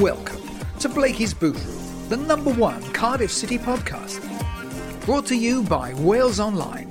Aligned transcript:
Welcome 0.00 0.42
to 0.80 0.88
Blakey's 0.88 1.34
Boot 1.34 1.54
Room, 1.54 2.08
the 2.08 2.16
number 2.16 2.52
one 2.52 2.82
Cardiff 2.92 3.30
City 3.30 3.58
podcast. 3.58 4.20
Brought 5.04 5.26
to 5.26 5.36
you 5.36 5.62
by 5.62 5.94
Wales 5.94 6.40
Online. 6.40 6.88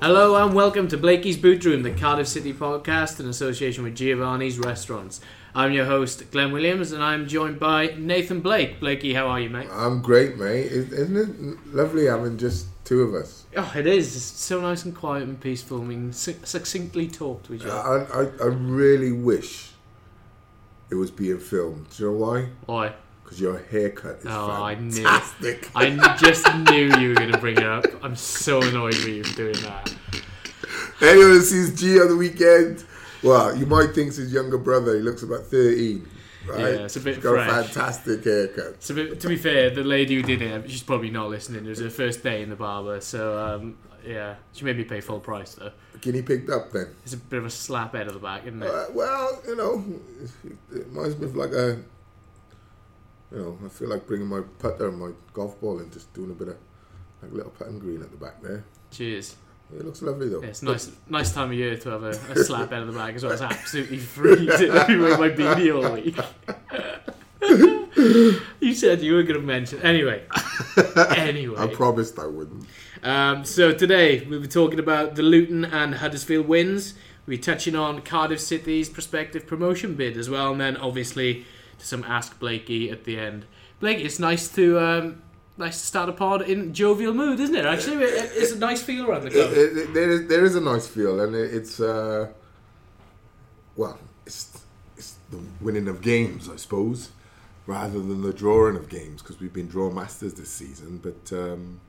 Hello 0.00 0.42
and 0.42 0.54
welcome 0.54 0.88
to 0.88 0.96
Blakey's 0.96 1.36
Boot 1.36 1.64
Room, 1.64 1.82
the 1.82 1.90
Cardiff 1.90 2.28
City 2.28 2.54
podcast 2.54 3.20
in 3.20 3.28
association 3.28 3.84
with 3.84 3.94
Giovanni's 3.94 4.58
Restaurants. 4.58 5.20
I'm 5.54 5.72
your 5.72 5.84
host, 5.86 6.30
Glenn 6.30 6.52
Williams, 6.52 6.92
and 6.92 7.02
I'm 7.02 7.26
joined 7.26 7.58
by 7.58 7.94
Nathan 7.98 8.40
Blake. 8.40 8.78
Blakey, 8.78 9.14
how 9.14 9.26
are 9.26 9.40
you, 9.40 9.50
mate? 9.50 9.68
I'm 9.72 10.00
great, 10.00 10.36
mate. 10.36 10.66
Isn't 10.70 11.16
it 11.16 11.74
lovely 11.74 12.06
having 12.06 12.38
just 12.38 12.66
two 12.84 13.02
of 13.02 13.14
us? 13.14 13.44
Oh, 13.56 13.72
it 13.76 13.86
is. 13.86 14.14
It's 14.14 14.24
so 14.24 14.60
nice 14.60 14.84
and 14.84 14.94
quiet 14.94 15.24
and 15.24 15.40
peaceful. 15.40 15.80
We 15.80 15.94
can 15.94 16.12
succinctly 16.12 17.08
talk 17.08 17.42
to 17.44 17.54
each 17.54 17.62
other. 17.64 17.72
I, 18.12 18.20
I, 18.22 18.44
I 18.44 18.46
really 18.46 19.10
wish 19.10 19.70
it 20.88 20.94
was 20.94 21.10
being 21.10 21.40
filmed. 21.40 21.86
Do 21.96 22.04
you 22.04 22.10
know 22.10 22.16
why? 22.16 22.48
Why? 22.66 22.92
Because 23.24 23.40
your 23.40 23.58
haircut 23.58 24.18
is 24.20 24.26
Oh, 24.26 24.50
I 24.52 24.76
knew. 24.76 24.90
fantastic. 25.02 25.68
I 25.74 26.16
just 26.20 26.46
knew 26.70 26.94
you 27.00 27.08
were 27.10 27.14
going 27.16 27.32
to 27.32 27.38
bring 27.38 27.56
it 27.56 27.64
up. 27.64 27.84
I'm 28.04 28.14
so 28.16 28.62
annoyed 28.62 28.94
with 28.94 29.08
you 29.08 29.24
for 29.24 29.36
doing 29.36 29.54
that. 29.62 29.92
Anyone 31.00 31.40
sees 31.42 31.80
G 31.80 32.00
on 32.00 32.08
the 32.08 32.16
weekend, 32.16 32.84
well, 33.22 33.56
you 33.56 33.66
might 33.66 33.94
think 33.94 34.14
his 34.14 34.32
younger 34.32 34.58
brother. 34.58 34.94
He 34.96 35.00
looks 35.02 35.22
about 35.22 35.44
13. 35.46 36.08
Right? 36.48 36.58
Yeah, 36.58 36.66
it's 36.66 36.96
a 36.96 37.00
bit 37.00 37.16
He's 37.16 37.24
got 37.24 37.34
fresh. 37.34 37.48
a 37.48 37.64
fantastic 37.64 38.24
haircut. 38.24 38.80
To 38.82 38.94
be, 38.94 39.16
to 39.16 39.28
be 39.28 39.36
fair, 39.36 39.70
the 39.70 39.84
lady 39.84 40.16
who 40.16 40.22
did 40.22 40.40
it, 40.40 40.70
she's 40.70 40.82
probably 40.82 41.10
not 41.10 41.28
listening. 41.28 41.66
It 41.66 41.68
was 41.68 41.80
her 41.80 41.90
first 41.90 42.22
day 42.22 42.42
in 42.42 42.48
the 42.48 42.56
barber, 42.56 43.00
so 43.02 43.38
um, 43.38 43.76
yeah, 44.06 44.36
she 44.52 44.64
made 44.64 44.76
me 44.78 44.84
pay 44.84 45.00
full 45.00 45.20
price 45.20 45.54
though. 45.54 45.72
Guinea 46.00 46.22
picked 46.22 46.48
up 46.48 46.72
then. 46.72 46.88
It's 47.04 47.12
a 47.12 47.18
bit 47.18 47.38
of 47.40 47.44
a 47.44 47.50
slap 47.50 47.94
out 47.94 48.06
of 48.06 48.14
the 48.14 48.20
back, 48.20 48.46
isn't 48.46 48.62
it? 48.62 48.68
Uh, 48.70 48.86
well, 48.94 49.42
you 49.46 49.54
know, 49.54 49.84
it 50.72 50.86
reminds 50.86 51.18
me 51.18 51.26
of 51.26 51.36
like 51.36 51.52
a, 51.52 51.78
you 53.30 53.38
know, 53.38 53.58
I 53.64 53.68
feel 53.68 53.90
like 53.90 54.06
bringing 54.06 54.26
my 54.26 54.40
putter 54.58 54.88
and 54.88 54.98
my 54.98 55.10
golf 55.34 55.60
ball 55.60 55.78
and 55.78 55.92
just 55.92 56.12
doing 56.14 56.30
a 56.30 56.34
bit 56.34 56.48
of 56.48 56.56
like 57.22 57.32
a 57.32 57.34
little 57.34 57.50
putting 57.50 57.78
green 57.78 58.00
at 58.00 58.10
the 58.10 58.16
back 58.16 58.42
there. 58.42 58.64
Cheers. 58.90 59.36
It 59.74 59.84
looks 59.84 60.02
lovely 60.02 60.28
though. 60.28 60.42
Yeah, 60.42 60.48
it's 60.48 60.62
nice, 60.62 60.90
nice 61.08 61.32
time 61.32 61.48
of 61.48 61.54
year 61.54 61.76
to 61.76 61.90
have 61.90 62.02
a, 62.02 62.10
a 62.10 62.44
slap 62.44 62.72
out 62.72 62.82
of 62.82 62.92
the 62.92 62.98
bag 62.98 63.14
as 63.14 63.22
well. 63.22 63.32
It's 63.32 63.42
absolutely 63.42 63.98
freezing. 63.98 64.72
Been 64.72 65.00
wearing 65.00 65.20
my 65.20 65.28
beanie 65.30 65.74
all 65.74 65.92
week. 65.94 66.16
you 68.60 68.74
said 68.74 69.00
you 69.00 69.14
were 69.14 69.22
going 69.22 69.40
to 69.40 69.46
mention 69.46 69.80
anyway. 69.82 70.22
Anyway, 71.16 71.56
I 71.58 71.66
promised 71.66 72.18
I 72.18 72.26
wouldn't. 72.26 72.66
Um, 73.02 73.44
so 73.44 73.72
today 73.72 74.26
we'll 74.26 74.40
be 74.40 74.48
talking 74.48 74.78
about 74.78 75.14
the 75.14 75.22
Luton 75.22 75.64
and 75.64 75.94
Huddersfield 75.94 76.46
wins. 76.46 76.94
We'll 77.26 77.36
be 77.36 77.42
touching 77.42 77.74
on 77.74 78.02
Cardiff 78.02 78.40
City's 78.40 78.88
prospective 78.88 79.46
promotion 79.46 79.94
bid 79.94 80.16
as 80.16 80.28
well, 80.28 80.52
and 80.52 80.60
then 80.60 80.76
obviously 80.76 81.44
to 81.78 81.86
some 81.86 82.04
Ask 82.04 82.38
Blakey 82.38 82.90
at 82.90 83.04
the 83.04 83.18
end. 83.18 83.46
Blakey, 83.80 84.04
it's 84.04 84.18
nice 84.18 84.48
to 84.48 84.78
um, 84.78 85.22
nice 85.60 85.78
to 85.80 85.86
start 85.86 86.08
a 86.08 86.12
pod 86.12 86.42
in 86.42 86.72
jovial 86.74 87.14
mood, 87.14 87.38
isn't 87.38 87.54
it? 87.54 87.64
Actually, 87.64 88.04
It- 88.04 88.32
it's 88.34 88.52
a 88.52 88.58
nice 88.58 88.82
feel 88.82 89.06
around 89.08 89.24
the 89.24 89.30
club. 89.30 89.52
It- 89.52 89.76
it- 89.78 89.94
there 89.94 90.10
is 90.10 90.26
there 90.28 90.44
is 90.44 90.54
a 90.56 90.60
nice 90.60 90.86
feel, 90.86 91.20
and 91.20 91.34
it, 91.34 91.54
it's 91.54 91.78
uh, 91.80 92.28
well, 93.76 93.98
it's 94.26 94.48
it's 94.96 95.14
the 95.30 95.38
winning 95.60 95.88
of 95.88 96.02
games, 96.02 96.48
I 96.48 96.56
suppose, 96.56 97.10
rather 97.66 97.98
than 97.98 98.22
the 98.22 98.32
drawing 98.32 98.76
of 98.76 98.88
games 98.88 99.22
because 99.22 99.40
we've 99.40 99.52
been 99.52 99.68
draw 99.68 99.90
masters 99.90 100.34
this 100.34 100.50
season. 100.50 100.98
But 101.02 101.32
um, 101.36 101.80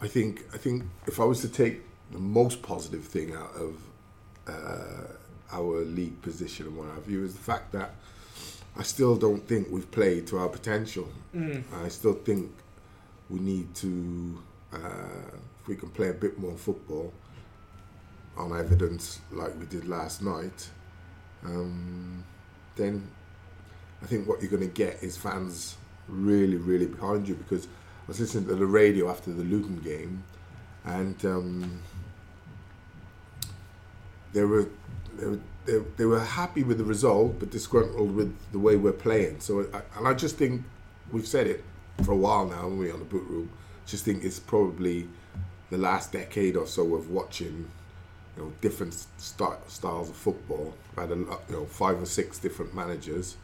I 0.00 0.08
think 0.08 0.44
I 0.52 0.58
think 0.58 0.84
if 1.06 1.18
I 1.20 1.24
was 1.24 1.40
to 1.40 1.48
take 1.48 1.82
the 2.12 2.18
most 2.18 2.62
positive 2.62 3.04
thing 3.04 3.34
out 3.34 3.54
of 3.56 3.72
uh, 4.46 5.06
our 5.52 5.80
league 5.84 6.20
position 6.22 6.66
and 6.66 6.76
what 6.76 6.88
have 6.94 7.08
you 7.10 7.24
is 7.24 7.32
the 7.34 7.40
fact 7.52 7.72
that 7.72 7.94
I 8.76 8.82
still 8.82 9.16
don't 9.16 9.46
think 9.48 9.68
we've 9.70 9.90
played 9.90 10.26
to 10.28 10.38
our 10.38 10.48
potential. 10.48 11.08
I 11.84 11.88
still 11.88 12.12
think 12.14 12.50
we 13.30 13.40
need 13.40 13.74
to, 13.76 14.42
uh, 14.72 15.36
if 15.60 15.68
we 15.68 15.76
can 15.76 15.90
play 15.90 16.08
a 16.10 16.14
bit 16.14 16.38
more 16.38 16.56
football 16.56 17.12
on 18.36 18.56
evidence 18.56 19.20
like 19.32 19.58
we 19.58 19.66
did 19.66 19.88
last 19.88 20.22
night, 20.22 20.68
um, 21.44 22.24
then 22.76 23.08
I 24.02 24.06
think 24.06 24.28
what 24.28 24.40
you're 24.40 24.50
going 24.50 24.62
to 24.62 24.74
get 24.74 25.02
is 25.02 25.16
fans 25.16 25.76
really, 26.08 26.56
really 26.56 26.86
behind 26.86 27.28
you 27.28 27.34
because 27.34 27.66
I 27.66 28.08
was 28.08 28.20
listening 28.20 28.46
to 28.48 28.54
the 28.54 28.66
radio 28.66 29.10
after 29.10 29.32
the 29.32 29.44
Luton 29.44 29.76
game 29.76 30.24
and 30.84 31.24
um, 31.24 31.82
they 34.32 34.44
were 34.44 34.68
they 35.16 35.26
were, 35.26 35.40
they, 35.64 35.78
they 35.96 36.04
were 36.04 36.20
happy 36.20 36.62
with 36.62 36.78
the 36.78 36.84
result 36.84 37.38
but 37.38 37.50
disgruntled 37.50 38.14
with 38.14 38.36
the 38.52 38.58
way 38.58 38.76
we're 38.76 38.92
playing. 38.92 39.40
So 39.40 39.60
and 39.96 40.06
I 40.06 40.12
just 40.12 40.36
think 40.36 40.64
we've 41.10 41.26
said 41.26 41.46
it 41.46 41.64
for 42.02 42.12
a 42.12 42.16
while 42.16 42.46
now, 42.46 42.56
haven't 42.56 42.78
we, 42.78 42.90
on 42.90 42.98
the 42.98 43.04
boot 43.04 43.26
room? 43.28 43.50
Just 43.86 44.04
think 44.04 44.24
it's 44.24 44.38
probably 44.38 45.08
the 45.70 45.78
last 45.78 46.12
decade 46.12 46.56
or 46.56 46.66
so 46.66 46.94
of 46.94 47.10
watching, 47.10 47.68
you 48.36 48.42
know, 48.42 48.52
different 48.60 48.94
st- 49.16 49.58
styles 49.68 50.08
of 50.10 50.16
football. 50.16 50.74
I 50.96 51.02
had 51.02 51.10
a 51.12 51.16
you 51.16 51.26
know, 51.50 51.64
five 51.66 52.00
or 52.00 52.06
six 52.06 52.38
different 52.38 52.74
managers, 52.74 53.36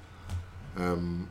um, 0.76 1.28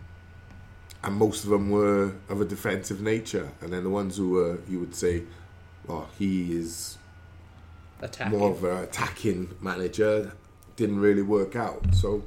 and 1.03 1.15
most 1.15 1.43
of 1.43 1.49
them 1.49 1.69
were 1.69 2.13
of 2.29 2.41
a 2.41 2.45
defensive 2.45 3.01
nature. 3.01 3.49
And 3.61 3.71
then 3.71 3.83
the 3.83 3.89
ones 3.89 4.17
who 4.17 4.29
were, 4.31 4.59
you 4.69 4.79
would 4.79 4.93
say, 4.95 5.23
well, 5.87 6.09
he 6.17 6.55
is 6.55 6.97
Attacking. 8.01 8.37
more 8.37 8.51
of 8.51 8.63
an 8.63 8.77
attacking 8.83 9.55
manager 9.61 10.33
didn't 10.75 10.99
really 10.99 11.21
work 11.21 11.55
out. 11.55 11.83
So 11.93 12.23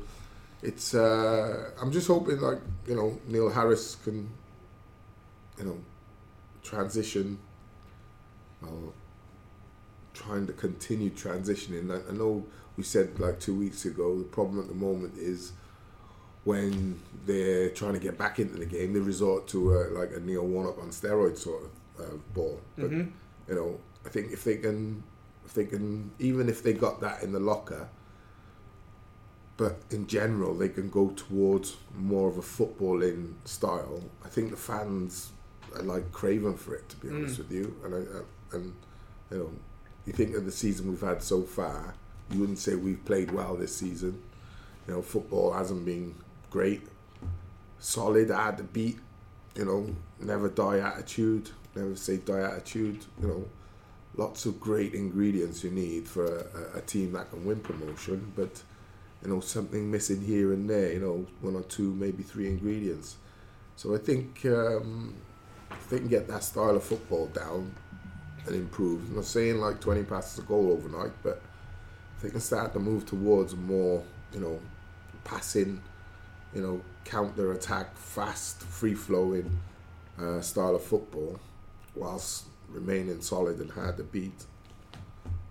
it's 0.63 0.95
uh, 0.95 1.71
I'm 1.81 1.91
just 1.93 2.07
hoping 2.09 2.41
like 2.41 2.59
you 2.87 2.95
know 2.95 3.19
Neil 3.27 3.49
Harris 3.51 3.97
can 3.97 4.29
you 5.63 5.69
know 5.69 5.79
transition 6.63 7.39
or 8.63 8.93
trying 10.15 10.47
to 10.47 10.53
continue 10.53 11.11
transitioning. 11.11 11.91
I, 11.91 12.11
I 12.11 12.13
know 12.13 12.45
we 12.77 12.83
said 12.83 13.19
like 13.19 13.41
two 13.41 13.55
weeks 13.55 13.85
ago 13.85 14.19
the 14.19 14.25
problem 14.25 14.61
at 14.61 14.69
the 14.69 14.75
moment 14.75 15.15
is 15.17 15.53
when 16.45 17.01
they're 17.27 17.71
trying 17.71 17.93
to 17.93 18.01
get 18.01 18.19
back 18.19 18.41
into 18.41 18.57
the 18.57 18.67
game 18.67 18.93
they 18.93 19.01
resort 19.01 19.47
to 19.49 19.75
uh, 19.75 20.01
like 20.01 20.11
a 20.13 20.21
Neil 20.21 20.45
Warnock 20.47 20.79
on 20.79 20.89
steroids 20.89 21.39
sort 21.39 21.63
of 21.65 22.05
uh, 22.05 22.17
ball. 22.35 22.61
But 22.77 22.91
you 23.49 23.55
know 23.55 23.79
I 24.05 24.09
think 24.09 24.33
if 24.33 24.45
they 24.45 24.57
can 24.57 25.03
if 25.47 25.55
they 25.55 25.65
can 25.65 26.11
even 26.19 26.49
if 26.49 26.63
they 26.63 26.73
got 26.73 27.01
that 27.01 27.23
in 27.23 27.33
the 27.33 27.41
locker 27.41 27.89
but 29.57 29.77
in 29.91 30.07
general 30.07 30.55
they 30.55 30.69
can 30.69 30.89
go 30.89 31.11
towards 31.11 31.77
more 31.95 32.29
of 32.29 32.39
a 32.39 32.41
footballing 32.41 33.35
style 33.45 34.03
i 34.25 34.29
think 34.29 34.51
the 34.51 34.57
fans 34.57 35.33
are 35.77 35.83
like 35.83 36.11
craving 36.13 36.57
for 36.57 36.75
it 36.75 36.89
to 36.89 36.97
be 36.97 37.09
honest 37.09 37.39
with 37.39 37.51
you 37.53 37.77
and 37.85 37.95
I, 37.95 37.99
I, 37.99 38.57
and 38.57 38.75
you 39.31 39.39
know 39.39 39.51
you 40.07 40.13
think 40.13 40.37
of 40.37 40.45
the 40.45 40.53
season 40.53 40.89
we've 40.89 41.01
had 41.01 41.23
so 41.23 41.43
far 41.43 41.95
you 42.31 42.41
wouldn't 42.41 42.59
say 42.59 42.75
we've 42.75 43.05
played 43.05 43.31
well 43.31 43.55
this 43.57 43.77
season 43.77 44.23
you 44.87 44.95
know 44.95 45.03
football 45.03 45.53
hasn't 45.53 45.85
been 45.85 46.15
great 46.51 46.83
solid 47.79 48.31
hard 48.31 48.59
to 48.59 48.65
beat 48.65 48.99
you 49.57 49.65
know 49.65 49.95
never 50.21 50.49
die 50.49 50.79
attitude 50.79 51.51
never 51.75 51.97
say 51.97 52.17
die 52.17 52.41
attitude 52.41 53.05
you 53.21 53.29
know 53.29 53.45
lots 54.17 54.47
of 54.47 54.61
great 54.61 54.95
ingredients 54.95 55.65
you 55.65 55.71
need 55.71 56.07
for 56.07 56.25
a, 56.27 56.77
a, 56.77 56.79
a 56.79 56.81
team 56.83 57.13
that 57.13 57.31
can 57.31 57.45
win 57.45 57.61
promotion, 57.61 58.33
but 58.37 58.63
you 59.23 59.29
know 59.29 59.41
something 59.41 59.91
missing 59.91 60.21
here 60.21 60.53
and 60.53 60.69
there. 60.69 60.93
You 60.93 61.01
know, 61.01 61.27
one 61.41 61.57
or 61.57 61.63
two, 61.63 61.95
maybe 61.95 62.23
three 62.23 62.49
ingredients. 62.49 63.17
So 63.77 63.95
I 63.95 63.99
think 63.99 64.45
um, 64.47 65.15
if 65.81 65.89
they 65.91 65.99
can 65.99 66.09
get 66.09 66.29
that 66.29 66.45
style 66.45 66.77
of 66.77 66.83
football 66.83 67.27
down 67.29 67.73
and 68.47 68.55
improve, 68.55 69.09
I'm 69.09 69.17
not 69.17 69.25
saying 69.25 69.59
like 69.59 69.81
20 69.81 70.05
passes 70.05 70.39
a 70.39 70.43
goal 70.43 70.73
overnight, 70.73 71.13
but 71.23 71.43
if 72.17 72.23
they 72.23 72.31
can 72.31 72.41
start 72.41 72.73
to 72.75 72.79
move 72.79 73.07
towards 73.07 73.55
more, 73.55 74.03
you 74.33 74.41
know, 74.41 74.61
passing, 75.25 75.81
you 76.55 76.63
know, 76.63 76.83
counter 77.05 77.53
attack, 77.53 77.97
fast, 77.97 78.63
free 78.63 78.95
flowing 78.95 79.59
uh, 80.21 80.41
style 80.41 80.75
of 80.77 80.83
football, 80.83 81.39
whilst 81.95 82.47
remaining 82.69 83.21
solid 83.21 83.59
and 83.59 83.71
hard 83.71 83.97
to 83.97 84.05
beat. 84.05 84.45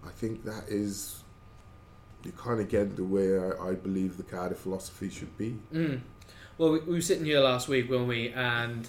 I 0.06 0.10
think 0.10 0.44
that 0.46 0.68
is 0.68 1.22
you 2.24 2.32
kind 2.32 2.60
of 2.60 2.70
get 2.70 2.96
the 2.96 3.04
way 3.04 3.38
I, 3.38 3.70
I 3.70 3.74
believe 3.74 4.18
the 4.18 4.24
Cardiff 4.24 4.60
philosophy 4.60 5.10
should 5.10 5.36
be. 5.38 5.58
Mm. 5.74 6.02
Well, 6.58 6.72
we, 6.72 6.80
we 6.80 6.94
were 6.96 7.02
sitting 7.02 7.26
here 7.26 7.40
last 7.40 7.68
week, 7.68 7.90
weren't 7.90 8.08
we? 8.08 8.30
And 8.30 8.88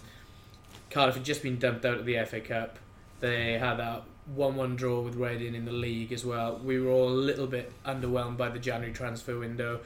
Cardiff 0.93 1.15
had 1.17 1.25
just 1.25 1.43
been 1.43 1.59
dumped 1.59 1.85
out 1.85 1.99
of 1.99 2.05
the 2.05 2.23
FA 2.25 2.41
Cup. 2.41 2.79
They 3.21 3.59
had 3.59 3.77
that 3.77 4.03
1 4.35 4.57
1 4.57 4.77
draw 4.77 5.01
with 5.01 5.17
Reading 5.17 5.55
in 5.55 5.65
the 5.65 5.73
league 5.73 6.13
as 6.13 6.25
well. 6.25 6.61
We 6.63 6.81
were 6.81 6.91
all 6.91 7.09
a 7.09 7.11
little 7.11 7.47
bit 7.47 7.73
underwhelmed 7.85 8.37
by 8.37 8.51
the 8.51 8.59
January 8.59 8.93
transfer 8.93 9.39
window. 9.39 9.81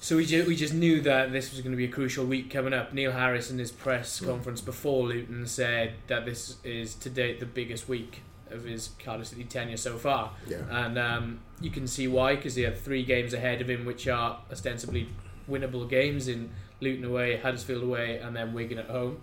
So 0.00 0.16
we, 0.16 0.26
ju- 0.26 0.44
we 0.46 0.54
just 0.54 0.74
knew 0.74 1.00
that 1.00 1.32
this 1.32 1.50
was 1.50 1.62
going 1.62 1.72
to 1.72 1.76
be 1.78 1.86
a 1.86 1.90
crucial 1.90 2.26
week 2.26 2.50
coming 2.50 2.74
up. 2.74 2.92
Neil 2.92 3.12
Harris 3.12 3.50
in 3.50 3.58
his 3.58 3.72
press 3.72 4.20
conference 4.20 4.60
before 4.60 5.06
Luton 5.06 5.46
said 5.46 5.94
that 6.08 6.26
this 6.26 6.58
is 6.62 6.94
to 6.96 7.08
date 7.10 7.40
the 7.40 7.46
biggest 7.46 7.88
week 7.88 8.20
of 8.50 8.64
his 8.64 8.90
Cardiff 9.02 9.28
City 9.28 9.44
tenure 9.44 9.78
so 9.78 9.96
far. 9.96 10.32
Yeah. 10.46 10.58
And 10.70 10.98
um, 10.98 11.40
you 11.60 11.70
can 11.70 11.86
see 11.86 12.06
why, 12.06 12.36
because 12.36 12.54
he 12.54 12.62
had 12.62 12.78
three 12.78 13.02
games 13.02 13.32
ahead 13.32 13.62
of 13.62 13.70
him, 13.70 13.86
which 13.86 14.06
are 14.06 14.40
ostensibly 14.52 15.08
winnable 15.50 15.88
games 15.88 16.28
in 16.28 16.50
Luton 16.80 17.04
away, 17.06 17.38
Huddersfield 17.38 17.82
away, 17.82 18.18
and 18.18 18.36
then 18.36 18.52
Wigan 18.52 18.78
at 18.78 18.90
home. 18.90 19.20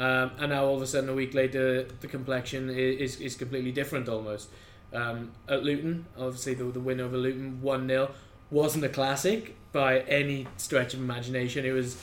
Um, 0.00 0.30
and 0.38 0.50
now 0.50 0.64
all 0.64 0.76
of 0.76 0.82
a 0.82 0.86
sudden, 0.86 1.10
a 1.10 1.14
week 1.14 1.34
later, 1.34 1.82
the 1.82 2.06
complexion 2.06 2.70
is, 2.70 3.20
is, 3.20 3.36
completely 3.36 3.70
different 3.70 4.08
almost. 4.08 4.48
Um, 4.94 5.32
at 5.46 5.62
Luton, 5.62 6.06
obviously 6.18 6.54
the, 6.54 6.64
the 6.64 6.80
win 6.80 7.00
over 7.00 7.18
Luton, 7.18 7.60
1 7.60 7.86
0, 7.86 8.10
wasn't 8.50 8.82
a 8.84 8.88
classic 8.88 9.56
by 9.72 10.00
any 10.00 10.46
stretch 10.56 10.94
of 10.94 11.00
imagination. 11.00 11.66
It 11.66 11.72
was. 11.72 12.02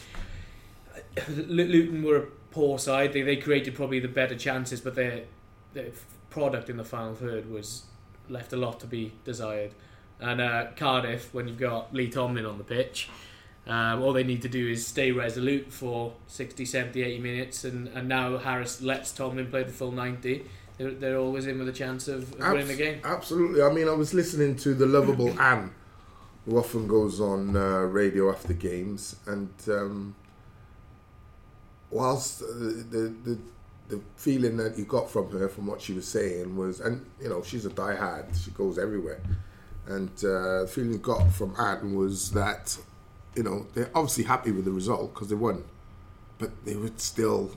Luton 1.27 2.03
were 2.03 2.17
a 2.17 2.25
poor 2.51 2.77
side. 2.77 3.13
They, 3.13 3.23
they 3.23 3.37
created 3.37 3.73
probably 3.73 3.99
the 3.99 4.07
better 4.07 4.35
chances, 4.35 4.79
but 4.79 4.93
their, 4.93 5.23
their 5.73 5.89
product 6.29 6.69
in 6.69 6.77
the 6.77 6.85
final 6.85 7.15
third 7.15 7.49
was 7.49 7.85
left 8.29 8.53
a 8.53 8.57
lot 8.57 8.79
to 8.81 8.85
be 8.85 9.13
desired. 9.25 9.71
And 10.19 10.39
uh, 10.39 10.67
Cardiff, 10.75 11.33
when 11.33 11.47
you've 11.47 11.57
got 11.57 11.95
Lee 11.95 12.09
Tomlin 12.09 12.45
on 12.45 12.59
the 12.59 12.63
pitch, 12.63 13.09
um, 13.67 14.01
all 14.01 14.13
they 14.13 14.23
need 14.23 14.41
to 14.43 14.49
do 14.49 14.69
is 14.69 14.85
stay 14.85 15.11
resolute 15.11 15.71
for 15.71 16.13
60, 16.27 16.65
70, 16.65 17.01
80 17.01 17.19
minutes. 17.19 17.63
And, 17.63 17.87
and 17.89 18.07
now 18.07 18.37
Harris 18.37 18.81
lets 18.81 19.11
Tomlin 19.11 19.47
play 19.49 19.63
the 19.63 19.73
full 19.73 19.91
90. 19.91 20.45
They're, 20.77 20.91
they're 20.91 21.17
always 21.17 21.47
in 21.47 21.59
with 21.59 21.67
a 21.67 21.73
chance 21.73 22.07
of, 22.07 22.33
of 22.33 22.39
winning 22.39 22.67
the 22.67 22.75
game. 22.75 23.01
Absolutely. 23.03 23.61
I 23.61 23.71
mean, 23.71 23.87
I 23.87 23.93
was 23.93 24.13
listening 24.13 24.55
to 24.57 24.73
the 24.73 24.85
lovable 24.85 25.39
Anne, 25.41 25.73
who 26.45 26.57
often 26.57 26.87
goes 26.87 27.19
on 27.19 27.55
uh, 27.55 27.79
radio 27.81 28.31
after 28.31 28.53
games, 28.53 29.15
and 29.25 29.49
um, 29.67 30.15
whilst 31.89 32.41
uh, 32.41 32.45
the, 32.47 33.13
the 33.23 33.37
the 33.89 34.01
feeling 34.17 34.57
that 34.57 34.77
you 34.77 34.83
got 34.83 35.09
from 35.09 35.31
her, 35.31 35.47
from 35.47 35.65
what 35.65 35.81
she 35.81 35.93
was 35.93 36.07
saying, 36.07 36.55
was, 36.55 36.79
and 36.79 37.05
you 37.21 37.29
know, 37.29 37.41
she's 37.41 37.65
a 37.65 37.69
diehard. 37.69 38.25
She 38.43 38.51
goes 38.51 38.77
everywhere, 38.77 39.21
and 39.87 40.09
uh, 40.19 40.61
the 40.63 40.69
feeling 40.69 40.93
you 40.93 40.97
got 40.97 41.31
from 41.31 41.55
Anne 41.57 41.95
was 41.95 42.31
that, 42.31 42.77
you 43.35 43.43
know, 43.43 43.67
they're 43.73 43.91
obviously 43.93 44.23
happy 44.23 44.51
with 44.51 44.65
the 44.65 44.71
result 44.71 45.13
because 45.13 45.29
they 45.29 45.35
won, 45.35 45.63
but 46.37 46.51
they 46.65 46.75
would 46.75 46.99
still, 46.99 47.51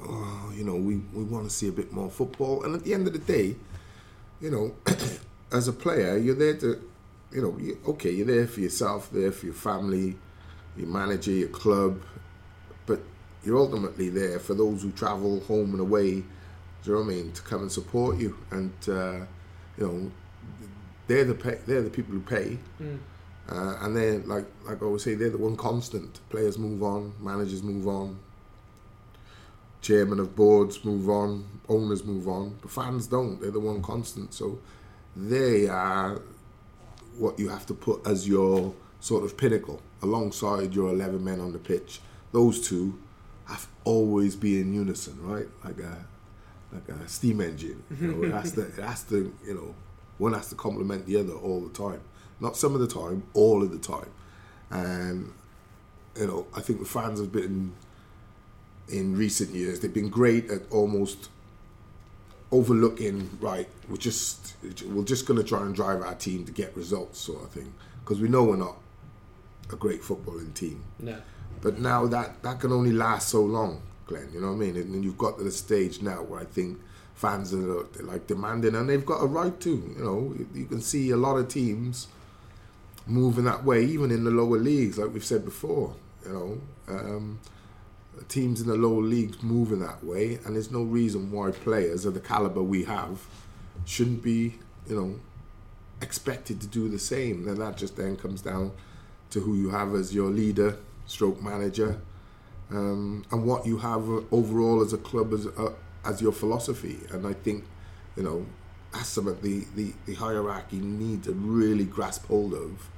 oh, 0.00 0.52
you 0.54 0.64
know, 0.64 0.74
we 0.76 0.96
we 1.12 1.24
want 1.24 1.48
to 1.48 1.54
see 1.54 1.68
a 1.68 1.72
bit 1.72 1.92
more 1.92 2.10
football. 2.10 2.64
And 2.64 2.74
at 2.74 2.84
the 2.84 2.94
end 2.94 3.06
of 3.06 3.12
the 3.12 3.18
day, 3.18 3.56
you 4.40 4.50
know, 4.50 4.74
as 5.52 5.68
a 5.68 5.72
player, 5.72 6.16
you're 6.16 6.34
there 6.34 6.54
to, 6.58 6.80
you 7.32 7.42
know, 7.42 7.56
you, 7.58 7.78
okay, 7.88 8.10
you're 8.10 8.26
there 8.26 8.46
for 8.46 8.60
yourself, 8.60 9.10
there 9.10 9.32
for 9.32 9.46
your 9.46 9.54
family, 9.54 10.16
your 10.76 10.88
manager, 10.88 11.30
your 11.30 11.48
club, 11.48 12.02
but 12.86 13.00
you're 13.44 13.58
ultimately 13.58 14.08
there 14.10 14.38
for 14.38 14.54
those 14.54 14.82
who 14.82 14.90
travel 14.92 15.40
home 15.40 15.70
and 15.72 15.80
away. 15.80 16.10
Do 16.82 16.90
you 16.90 16.92
know 16.92 17.00
what 17.00 17.06
I 17.12 17.14
mean? 17.16 17.32
To 17.32 17.42
come 17.42 17.62
and 17.62 17.72
support 17.72 18.18
you, 18.18 18.36
and 18.50 18.72
uh, 18.88 19.20
you 19.78 19.86
know, 19.86 20.12
they're 21.06 21.24
the 21.24 21.34
pay, 21.34 21.58
they're 21.66 21.82
the 21.82 21.90
people 21.90 22.12
who 22.14 22.20
pay, 22.20 22.58
Mm. 22.80 22.98
Uh, 23.50 23.76
and 23.82 23.96
they're 23.96 24.18
like 24.20 24.46
like 24.66 24.82
I 24.82 24.84
always 24.84 25.02
say, 25.02 25.14
they're 25.14 25.30
the 25.30 25.38
one 25.38 25.56
constant. 25.56 26.20
Players 26.30 26.58
move 26.58 26.82
on, 26.82 27.12
managers 27.20 27.62
move 27.62 27.86
on, 27.86 28.18
chairman 29.82 30.18
of 30.18 30.34
boards 30.34 30.84
move 30.84 31.08
on, 31.08 31.44
owners 31.68 32.04
move 32.04 32.26
on, 32.28 32.58
but 32.62 32.70
fans 32.70 33.06
don't. 33.06 33.40
They're 33.40 33.50
the 33.50 33.60
one 33.60 33.82
constant. 33.82 34.32
So 34.34 34.58
they 35.14 35.68
are 35.68 36.20
what 37.18 37.38
you 37.38 37.48
have 37.48 37.66
to 37.66 37.74
put 37.74 38.06
as 38.06 38.26
your 38.26 38.74
sort 39.00 39.24
of 39.24 39.36
pinnacle 39.36 39.80
alongside 40.02 40.74
your 40.74 40.90
11 40.90 41.22
men 41.22 41.38
on 41.38 41.52
the 41.52 41.58
pitch. 41.58 42.00
Those 42.32 42.66
two 42.66 42.98
have 43.46 43.68
always 43.84 44.34
be 44.34 44.60
in 44.60 44.72
unison, 44.72 45.18
right? 45.22 45.46
Like 45.64 45.78
a 45.80 46.06
like 46.72 46.88
a 46.88 47.08
steam 47.08 47.40
engine. 47.40 47.82
You 48.00 48.08
know, 48.08 48.24
it 48.24 48.32
has 48.32 48.52
to 48.52 48.62
it 48.62 48.74
has 48.82 49.02
to 49.04 49.32
you 49.46 49.54
know 49.54 49.74
one 50.18 50.32
has 50.32 50.48
to 50.48 50.54
complement 50.54 51.04
the 51.06 51.18
other 51.18 51.34
all 51.34 51.60
the 51.60 51.72
time. 51.72 52.00
Not 52.40 52.56
some 52.56 52.74
of 52.74 52.80
the 52.80 52.88
time, 52.88 53.22
all 53.32 53.62
of 53.62 53.70
the 53.70 53.78
time. 53.78 54.10
And 54.70 55.32
you 56.16 56.26
know, 56.26 56.46
I 56.54 56.60
think 56.60 56.80
the 56.80 56.86
fans 56.86 57.18
have 57.20 57.32
been 57.32 57.72
in 58.88 59.16
recent 59.16 59.50
years. 59.54 59.80
They've 59.80 59.92
been 59.92 60.10
great 60.10 60.50
at 60.50 60.62
almost 60.70 61.30
overlooking. 62.52 63.38
Right, 63.40 63.68
we're 63.88 63.96
just 63.96 64.54
we're 64.86 65.04
just 65.04 65.26
going 65.26 65.40
to 65.40 65.46
try 65.46 65.62
and 65.62 65.74
drive 65.74 66.02
our 66.02 66.14
team 66.14 66.44
to 66.44 66.52
get 66.52 66.76
results, 66.76 67.20
sort 67.20 67.42
of 67.42 67.50
thing. 67.50 67.72
Because 68.00 68.20
we 68.20 68.28
know 68.28 68.44
we're 68.44 68.56
not 68.56 68.76
a 69.72 69.76
great 69.76 70.02
footballing 70.02 70.52
team. 70.54 70.84
No. 70.98 71.16
But 71.62 71.78
now 71.78 72.06
that 72.06 72.42
that 72.42 72.60
can 72.60 72.72
only 72.72 72.92
last 72.92 73.28
so 73.28 73.42
long, 73.42 73.80
Glenn. 74.06 74.28
You 74.32 74.40
know 74.40 74.48
what 74.48 74.54
I 74.54 74.58
mean? 74.58 74.76
And 74.76 74.94
then 74.94 75.02
you've 75.02 75.18
got 75.18 75.38
to 75.38 75.44
the 75.44 75.50
stage 75.50 76.02
now 76.02 76.22
where 76.22 76.40
I 76.40 76.44
think 76.44 76.78
fans 77.14 77.54
are 77.54 77.86
like 78.02 78.26
demanding, 78.26 78.74
and 78.74 78.88
they've 78.88 79.06
got 79.06 79.22
a 79.22 79.26
right 79.26 79.58
to. 79.60 79.70
You 79.70 80.04
know, 80.04 80.34
you 80.52 80.66
can 80.66 80.80
see 80.80 81.10
a 81.10 81.16
lot 81.16 81.36
of 81.36 81.48
teams 81.48 82.08
moving 83.06 83.44
that 83.44 83.64
way, 83.64 83.84
even 83.84 84.10
in 84.10 84.24
the 84.24 84.30
lower 84.30 84.58
leagues, 84.58 84.98
like 84.98 85.12
we've 85.12 85.24
said 85.24 85.44
before. 85.44 85.94
You 86.24 86.32
know, 86.32 86.60
um, 86.88 87.40
teams 88.28 88.60
in 88.60 88.68
the 88.68 88.76
lower 88.76 89.02
leagues 89.02 89.42
moving 89.42 89.80
that 89.80 90.02
way, 90.04 90.38
and 90.44 90.54
there's 90.54 90.70
no 90.70 90.82
reason 90.82 91.30
why 91.30 91.50
players 91.50 92.04
of 92.04 92.14
the 92.14 92.20
caliber 92.20 92.62
we 92.62 92.84
have 92.84 93.26
shouldn't 93.84 94.22
be, 94.22 94.54
you 94.88 94.96
know, 94.96 95.20
expected 96.00 96.60
to 96.60 96.66
do 96.66 96.88
the 96.88 96.98
same. 96.98 97.44
Then 97.44 97.56
that 97.56 97.76
just 97.76 97.96
then 97.96 98.16
comes 98.16 98.40
down 98.40 98.72
to 99.30 99.40
who 99.40 99.54
you 99.54 99.70
have 99.70 99.94
as 99.94 100.14
your 100.14 100.30
leader, 100.30 100.78
stroke 101.06 101.42
manager, 101.42 102.00
um, 102.70 103.24
and 103.30 103.44
what 103.44 103.66
you 103.66 103.78
have 103.78 104.08
overall 104.32 104.80
as 104.82 104.92
a 104.92 104.98
club 104.98 105.34
as 105.34 105.46
uh, 105.46 105.72
as 106.04 106.22
your 106.22 106.32
philosophy. 106.32 107.00
And 107.10 107.26
I 107.26 107.32
think, 107.32 107.64
you 108.16 108.22
know, 108.22 108.46
that's 108.92 109.08
something 109.08 109.38
the, 109.40 109.66
the, 109.74 109.92
the 110.06 110.14
hierarchy 110.14 110.78
need 110.78 111.24
to 111.24 111.32
really 111.32 111.84
grasp 111.84 112.26
hold 112.26 112.54
of 112.54 112.88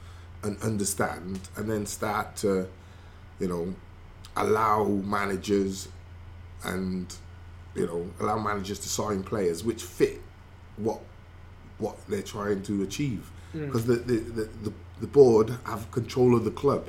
and 0.47 0.61
understand, 0.63 1.41
and 1.57 1.69
then 1.71 1.87
start 1.87 2.37
to, 2.37 2.69
you 3.41 3.49
know, 3.49 3.75
allow 4.37 4.85
managers 4.85 5.89
and 6.65 7.15
you 7.75 7.87
know 7.87 8.11
allow 8.21 8.39
managers 8.39 8.79
to 8.79 8.89
sign 8.89 9.23
players 9.23 9.65
which 9.65 9.83
fit 9.83 10.21
what 10.77 11.01
what 11.79 11.97
they're 12.09 12.23
trying 12.23 12.63
to 12.63 12.83
achieve. 12.83 13.31
Mm. 13.55 13.67
Because 13.67 13.87
the, 13.87 13.97
the, 13.97 14.19
the, 14.19 14.43
the, 14.65 14.73
the 15.01 15.07
board 15.07 15.53
have 15.65 15.91
control 15.91 16.35
of 16.35 16.45
the 16.45 16.51
club. 16.51 16.89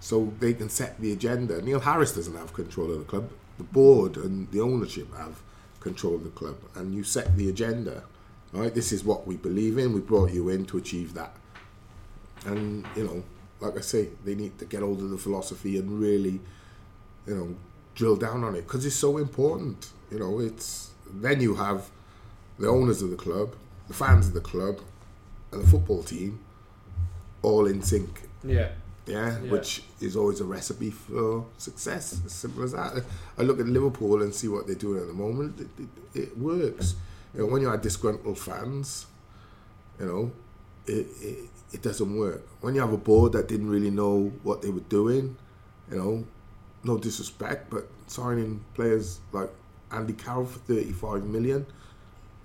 So 0.00 0.32
they 0.40 0.52
can 0.52 0.68
set 0.68 1.00
the 1.00 1.12
agenda. 1.12 1.62
Neil 1.62 1.80
harris 1.80 2.12
doesn't 2.14 2.36
have 2.36 2.52
control 2.52 2.90
of 2.92 2.98
the 2.98 3.04
club. 3.04 3.30
The 3.58 3.64
board 3.64 4.16
and 4.16 4.50
the 4.50 4.60
ownership 4.60 5.16
have 5.16 5.40
control 5.80 6.16
of 6.16 6.24
the 6.24 6.30
club. 6.30 6.56
And 6.74 6.94
you 6.94 7.04
set 7.04 7.36
the 7.36 7.48
agenda 7.48 8.02
right? 8.52 8.74
This 8.74 8.92
is 8.92 9.04
what 9.04 9.26
we 9.26 9.36
believe 9.36 9.78
in. 9.78 9.92
We 9.92 10.00
brought 10.00 10.32
you 10.32 10.48
in 10.48 10.64
to 10.66 10.78
achieve 10.78 11.14
that 11.14 11.34
and 12.46 12.86
you 12.96 13.04
know 13.04 13.22
like 13.60 13.76
i 13.76 13.80
say 13.80 14.08
they 14.24 14.34
need 14.34 14.56
to 14.58 14.64
get 14.64 14.80
hold 14.82 15.00
of 15.00 15.10
the 15.10 15.18
philosophy 15.18 15.78
and 15.78 15.88
really 16.00 16.40
you 17.26 17.34
know 17.34 17.54
drill 17.94 18.16
down 18.16 18.44
on 18.44 18.54
it 18.54 18.62
because 18.62 18.84
it's 18.86 18.96
so 18.96 19.16
important 19.18 19.90
you 20.10 20.18
know 20.18 20.38
it's 20.40 20.90
then 21.24 21.40
you 21.40 21.54
have 21.54 21.88
the 22.58 22.68
owners 22.68 23.02
of 23.02 23.10
the 23.10 23.16
club 23.16 23.54
the 23.88 23.94
fans 23.94 24.28
of 24.28 24.34
the 24.34 24.40
club 24.40 24.80
and 25.52 25.62
the 25.62 25.66
football 25.66 26.02
team 26.02 26.38
all 27.42 27.66
in 27.66 27.82
sync 27.82 28.22
Yeah. 28.42 28.70
yeah, 29.06 29.38
Yeah. 29.42 29.50
which 29.52 29.82
is 30.00 30.16
always 30.16 30.40
a 30.40 30.44
recipe 30.44 30.90
for 30.90 31.46
success. 31.58 32.04
As 32.26 32.32
simple 32.32 32.62
as 32.64 32.72
that. 32.72 33.04
I 33.38 33.42
look 33.42 33.60
at 33.60 33.66
Liverpool 33.66 34.22
and 34.22 34.34
see 34.34 34.48
what 34.48 34.66
they're 34.66 34.74
doing 34.86 35.00
at 35.00 35.06
the 35.06 35.12
moment. 35.26 35.60
It, 35.60 35.68
it, 35.82 36.20
it 36.22 36.38
works. 36.38 36.94
You 37.34 37.40
know, 37.40 37.46
when 37.52 37.62
you 37.62 37.68
have 37.68 37.82
disgruntled 37.82 38.38
fans, 38.38 39.06
you 40.00 40.06
know, 40.06 40.32
it, 40.86 41.06
it 41.20 41.38
it 41.76 41.82
doesn't 41.82 42.16
work. 42.16 42.42
When 42.62 42.74
you 42.74 42.80
have 42.80 42.94
a 42.94 42.96
board 42.96 43.32
that 43.32 43.48
didn't 43.48 43.68
really 43.68 43.90
know 43.90 44.32
what 44.42 44.62
they 44.62 44.70
were 44.70 44.88
doing, 44.88 45.36
you 45.90 45.98
know, 45.98 46.24
no 46.82 46.96
disrespect, 46.96 47.68
but 47.68 47.86
signing 48.06 48.64
players 48.74 49.20
like 49.32 49.50
Andy 49.92 50.14
Carroll 50.14 50.46
for 50.46 50.58
35 50.60 51.24
million, 51.24 51.66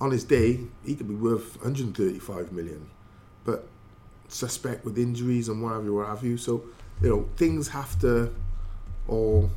on 0.02 0.12
his 0.12 0.26
day 0.26 0.60
he 0.86 0.96
could 0.96 1.08
be 1.08 1.16
worth 1.16 1.56
135 1.62 2.52
million, 2.52 2.90
but 3.46 3.68
suspect 4.28 4.84
with 4.84 4.98
injuries 4.98 5.48
and 5.48 5.64
what 5.64 5.74
have 5.74 5.86
you, 5.86 5.94
what 5.94 6.08
have 6.08 6.24
you. 6.26 6.38
So, 6.38 6.64
you 7.02 7.10
know, 7.10 7.30
things 7.38 7.70
have 7.70 7.98
to 8.02 8.34
all 9.08 9.50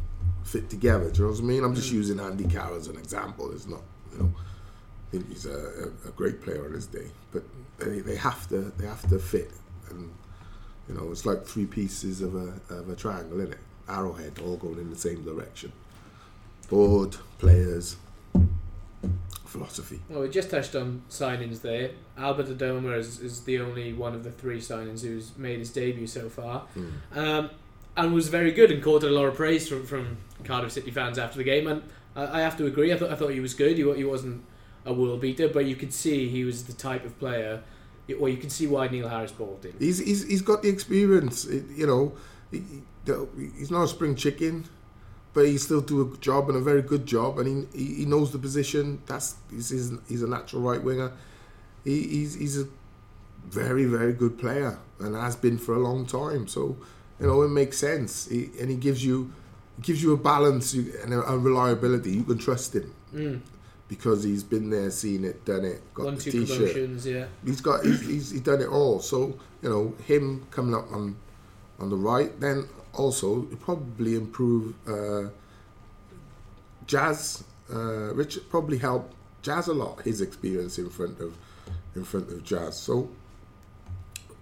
fit 0.45 0.71
together. 0.71 1.11
Do 1.11 1.23
you 1.23 1.25
know 1.27 1.33
what 1.33 1.41
I 1.41 1.45
mean? 1.45 1.65
I'm 1.65 1.75
just 1.75 1.91
mm. 1.91 1.95
using 1.95 2.21
Andy 2.21 2.45
Carroll 2.45 2.77
as 2.77 2.87
an 2.87 2.97
example. 2.97 3.51
It's 3.51 3.67
not, 3.67 3.83
you 4.13 4.19
know, 4.21 4.33
I 4.37 5.11
think 5.11 5.29
he's 5.31 5.47
a, 5.47 5.91
a, 6.05 6.09
a 6.09 6.13
great 6.13 6.43
player 6.43 6.65
on 6.65 6.75
his 6.75 6.87
day, 6.87 7.09
but 7.33 7.43
they, 7.79 8.01
they 8.01 8.17
have 8.17 8.49
to 8.49 8.73
they 8.79 8.87
have 8.87 9.09
to 9.09 9.19
fit, 9.19 9.51
and 9.91 10.13
you 10.89 10.95
know, 10.95 11.11
it's 11.11 11.25
like 11.27 11.45
three 11.45 11.67
pieces 11.67 12.21
of 12.21 12.35
a 12.35 12.61
of 12.75 12.89
a 12.89 12.97
triangle, 12.97 13.41
isn't 13.41 13.53
it? 13.53 13.59
Arrowhead, 13.89 14.39
all 14.45 14.57
going 14.57 14.79
in 14.79 14.91
the 14.91 14.97
same 14.97 15.23
direction. 15.25 15.73
Board, 16.69 17.17
players, 17.39 17.97
philosophy. 19.45 20.01
Well, 20.09 20.23
we 20.23 20.29
just 20.29 20.51
touched 20.51 20.75
on 20.75 21.03
signings 21.11 21.61
there. 21.61 21.91
Albert 22.17 22.47
Adomah 22.47 22.99
is, 22.99 23.21
is 23.21 23.43
the 23.43 23.61
only 23.61 23.93
one 23.93 24.15
of 24.15 24.25
the 24.25 24.33
three 24.33 24.59
signings 24.59 25.03
who's 25.03 25.37
made 25.37 25.59
his 25.59 25.71
debut 25.71 26.07
so 26.07 26.29
far. 26.29 26.65
Um, 27.15 27.51
and 27.97 28.13
was 28.13 28.29
very 28.29 28.51
good 28.51 28.71
and 28.73 28.83
caught 28.83 29.05
a 29.05 29.11
lot 29.11 29.27
of 29.27 29.35
praise 29.37 29.69
from, 29.69 29.87
from 29.87 30.17
Cardiff 30.43 30.73
City 30.73 30.91
fans 30.91 31.19
after 31.19 31.39
the 31.39 31.45
game. 31.45 31.67
And 31.67 31.83
I, 32.17 32.39
I 32.39 32.41
have 32.41 32.57
to 32.59 32.67
agree, 32.67 32.93
I 32.93 32.97
thought, 32.97 33.11
I 33.11 33.15
thought 33.15 33.31
he 33.31 33.41
was 33.41 33.55
good. 33.55 33.77
He, 33.77 33.95
he 33.95 34.05
wasn't 34.05 34.45
a 34.85 34.93
world 34.93 35.21
beater, 35.21 35.49
but 35.49 35.67
you 35.67 35.77
could 35.77 35.93
see 35.93 36.29
he 36.29 36.45
was 36.45 36.65
the 36.65 36.73
type 36.73 37.05
of 37.05 37.19
player, 37.19 37.63
well, 38.19 38.31
you 38.31 38.37
can 38.39 38.51
see 38.51 38.67
why 38.67 38.89
Neil 38.89 39.09
Harris 39.09 39.33
bought 39.33 39.65
him. 39.65 39.75
He's 39.79 39.99
he's, 39.99 40.27
he's 40.27 40.43
got 40.43 40.63
the 40.63 40.69
experience. 40.69 41.45
It, 41.47 41.65
you 41.75 41.87
know, 41.87 42.13
he, 42.51 42.59
he- 42.59 43.51
he's 43.59 43.71
not 43.71 43.83
a 43.85 43.89
spring 43.89 44.15
chicken, 44.15 44.65
but 45.35 45.47
he 45.47 45.59
still 45.59 45.81
do 45.81 46.01
a 46.13 46.17
job 46.19 46.49
and 46.49 46.57
a 46.57 46.61
very 46.61 46.83
good 46.83 47.05
job, 47.07 47.39
and 47.39 47.67
he 47.75 47.79
he, 47.85 47.95
he 47.95 48.05
knows 48.07 48.31
the 48.33 48.39
position. 48.39 49.01
That's 49.07 49.37
he's 49.51 49.71
he's, 49.71 49.93
he's 50.09 50.23
a 50.23 50.29
natural 50.29 50.63
right 50.63 50.83
winger. 50.83 51.13
He, 51.85 52.03
he's 52.09 52.35
he's 52.35 52.59
a 52.61 52.67
very 53.47 53.85
very 53.85 54.13
good 54.13 54.39
player 54.39 54.79
and 55.01 55.15
has 55.15 55.37
been 55.37 55.59
for 55.59 55.75
a 55.75 55.79
long 55.79 56.07
time. 56.07 56.49
So 56.49 56.77
you 57.21 57.27
know 57.27 57.43
it 57.43 57.49
makes 57.49 57.79
sense, 57.79 58.27
he, 58.29 58.51
and 58.61 58.71
he 58.71 58.77
gives 58.77 59.05
you 59.05 59.33
gives 59.83 60.03
you 60.03 60.13
a 60.13 60.17
balance 60.17 60.73
and 60.75 61.13
a, 61.13 61.21
a 61.23 61.37
reliability. 61.39 62.13
You 62.13 62.25
can 62.25 62.39
trust 62.39 62.75
him. 62.75 62.95
Mm. 63.15 63.41
Because 63.87 64.25
he's 64.25 64.43
been 64.43 64.71
there, 64.71 64.91
seen 64.91 65.25
it, 65.25 65.45
done 65.45 65.65
it, 65.65 65.83
got 65.93 66.07
One, 66.07 66.15
the 66.17 66.23
t-shirt 66.23 67.05
yeah. 67.05 67.27
he's 67.45 67.61
got 67.61 67.85
he's, 67.85 68.01
he's, 68.01 68.31
he's 68.31 68.41
done 68.41 68.63
it 68.63 68.69
all. 68.69 69.01
So 69.01 69.39
you 69.63 69.69
know 69.69 69.95
him 70.07 70.47
coming 70.51 70.75
up 70.75 70.91
on 70.91 71.17
on 71.79 71.91
the 71.91 71.97
right, 71.97 72.39
then 72.41 72.67
also 72.95 73.43
it 73.53 73.61
probably 73.61 74.17
improve 74.17 74.75
uh, 74.89 75.29
Jazz. 76.87 77.45
Uh, 77.73 78.15
Richard 78.15 78.49
probably 78.49 78.79
helped 78.79 79.15
Jazz 79.43 79.69
a 79.69 79.75
lot. 79.75 80.01
His 80.03 80.21
experience 80.23 80.79
in 80.79 80.89
front 80.89 81.21
of 81.21 81.37
in 81.95 82.05
front 82.05 82.31
of 82.31 82.43
Jazz. 82.43 82.79
So 82.79 83.11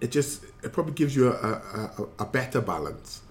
it 0.01 0.11
just 0.11 0.45
it 0.63 0.73
probably 0.73 0.95
gives 0.95 1.15
you 1.15 1.29
a, 1.29 1.33
a, 1.33 1.91
a, 1.99 2.07
a 2.21 2.25
better 2.27 2.61
balance. 2.61 3.23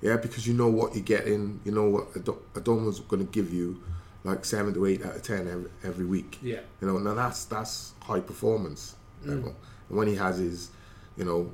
Yeah, 0.00 0.16
because 0.16 0.46
you 0.46 0.54
know 0.54 0.68
what 0.68 0.94
you're 0.94 1.04
getting. 1.04 1.60
You 1.64 1.72
know 1.72 1.88
what 1.88 2.16
Ado- 2.16 2.42
Adomah's 2.54 3.00
going 3.00 3.24
to 3.24 3.32
give 3.32 3.52
you. 3.52 3.80
Like 4.22 4.44
seven 4.44 4.74
to 4.74 4.86
eight 4.86 5.04
out 5.04 5.16
of 5.16 5.22
ten 5.22 5.48
every, 5.48 5.70
every 5.82 6.04
week. 6.04 6.38
Yeah. 6.42 6.60
You 6.80 6.88
know, 6.88 6.98
now 6.98 7.14
that's 7.14 7.46
that's 7.46 7.92
high 8.02 8.20
performance 8.20 8.96
level. 9.24 9.54
And 9.88 9.98
when 9.98 10.08
he 10.08 10.14
has 10.16 10.38
his, 10.38 10.70
you 11.16 11.24
know, 11.24 11.50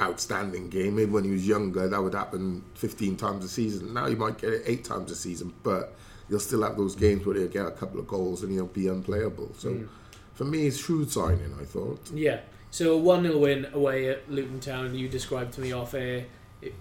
outstanding 0.00 0.70
game, 0.70 0.96
maybe 0.96 1.10
when 1.10 1.24
he 1.24 1.30
was 1.30 1.46
younger, 1.46 1.86
that 1.88 2.02
would 2.02 2.14
happen 2.14 2.64
15 2.74 3.16
times 3.16 3.44
a 3.44 3.48
season. 3.48 3.92
Now 3.92 4.06
he 4.06 4.14
might 4.14 4.38
get 4.38 4.52
it 4.52 4.62
eight 4.66 4.84
times 4.84 5.10
a 5.10 5.16
season, 5.16 5.52
but 5.62 5.94
you'll 6.28 6.40
still 6.40 6.62
have 6.62 6.76
those 6.76 6.94
games 6.94 7.26
where 7.26 7.36
he'll 7.36 7.48
get 7.48 7.66
a 7.66 7.70
couple 7.72 8.00
of 8.00 8.06
goals 8.06 8.42
and 8.42 8.52
he'll 8.52 8.66
be 8.66 8.88
unplayable. 8.88 9.52
So 9.58 9.86
for 10.34 10.44
me, 10.44 10.66
it's 10.66 10.78
shrewd 10.78 11.10
signing, 11.10 11.54
I 11.60 11.64
thought. 11.64 12.10
Yeah. 12.14 12.40
So 12.70 12.94
a 12.94 12.96
one 12.96 13.24
0 13.24 13.36
win 13.38 13.66
away 13.72 14.08
at 14.08 14.30
Luton 14.30 14.60
Town. 14.60 14.94
You 14.94 15.08
described 15.08 15.54
to 15.54 15.60
me 15.60 15.72
off 15.72 15.92
air. 15.92 16.26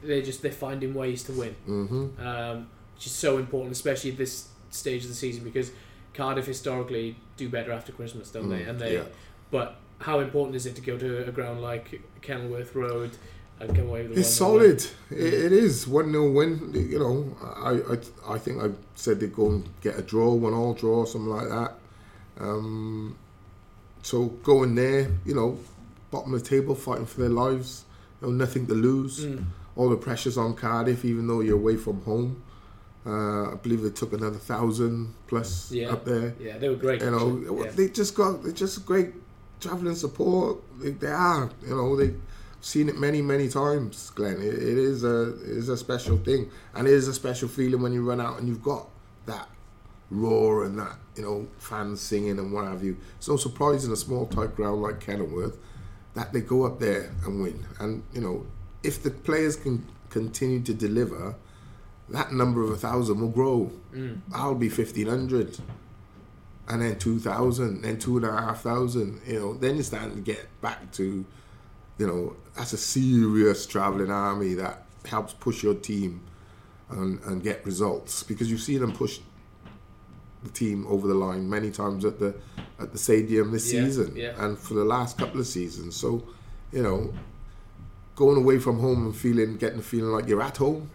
They're 0.04 0.22
just 0.22 0.42
they're 0.42 0.52
finding 0.52 0.94
ways 0.94 1.24
to 1.24 1.32
win, 1.32 1.56
hmm 1.66 2.08
um, 2.20 2.68
which 2.96 3.06
is 3.06 3.14
so 3.14 3.38
important, 3.38 3.72
especially 3.72 4.12
this 4.12 4.50
stage 4.70 5.04
of 5.04 5.10
the 5.10 5.16
season 5.16 5.44
because 5.44 5.72
Cardiff 6.14 6.46
historically 6.46 7.16
do 7.38 7.50
better 7.50 7.72
after 7.72 7.92
Christmas, 7.92 8.30
don't 8.32 8.50
they? 8.50 8.62
Mm, 8.62 8.70
And 8.70 8.80
they, 8.80 8.94
yeah. 8.96 9.04
but 9.52 9.76
how 10.00 10.20
important 10.20 10.56
is 10.56 10.66
it 10.66 10.76
to 10.76 10.82
go 10.82 10.98
to 10.98 11.28
a 11.28 11.32
ground 11.32 11.62
like 11.62 12.02
Kenilworth 12.22 12.74
Road 12.76 13.12
and 13.60 13.76
come 13.76 13.88
away 13.88 14.08
with 14.08 14.18
It's 14.18 14.30
1-0 14.40 14.60
win? 14.60 14.80
solid. 14.80 14.86
It, 15.12 15.34
it 15.34 15.52
is 15.52 15.86
one 15.88 16.12
0 16.12 16.32
win. 16.32 16.72
You 16.74 17.00
know, 17.00 17.38
I, 17.44 17.72
I 17.94 18.36
I 18.36 18.38
think 18.40 18.64
I 18.64 18.70
said 18.96 19.20
they'd 19.20 19.34
go 19.36 19.48
and 19.50 19.70
get 19.82 20.00
a 20.00 20.02
draw, 20.02 20.34
one 20.34 20.54
all 20.54 20.74
draw, 20.74 21.04
something 21.06 21.30
like 21.30 21.50
that. 21.50 21.74
Um, 22.40 23.18
so 24.02 24.28
going 24.28 24.76
there, 24.76 25.12
you 25.26 25.36
know, 25.36 25.58
bottom 26.12 26.34
of 26.34 26.42
the 26.44 26.50
table, 26.50 26.74
fighting 26.76 27.06
for 27.06 27.20
their 27.22 27.30
lives. 27.30 27.84
You 28.22 28.28
know, 28.28 28.34
nothing 28.34 28.66
to 28.68 28.74
lose. 28.74 29.26
Mm. 29.26 29.46
All 29.76 29.90
the 29.90 29.98
pressures 29.98 30.38
on 30.38 30.56
Cardiff, 30.56 31.04
even 31.06 31.28
though 31.28 31.42
you're 31.42 31.56
away 31.58 31.76
from 31.78 32.02
home. 32.04 32.42
Uh, 33.06 33.54
I 33.54 33.56
believe 33.56 33.82
they 33.82 33.90
took 33.92 34.12
another 34.14 34.38
thousand 34.38 35.14
plus 35.28 35.72
Yeah. 35.72 35.92
up 35.94 36.04
there. 36.06 36.36
Yeah, 36.40 36.58
they 36.58 36.68
were 36.70 36.76
great. 36.76 37.02
You 37.02 37.12
know. 37.12 37.64
Yeah. 37.64 37.72
they 37.72 37.88
just 37.90 38.14
got 38.14 38.44
they're 38.44 38.52
just 38.52 38.86
great 38.86 39.14
travelling 39.62 39.96
support. 39.96 40.58
They, 40.80 40.92
they 40.92 41.08
are, 41.08 41.50
you 41.66 41.76
know, 41.76 41.96
they've 41.96 42.20
seen 42.62 42.90
it 42.90 42.98
many 42.98 43.22
many 43.22 43.48
times. 43.48 44.10
Glenn, 44.16 44.42
it, 44.42 44.54
it 44.54 44.78
is 44.78 45.04
a 45.06 45.30
it 45.42 45.58
is 45.62 45.70
a 45.70 45.78
special 45.78 46.18
thing, 46.18 46.50
and 46.76 46.88
it 46.88 46.94
is 46.94 47.08
a 47.08 47.14
special 47.14 47.48
feeling 47.48 47.82
when 47.82 47.94
you 47.94 48.04
run 48.04 48.20
out 48.20 48.38
and 48.40 48.48
you've 48.50 48.64
got 48.64 48.90
that 49.26 49.48
roar 50.12 50.66
and 50.66 50.78
that 50.80 50.98
you 51.16 51.22
know 51.24 51.48
fans 51.58 52.02
singing 52.02 52.38
and 52.38 52.52
what 52.52 52.66
have 52.66 52.84
you. 52.84 52.98
It's 53.18 53.30
no 53.30 53.38
surprise 53.38 53.86
in 53.86 53.92
a 53.94 53.96
small 53.96 54.26
tight 54.28 54.56
ground 54.56 54.82
like 54.82 55.00
Kenilworth 55.00 55.58
that 56.16 56.34
they 56.34 56.42
go 56.42 56.64
up 56.66 56.80
there 56.80 57.12
and 57.24 57.42
win. 57.42 57.66
And 57.80 58.04
you 58.14 58.20
know, 58.20 58.46
if 58.84 59.02
the 59.04 59.12
players 59.12 59.56
can 59.56 59.86
continue 60.10 60.62
to 60.64 60.74
deliver. 60.74 61.36
That 62.12 62.34
number 62.34 62.64
of 62.64 62.72
a 62.72 62.78
thousand 62.78 63.20
will 63.22 63.30
grow. 63.30 63.72
Mm. 63.94 64.20
I'll 64.34 64.56
be 64.56 64.70
fifteen 64.70 65.08
hundred 65.08 65.58
and 66.68 66.84
then 66.84 67.00
2000 67.00 67.82
then 67.82 67.98
two 67.98 68.18
and 68.18 68.26
a 68.28 68.32
half 68.32 68.62
thousand 68.62 69.20
you 69.26 69.40
know 69.40 69.54
then 69.56 69.74
you're 69.74 69.84
starting 69.84 70.14
to 70.14 70.22
get 70.22 70.46
back 70.62 70.92
to 70.92 71.26
you 71.98 72.06
know 72.08 72.36
that's 72.56 72.74
a 72.74 72.78
serious 72.78 73.66
traveling 73.66 74.12
army 74.12 74.54
that 74.54 74.86
helps 75.06 75.34
push 75.34 75.64
your 75.64 75.74
team 75.74 76.22
and, 76.92 77.20
and 77.24 77.42
get 77.42 77.66
results 77.66 78.22
because 78.22 78.52
you 78.52 78.58
see 78.60 78.78
them 78.78 78.92
push 78.92 79.20
the 80.44 80.50
team 80.52 80.86
over 80.88 81.08
the 81.08 81.14
line 81.16 81.50
many 81.50 81.72
times 81.72 82.06
at 82.06 82.20
the 82.20 82.36
at 82.80 82.92
the 82.92 83.00
stadium 83.00 83.52
this 83.52 83.74
Yeah, 83.74 83.86
season 83.86 84.16
yeah. 84.16 84.34
and 84.38 84.56
for 84.56 84.76
the 84.76 84.86
last 84.86 85.18
couple 85.18 85.40
of 85.40 85.48
seasons 85.48 85.96
so 85.96 86.24
you 86.72 86.84
know 86.84 87.12
going 88.16 88.38
away 88.38 88.60
from 88.60 88.80
home 88.80 89.06
and 89.08 89.16
feeling 89.16 89.58
getting 89.58 89.78
the 89.78 89.84
feeling 89.84 90.12
like 90.12 90.28
you're 90.28 90.42
at 90.44 90.58
home 90.58 90.92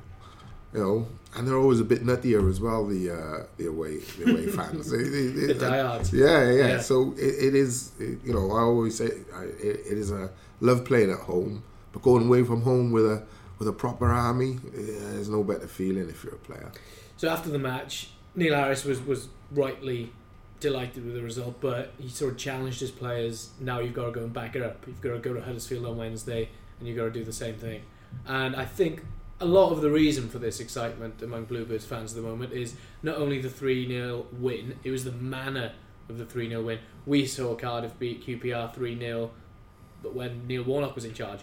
you 0.74 0.80
know, 0.80 1.06
and 1.36 1.46
they're 1.46 1.56
always 1.56 1.80
a 1.80 1.84
bit 1.84 2.04
nuttier 2.04 2.50
as 2.50 2.60
well. 2.60 2.84
The 2.86 3.10
uh, 3.10 3.46
the 3.56 3.66
away 3.66 3.98
the 4.18 4.30
away 4.30 4.46
fans, 4.58 4.90
they, 4.90 5.02
they, 5.02 5.26
they, 5.28 5.46
The 5.52 5.54
diehards. 5.54 6.12
Yeah, 6.12 6.50
yeah. 6.50 6.66
Yeah. 6.66 6.80
So 6.80 7.14
it, 7.16 7.44
it 7.44 7.54
is, 7.54 7.92
it, 7.98 8.18
you 8.24 8.34
know, 8.34 8.50
I 8.50 8.62
always 8.62 8.98
say 8.98 9.10
I, 9.34 9.44
it, 9.44 9.80
it 9.90 9.98
is 9.98 10.10
a 10.10 10.30
love 10.60 10.84
playing 10.84 11.10
at 11.10 11.20
home, 11.20 11.62
but 11.92 12.02
going 12.02 12.26
away 12.26 12.42
from 12.42 12.62
home 12.62 12.90
with 12.92 13.06
a 13.06 13.22
with 13.58 13.68
a 13.68 13.72
proper 13.72 14.10
army, 14.12 14.58
there's 14.72 15.28
no 15.28 15.44
better 15.44 15.68
feeling 15.68 16.08
if 16.08 16.24
you're 16.24 16.34
a 16.34 16.38
player. 16.38 16.72
So 17.16 17.28
after 17.28 17.50
the 17.50 17.58
match, 17.58 18.10
Neil 18.34 18.54
Harris 18.54 18.84
was, 18.84 19.00
was 19.00 19.28
rightly 19.52 20.12
delighted 20.58 21.04
with 21.04 21.14
the 21.14 21.22
result, 21.22 21.60
but 21.60 21.92
he 21.98 22.08
sort 22.08 22.32
of 22.32 22.38
challenged 22.38 22.80
his 22.80 22.90
players. 22.90 23.50
Now 23.60 23.78
you've 23.78 23.94
got 23.94 24.06
to 24.06 24.10
go 24.10 24.22
and 24.22 24.32
back 24.32 24.56
it 24.56 24.62
up. 24.62 24.84
You've 24.86 25.00
got 25.00 25.12
to 25.12 25.18
go 25.18 25.34
to 25.34 25.40
Huddersfield 25.40 25.86
on 25.86 25.96
Wednesday, 25.96 26.48
and 26.78 26.88
you've 26.88 26.96
got 26.96 27.04
to 27.04 27.10
do 27.10 27.22
the 27.22 27.32
same 27.32 27.54
thing. 27.54 27.82
And 28.26 28.56
I 28.56 28.64
think 28.64 29.04
a 29.40 29.44
lot 29.44 29.70
of 29.72 29.80
the 29.80 29.90
reason 29.90 30.28
for 30.28 30.38
this 30.38 30.60
excitement 30.60 31.20
among 31.22 31.44
Bluebirds 31.44 31.84
fans 31.84 32.12
at 32.12 32.22
the 32.22 32.28
moment 32.28 32.52
is 32.52 32.74
not 33.02 33.16
only 33.16 33.40
the 33.40 33.50
3 33.50 33.86
0 33.88 34.26
win, 34.32 34.78
it 34.84 34.90
was 34.90 35.04
the 35.04 35.12
manner 35.12 35.72
of 36.08 36.18
the 36.18 36.24
3 36.24 36.48
0 36.48 36.62
win. 36.62 36.78
We 37.06 37.26
saw 37.26 37.54
Cardiff 37.54 37.98
beat 37.98 38.26
QPR 38.26 38.72
3 38.74 38.98
0, 38.98 39.30
but 40.02 40.14
when 40.14 40.46
Neil 40.46 40.62
Warnock 40.62 40.94
was 40.94 41.04
in 41.04 41.14
charge, 41.14 41.40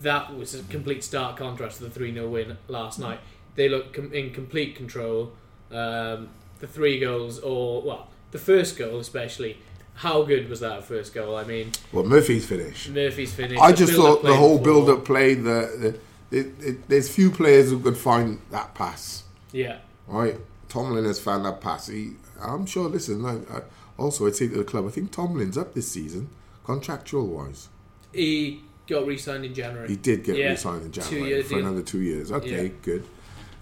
that 0.00 0.36
was 0.36 0.54
a 0.54 0.62
complete 0.64 1.04
stark 1.04 1.36
contrast 1.36 1.78
to 1.78 1.84
the 1.84 1.90
3 1.90 2.14
0 2.14 2.28
win 2.28 2.56
last 2.68 2.98
night. 2.98 3.20
They 3.56 3.68
looked 3.68 3.92
com- 3.94 4.12
in 4.12 4.32
complete 4.32 4.76
control. 4.76 5.32
Um, 5.70 6.30
the 6.60 6.66
three 6.66 6.98
goals, 6.98 7.38
or, 7.38 7.82
well, 7.82 8.08
the 8.30 8.38
first 8.38 8.76
goal 8.76 8.98
especially, 8.98 9.58
how 9.94 10.22
good 10.22 10.48
was 10.48 10.60
that 10.60 10.84
first 10.84 11.12
goal? 11.14 11.36
I 11.36 11.44
mean, 11.44 11.72
Well, 11.92 12.04
Murphy's 12.04 12.46
finish. 12.46 12.88
Murphy's 12.88 13.32
finish. 13.34 13.58
I 13.60 13.72
just 13.72 13.92
thought 13.92 14.22
the 14.22 14.34
whole 14.34 14.58
before. 14.58 14.84
build-up 14.84 15.04
play, 15.04 15.34
the, 15.34 15.40
the 15.78 15.98
it, 16.30 16.46
it, 16.60 16.88
there's 16.88 17.08
few 17.08 17.30
players 17.30 17.70
who 17.70 17.80
could 17.80 17.96
find 17.96 18.40
that 18.50 18.74
pass. 18.74 19.24
Yeah. 19.52 19.78
Right, 20.06 20.36
Tomlin 20.68 21.04
has 21.04 21.18
found 21.20 21.44
that 21.44 21.60
pass. 21.60 21.88
He, 21.88 22.12
I'm 22.40 22.66
sure. 22.66 22.88
Listen, 22.88 23.24
I, 23.24 23.36
I, 23.58 23.62
also 23.98 24.26
I 24.26 24.30
say 24.30 24.48
to 24.48 24.58
the 24.58 24.64
club, 24.64 24.86
I 24.86 24.90
think 24.90 25.10
Tomlin's 25.10 25.58
up 25.58 25.74
this 25.74 25.90
season, 25.90 26.30
contractual 26.64 27.26
wise. 27.26 27.68
He 28.12 28.62
got 28.86 29.06
re 29.06 29.18
signed 29.18 29.44
in 29.44 29.54
January. 29.54 29.88
He 29.88 29.96
did 29.96 30.24
get 30.24 30.36
Yeah, 30.36 30.50
re-signed 30.50 30.82
in 30.82 30.92
January 30.92 31.42
for 31.42 31.48
deal. 31.50 31.58
another 31.58 31.82
two 31.82 32.00
years. 32.00 32.32
Okay, 32.32 32.66
Yeah. 32.66 32.72
good. 32.82 33.04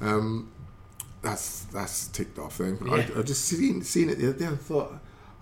Um, 0.01 0.51
that's 1.23 1.65
that's 1.65 2.07
ticked 2.09 2.39
off 2.39 2.59
then. 2.59 2.79
Yeah. 2.85 2.93
I, 2.95 3.19
I 3.19 3.23
just 3.23 3.45
seen 3.45 3.83
seen 3.83 4.11
it 4.11 4.19
the 4.19 4.29
other 4.29 4.39
day 4.39 4.45
and 4.45 4.61
thought 4.61 4.93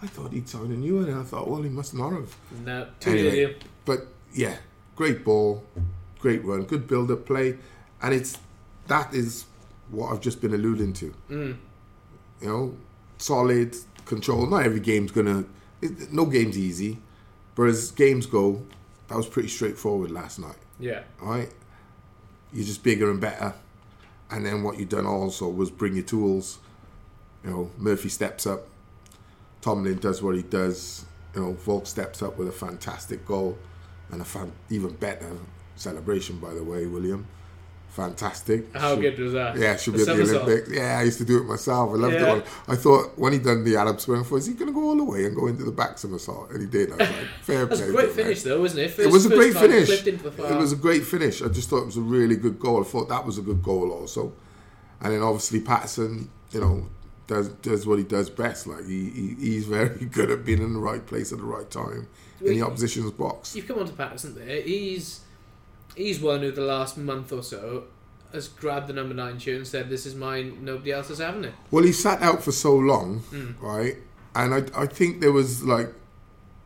I 0.02 0.06
thought 0.06 0.32
he'd 0.32 0.48
signed 0.48 0.70
a 0.72 0.76
new 0.76 0.96
one, 0.96 1.04
and 1.08 1.20
I 1.20 1.22
thought, 1.22 1.48
well, 1.48 1.62
he 1.62 1.68
must 1.68 1.94
not 1.94 2.12
have. 2.12 2.34
No, 2.64 2.88
two 3.00 3.10
Anyway, 3.10 3.56
but 3.84 4.06
yeah, 4.32 4.56
great 4.96 5.24
ball, 5.24 5.64
great 6.24 6.42
run, 6.42 6.62
good 6.62 6.88
build-up 6.88 7.26
play, 7.26 7.58
and 8.00 8.14
it's 8.14 8.38
that 8.86 9.12
is 9.12 9.44
what 9.90 10.10
I've 10.10 10.22
just 10.22 10.40
been 10.40 10.54
alluding 10.54 10.94
to. 10.94 11.14
Mm. 11.28 11.56
You 12.40 12.48
know, 12.48 12.76
solid 13.18 13.76
control. 14.06 14.46
Not 14.46 14.64
every 14.64 14.80
game's 14.80 15.12
gonna. 15.12 15.44
It, 15.82 16.10
no 16.10 16.24
game's 16.24 16.56
easy, 16.56 16.96
but 17.54 17.64
as 17.64 17.90
games 17.90 18.24
go, 18.24 18.62
that 19.08 19.16
was 19.16 19.26
pretty 19.26 19.48
straightforward 19.48 20.10
last 20.10 20.38
night. 20.38 20.56
Yeah. 20.80 21.02
All 21.20 21.28
right, 21.28 21.50
you're 22.54 22.64
just 22.64 22.82
bigger 22.82 23.10
and 23.10 23.20
better. 23.20 23.52
And 24.30 24.46
then 24.46 24.62
what 24.62 24.78
you 24.78 24.86
done 24.86 25.06
also 25.06 25.46
was 25.46 25.70
bring 25.70 25.94
your 25.94 26.04
tools. 26.04 26.58
You 27.44 27.50
know, 27.50 27.70
Murphy 27.76 28.08
steps 28.08 28.46
up. 28.46 28.62
Tomlin 29.60 29.98
does 29.98 30.22
what 30.22 30.34
he 30.36 30.42
does. 30.42 31.04
You 31.34 31.42
know, 31.42 31.52
Vaux 31.52 31.90
steps 31.90 32.22
up 32.22 32.38
with 32.38 32.48
a 32.48 32.52
fantastic 32.52 33.26
goal 33.26 33.58
and 34.10 34.22
a 34.22 34.24
fan- 34.24 34.52
even 34.70 34.94
better 34.94 35.28
celebration, 35.76 36.38
by 36.38 36.54
the 36.54 36.62
way, 36.64 36.86
William. 36.86 37.26
Fantastic. 37.88 38.74
How 38.74 38.94
Should- 38.94 39.02
good 39.02 39.18
was 39.20 39.32
that? 39.34 39.56
Yeah, 39.56 39.76
should 39.76 39.94
The 39.94 40.04
be 40.04 40.10
at 40.10 40.16
the. 40.16 40.40
Olympics. 40.40 40.70
Yeah, 40.72 40.98
I 40.98 41.02
used 41.04 41.18
to 41.18 41.24
do 41.24 41.38
it 41.38 41.44
myself. 41.44 41.90
I 41.90 41.94
loved 41.94 42.14
Yeah. 42.14 42.34
it. 42.36 42.46
I 42.66 42.74
thought 42.74 43.16
when 43.16 43.32
he 43.34 43.38
done 43.38 43.62
the 43.62 43.76
Arab 43.76 43.96
I 43.98 44.00
thought, 44.22 44.34
is 44.36 44.46
he 44.46 44.54
going 44.54 44.66
to 44.66 44.72
go 44.72 44.82
all 44.88 44.96
the 44.96 45.04
way 45.04 45.24
and 45.26 45.36
go 45.36 45.46
into 45.46 45.62
the 45.62 45.70
back 45.70 45.98
somersault? 45.98 46.50
And 46.50 46.60
he 46.60 46.66
did. 46.66 46.90
I 46.90 46.96
was 46.96 47.08
like, 47.08 47.16
fair 47.42 47.66
play. 47.68 47.80
a 47.80 47.92
great 47.92 47.94
to 47.94 48.00
him, 48.00 48.06
man. 48.06 48.08
finish, 48.16 48.42
though, 48.42 48.60
wasn't 48.60 48.80
it? 48.80 48.98
It 48.98 49.12
was 49.12 49.26
a 49.26 49.28
great 49.28 49.52
finish. 49.54 49.86
Flipped 49.86 50.06
into 50.08 50.24
the 50.24 50.32
far. 50.32 50.52
It 50.52 50.56
was 50.56 50.72
a 50.72 50.76
great 50.76 51.04
finish. 51.04 51.40
I 51.40 51.46
just 51.48 51.70
thought 51.70 51.82
it 51.82 51.86
was 51.86 51.96
a 51.96 52.00
really 52.00 52.34
good 52.34 52.58
goal. 52.58 52.80
I 52.80 52.84
thought 52.84 53.08
that 53.10 53.24
was 53.24 53.38
a 53.38 53.42
good 53.42 53.62
goal 53.62 53.92
also. 53.92 54.32
And 55.00 55.12
then 55.12 55.22
obviously 55.22 55.60
Paterson, 55.60 56.30
you 56.50 56.60
know, 56.60 56.88
does 57.28 57.48
does 57.62 57.86
what 57.86 57.98
he 57.98 58.04
does 58.04 58.28
best. 58.28 58.66
Like 58.66 58.86
he, 58.86 59.08
he 59.10 59.36
he's 59.38 59.66
very 59.66 60.04
good 60.12 60.32
at 60.32 60.44
being 60.44 60.62
in 60.62 60.72
the 60.74 60.80
right 60.80 61.04
place 61.06 61.30
at 61.30 61.38
the 61.38 61.44
right 61.44 61.70
time 61.70 62.08
in 62.40 62.54
the 62.54 62.62
opposition's 62.62 63.12
box. 63.12 63.54
You've 63.54 63.68
come 63.68 63.78
on 63.78 63.86
to 63.86 63.92
Paterson 63.92 64.34
there. 64.34 64.60
He's 64.62 65.20
he's 65.94 66.20
one 66.20 66.40
who 66.40 66.50
the 66.50 66.62
last 66.62 66.96
month 66.96 67.32
or 67.32 67.42
so 67.42 67.84
has 68.32 68.48
grabbed 68.48 68.88
the 68.88 68.92
number 68.92 69.14
nine 69.14 69.38
shirt 69.38 69.56
and 69.56 69.66
said, 69.66 69.88
"This 69.88 70.06
is 70.06 70.14
mine. 70.14 70.58
Nobody 70.62 70.92
else 70.92 71.10
is 71.10 71.18
having 71.18 71.44
it." 71.44 71.54
Well, 71.70 71.84
he 71.84 71.92
sat 71.92 72.20
out 72.22 72.42
for 72.42 72.52
so 72.52 72.74
long, 72.74 73.20
hmm. 73.30 73.52
right? 73.64 73.96
And 74.34 74.54
I 74.54 74.82
I 74.82 74.86
think 74.86 75.20
there 75.20 75.32
was 75.32 75.62
like 75.62 75.92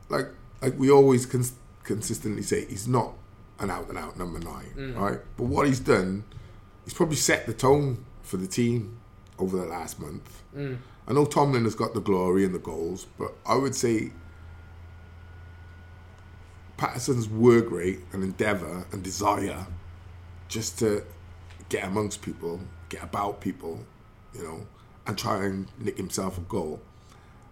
like 0.09 0.29
like 0.63 0.79
we 0.79 0.91
always 0.91 1.27
cons- 1.27 1.53
consistently 1.85 2.43
say 2.43 2.65
he's 2.67 2.89
not 2.89 3.15
an 3.59 3.71
out 3.71 3.89
and 3.89 3.99
out 3.99 4.17
number 4.19 4.39
nine, 4.39 4.73
hmm. 4.75 4.99
right? 4.99 5.19
But 5.37 5.45
what 5.45 5.67
he's 5.67 5.81
done, 5.81 6.25
he's 6.85 6.95
probably 6.95 7.17
set 7.17 7.47
the 7.47 7.55
tone 7.55 8.05
for 8.23 8.37
the 8.37 8.47
team 8.47 8.99
over 9.39 9.57
the 9.57 9.67
last 9.67 10.01
month. 10.01 10.43
Hmm. 10.55 10.75
I 11.07 11.13
know 11.13 11.25
Tomlin 11.25 11.65
has 11.65 11.75
got 11.75 11.95
the 11.95 12.01
glory 12.01 12.45
and 12.45 12.55
the 12.55 12.59
goals, 12.59 13.07
but 13.19 13.33
I 13.47 13.57
would 13.57 13.75
say 13.75 14.13
Paterson's 16.79 17.29
work 17.29 17.71
rate 17.71 18.01
and 18.13 18.23
endeavour 18.23 18.87
and 18.93 19.03
desire 19.03 19.67
just 20.49 20.79
to 20.79 21.05
get 21.69 21.85
amongst 21.85 22.23
people, 22.23 22.61
get 22.89 23.03
about 23.03 23.43
people, 23.43 23.85
you 24.35 24.43
know, 24.43 24.67
and 25.07 25.19
try 25.19 25.45
and 25.45 25.67
nick 25.79 25.99
himself 25.99 26.39
a 26.39 26.41
goal. 26.43 26.81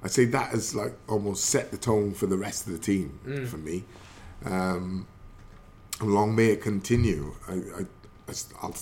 I'd 0.03 0.13
say 0.13 0.25
that 0.27 0.51
has 0.51 0.75
like 0.75 0.95
almost 1.09 1.45
set 1.47 1.71
the 1.71 1.77
tone 1.77 2.15
for 2.15 2.27
the 2.27 2.37
rest 2.37 2.67
of 2.67 2.73
the 2.73 2.79
team 2.79 3.19
for 3.47 3.57
me. 3.59 3.85
Um, 4.45 5.07
long 6.01 6.35
may 6.37 6.47
it 6.47 6.63
continue. 6.63 7.35
I, 7.49 7.53
I, 7.53 7.81
I, 8.29 8.35
I'll, 8.63 8.77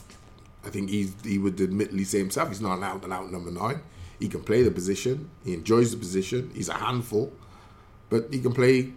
I 0.65 0.69
think 0.69 0.91
he's, 0.91 1.15
he 1.25 1.39
would 1.39 1.61
admittedly 1.61 2.05
say 2.05 2.19
himself 2.19 2.49
he's 2.49 2.61
not 2.61 2.79
an 2.79 2.85
out 2.85 3.03
and 3.03 3.13
out 3.13 3.33
number 3.33 3.51
nine. 3.51 3.81
He 4.21 4.29
can 4.29 4.43
play 4.43 4.63
the 4.63 4.71
position. 4.71 5.31
He 5.45 5.55
enjoys 5.55 5.91
the 5.91 5.97
position. 5.97 6.51
He's 6.55 6.69
a 6.69 6.75
handful, 6.75 7.33
but 8.11 8.33
he 8.33 8.41
can 8.41 8.53
play 8.53 8.93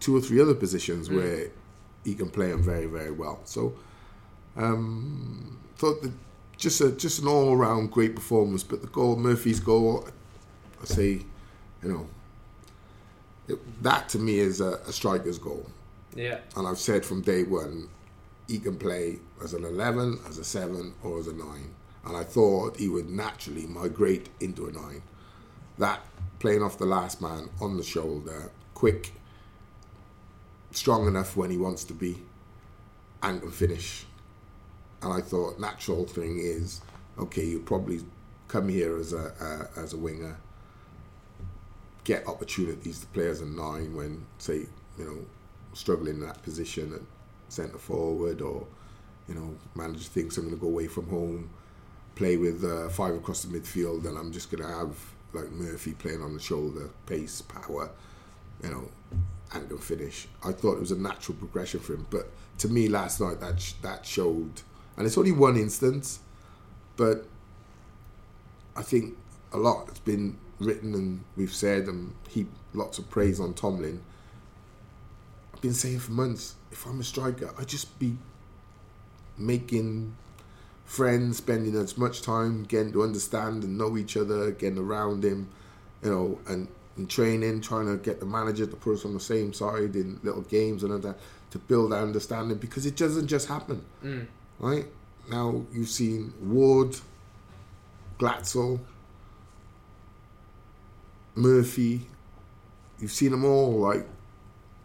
two 0.00 0.16
or 0.16 0.20
three 0.20 0.40
other 0.40 0.54
positions 0.54 1.08
where 1.10 1.50
he 2.04 2.14
can 2.14 2.30
play 2.30 2.50
them 2.50 2.62
very 2.62 2.86
very 2.86 3.10
well. 3.10 3.40
So 3.44 3.74
um, 4.56 5.58
thought 5.76 6.02
that 6.02 6.12
just 6.56 6.80
a 6.80 6.92
just 6.92 7.20
an 7.22 7.28
all 7.28 7.56
round 7.56 7.90
great 7.90 8.14
performance. 8.14 8.62
But 8.62 8.82
the 8.82 8.88
goal, 8.88 9.16
Murphy's 9.16 9.60
goal, 9.60 10.08
I 10.80 10.84
say, 10.84 11.22
you 11.82 11.88
know, 11.88 12.06
it, 13.48 13.82
that 13.82 14.08
to 14.10 14.18
me 14.18 14.38
is 14.38 14.60
a, 14.60 14.74
a 14.86 14.92
striker's 14.92 15.38
goal. 15.38 15.66
Yeah. 16.14 16.38
And 16.56 16.66
I've 16.66 16.78
said 16.78 17.04
from 17.04 17.22
day 17.22 17.44
one, 17.44 17.88
he 18.48 18.58
can 18.58 18.76
play 18.76 19.18
as 19.42 19.54
an 19.54 19.64
11, 19.64 20.18
as 20.28 20.38
a 20.38 20.44
7, 20.44 20.92
or 21.02 21.18
as 21.18 21.28
a 21.28 21.32
9. 21.32 21.46
And 22.06 22.16
I 22.16 22.24
thought 22.24 22.76
he 22.76 22.88
would 22.88 23.08
naturally 23.08 23.66
migrate 23.66 24.28
into 24.40 24.66
a 24.66 24.72
9. 24.72 25.02
That 25.78 26.00
playing 26.40 26.62
off 26.62 26.78
the 26.78 26.86
last 26.86 27.20
man 27.20 27.48
on 27.60 27.76
the 27.76 27.82
shoulder, 27.82 28.50
quick, 28.74 29.12
strong 30.70 31.06
enough 31.06 31.36
when 31.36 31.50
he 31.50 31.56
wants 31.56 31.84
to 31.84 31.94
be, 31.94 32.22
and 33.22 33.40
can 33.40 33.50
finish. 33.50 34.04
And 35.02 35.12
I 35.12 35.20
thought 35.20 35.58
natural 35.58 36.04
thing 36.06 36.38
is, 36.38 36.80
okay, 37.18 37.44
you 37.44 37.60
probably 37.60 38.00
come 38.48 38.68
here 38.68 38.96
as 38.98 39.12
a 39.12 39.32
uh, 39.40 39.80
as 39.80 39.92
a 39.92 39.96
winger, 39.96 40.36
get 42.04 42.26
opportunities 42.26 43.00
to 43.00 43.06
play 43.06 43.28
as 43.28 43.40
a 43.40 43.46
nine 43.46 43.94
when, 43.94 44.26
say, 44.38 44.66
you 44.98 45.04
know, 45.04 45.18
struggling 45.72 46.16
in 46.16 46.20
that 46.20 46.42
position 46.42 46.92
at 46.94 47.00
centre 47.48 47.78
forward, 47.78 48.40
or 48.42 48.66
you 49.28 49.34
know, 49.34 49.54
manager 49.74 50.00
thinks 50.00 50.36
I'm 50.36 50.44
going 50.44 50.56
to 50.56 50.60
go 50.60 50.68
away 50.68 50.88
from 50.88 51.08
home, 51.08 51.50
play 52.16 52.36
with 52.36 52.64
uh, 52.64 52.88
five 52.88 53.14
across 53.14 53.42
the 53.42 53.58
midfield, 53.58 54.06
and 54.06 54.18
I'm 54.18 54.32
just 54.32 54.50
going 54.50 54.62
to 54.62 54.68
have 54.68 54.96
like 55.32 55.50
Murphy 55.52 55.92
playing 55.92 56.22
on 56.22 56.34
the 56.34 56.40
shoulder, 56.40 56.90
pace, 57.06 57.40
power, 57.40 57.90
you 58.62 58.70
know, 58.70 58.88
and 59.52 59.82
finish. 59.82 60.28
I 60.44 60.52
thought 60.52 60.76
it 60.76 60.80
was 60.80 60.92
a 60.92 60.98
natural 60.98 61.36
progression 61.36 61.80
for 61.80 61.94
him, 61.94 62.06
but 62.10 62.30
to 62.58 62.68
me 62.68 62.88
last 62.88 63.20
night 63.20 63.40
that 63.40 63.60
sh- 63.60 63.72
that 63.82 64.06
showed, 64.06 64.62
and 64.96 65.06
it's 65.06 65.18
only 65.18 65.32
one 65.32 65.56
instance, 65.56 66.20
but 66.96 67.26
I 68.76 68.82
think 68.82 69.16
a 69.52 69.58
lot 69.58 69.88
has 69.88 69.98
been 69.98 70.36
written 70.58 70.94
and 70.94 71.24
we've 71.36 71.54
said 71.54 71.84
and 71.84 72.14
heaped 72.28 72.54
lots 72.74 72.98
of 72.98 73.10
praise 73.10 73.40
on 73.40 73.54
Tomlin. 73.54 74.00
I've 75.52 75.60
been 75.60 75.74
saying 75.74 75.98
for 76.00 76.12
months, 76.12 76.54
if 76.70 76.86
I'm 76.86 77.00
a 77.00 77.04
striker, 77.04 77.50
I'd 77.58 77.66
just 77.66 77.98
be 77.98 78.16
making 79.36 80.16
friends, 80.84 81.38
spending 81.38 81.74
as 81.76 81.96
much 81.96 82.22
time 82.22 82.64
getting 82.64 82.92
to 82.92 83.02
understand 83.02 83.64
and 83.64 83.78
know 83.78 83.96
each 83.96 84.16
other, 84.16 84.50
getting 84.50 84.78
around 84.78 85.24
him, 85.24 85.48
you 86.02 86.10
know, 86.10 86.38
and 86.46 86.68
in 87.00 87.06
training, 87.06 87.60
trying 87.60 87.86
to 87.86 87.96
get 87.96 88.20
the 88.20 88.26
manager 88.26 88.66
to 88.66 88.76
put 88.76 88.94
us 88.94 89.04
on 89.04 89.14
the 89.14 89.20
same 89.20 89.52
side 89.52 89.96
in 89.96 90.20
little 90.22 90.42
games 90.42 90.82
and 90.84 90.92
all 90.92 90.98
that 90.98 91.18
to 91.50 91.58
build 91.58 91.92
that 91.92 92.02
understanding 92.02 92.58
because 92.58 92.86
it 92.86 92.96
doesn't 92.96 93.26
just 93.26 93.48
happen, 93.48 93.84
mm. 94.04 94.26
right? 94.58 94.86
Now 95.30 95.64
you've 95.72 95.88
seen 95.88 96.32
Ward, 96.40 96.96
Glatzel, 98.18 98.78
Murphy. 101.34 102.02
You've 102.98 103.12
seen 103.12 103.30
them 103.30 103.44
all 103.44 103.72
like 103.78 104.06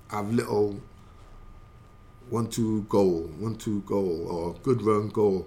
have 0.09 0.31
little 0.31 0.79
one-two 2.29 2.83
goal, 2.83 3.29
one-two 3.39 3.81
goal, 3.81 4.27
or 4.27 4.53
good 4.63 4.81
run 4.81 5.09
goal. 5.09 5.45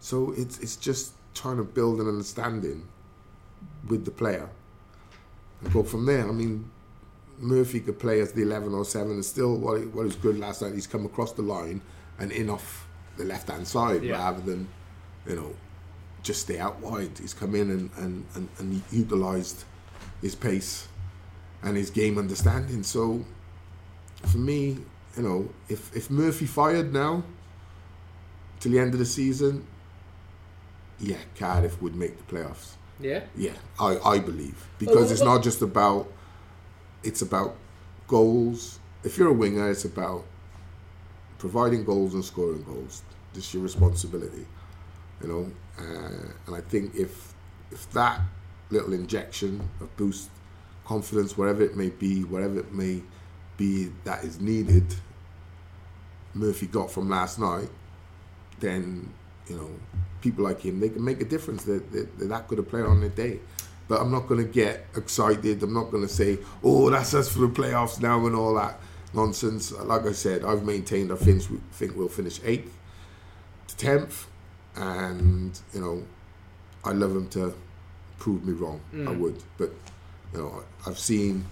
So 0.00 0.32
it's 0.36 0.58
it's 0.60 0.76
just 0.76 1.12
trying 1.34 1.56
to 1.56 1.64
build 1.64 2.00
an 2.00 2.08
understanding 2.08 2.86
with 3.88 4.04
the 4.04 4.10
player 4.10 4.48
and 5.64 5.72
go 5.72 5.82
from 5.82 6.06
there. 6.06 6.28
I 6.28 6.32
mean, 6.32 6.70
Murphy 7.38 7.80
could 7.80 7.98
play 7.98 8.20
as 8.20 8.32
the 8.32 8.42
11 8.42 8.72
or 8.74 8.84
7 8.84 9.10
and 9.12 9.24
still 9.24 9.56
what, 9.56 9.80
he- 9.80 9.86
what 9.86 10.04
was 10.04 10.16
good 10.16 10.38
last 10.38 10.62
night, 10.62 10.74
he's 10.74 10.86
come 10.86 11.04
across 11.04 11.32
the 11.32 11.42
line 11.42 11.80
and 12.18 12.30
in 12.32 12.48
off 12.50 12.86
the 13.16 13.24
left 13.24 13.48
hand 13.48 13.66
side 13.66 14.02
Yeah. 14.02 14.14
rather 14.18 14.40
than, 14.40 14.68
you 15.26 15.36
know, 15.36 15.54
just 16.22 16.42
stay 16.42 16.58
out 16.58 16.80
wide. 16.80 17.18
He's 17.18 17.34
come 17.34 17.54
in 17.54 17.70
and, 17.70 17.90
and, 17.96 18.24
and, 18.34 18.48
and 18.58 18.82
utilised 18.90 19.64
his 20.22 20.34
pace 20.34 20.88
and 21.62 21.76
his 21.76 21.90
game 21.90 22.18
understanding. 22.18 22.82
So 22.82 23.24
for 24.26 24.38
me, 24.38 24.78
you 25.16 25.22
know, 25.22 25.48
if, 25.68 25.94
if 25.96 26.10
Murphy 26.10 26.46
fired 26.46 26.92
now 26.92 27.24
till 28.60 28.72
the 28.72 28.78
end 28.78 28.94
of 28.94 28.98
the 28.98 29.04
season, 29.06 29.66
yeah, 31.00 31.16
Cardiff 31.38 31.80
would 31.82 31.94
make 31.94 32.16
the 32.16 32.34
playoffs. 32.34 32.72
Yeah. 33.00 33.24
Yeah, 33.36 33.52
I, 33.78 33.98
I 33.98 34.18
believe 34.18 34.66
because 34.78 35.10
it's 35.10 35.22
not 35.22 35.42
just 35.42 35.62
about 35.62 36.06
it's 37.02 37.22
about 37.22 37.56
goals. 38.06 38.78
If 39.02 39.18
you're 39.18 39.28
a 39.28 39.32
winger, 39.32 39.70
it's 39.70 39.84
about 39.84 40.24
providing 41.38 41.84
goals 41.84 42.14
and 42.14 42.24
scoring 42.24 42.62
goals. 42.62 43.02
This 43.32 43.48
is 43.48 43.54
your 43.54 43.62
responsibility, 43.62 44.46
you 45.20 45.28
know. 45.28 45.52
Uh, 45.78 46.28
and 46.46 46.56
I 46.56 46.60
think 46.60 46.94
if 46.94 47.34
if 47.70 47.90
that 47.92 48.20
little 48.70 48.92
injection 48.92 49.68
of 49.80 49.94
boost 49.96 50.30
confidence, 50.84 51.36
wherever 51.36 51.62
it 51.62 51.76
may 51.76 51.90
be, 51.90 52.22
wherever 52.22 52.58
it 52.58 52.72
may 52.72 53.02
be 53.56 53.90
that 54.04 54.24
is 54.24 54.40
needed, 54.40 54.94
Murphy 56.32 56.66
got 56.66 56.90
from 56.90 57.08
last 57.08 57.38
night, 57.38 57.68
then 58.60 59.12
you 59.48 59.56
know 59.56 59.70
people 60.24 60.42
like 60.42 60.62
him 60.62 60.80
they 60.80 60.88
can 60.88 61.04
make 61.04 61.20
a 61.20 61.24
difference. 61.24 61.64
They're, 61.64 61.78
they're, 61.92 62.08
they're 62.16 62.28
that 62.28 62.48
good 62.48 62.58
a 62.58 62.62
player 62.62 62.88
on 62.88 63.00
their 63.00 63.10
day. 63.10 63.38
But 63.86 64.00
I'm 64.00 64.10
not 64.10 64.26
going 64.26 64.42
to 64.44 64.50
get 64.50 64.86
excited. 64.96 65.62
I'm 65.62 65.74
not 65.74 65.90
going 65.90 66.02
to 66.02 66.12
say, 66.12 66.38
"Oh, 66.64 66.88
that's 66.88 67.12
us 67.12 67.28
for 67.28 67.40
the 67.40 67.48
playoffs 67.48 68.00
now" 68.00 68.26
and 68.26 68.34
all 68.34 68.54
that 68.54 68.80
nonsense. 69.12 69.72
Like 69.72 70.06
I 70.06 70.12
said, 70.12 70.42
I've 70.42 70.64
maintained. 70.64 71.12
I 71.12 71.16
think 71.16 71.42
think 71.72 71.94
we'll 71.94 72.08
finish 72.08 72.40
eighth 72.44 72.74
to 73.68 73.76
tenth, 73.76 74.26
and 74.74 75.60
you 75.74 75.80
know 75.82 76.02
I'd 76.82 76.96
love 76.96 77.14
him 77.14 77.28
to 77.36 77.54
prove 78.18 78.42
me 78.46 78.54
wrong. 78.54 78.80
I 78.92 78.96
mm. 78.96 79.18
would, 79.18 79.42
but 79.58 79.70
you 80.32 80.38
know, 80.38 80.64
I've 80.86 80.98
seen. 80.98 81.44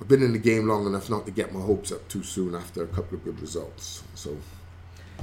I've 0.00 0.08
been 0.08 0.22
in 0.22 0.32
the 0.32 0.38
game 0.38 0.68
long 0.68 0.86
enough 0.86 1.08
not 1.08 1.24
to 1.24 1.32
get 1.32 1.54
my 1.54 1.60
hopes 1.60 1.90
up 1.90 2.06
too 2.08 2.22
soon 2.22 2.54
after 2.54 2.84
a 2.84 2.86
couple 2.86 3.16
of 3.16 3.24
good 3.24 3.40
results. 3.40 4.04
So 4.14 4.36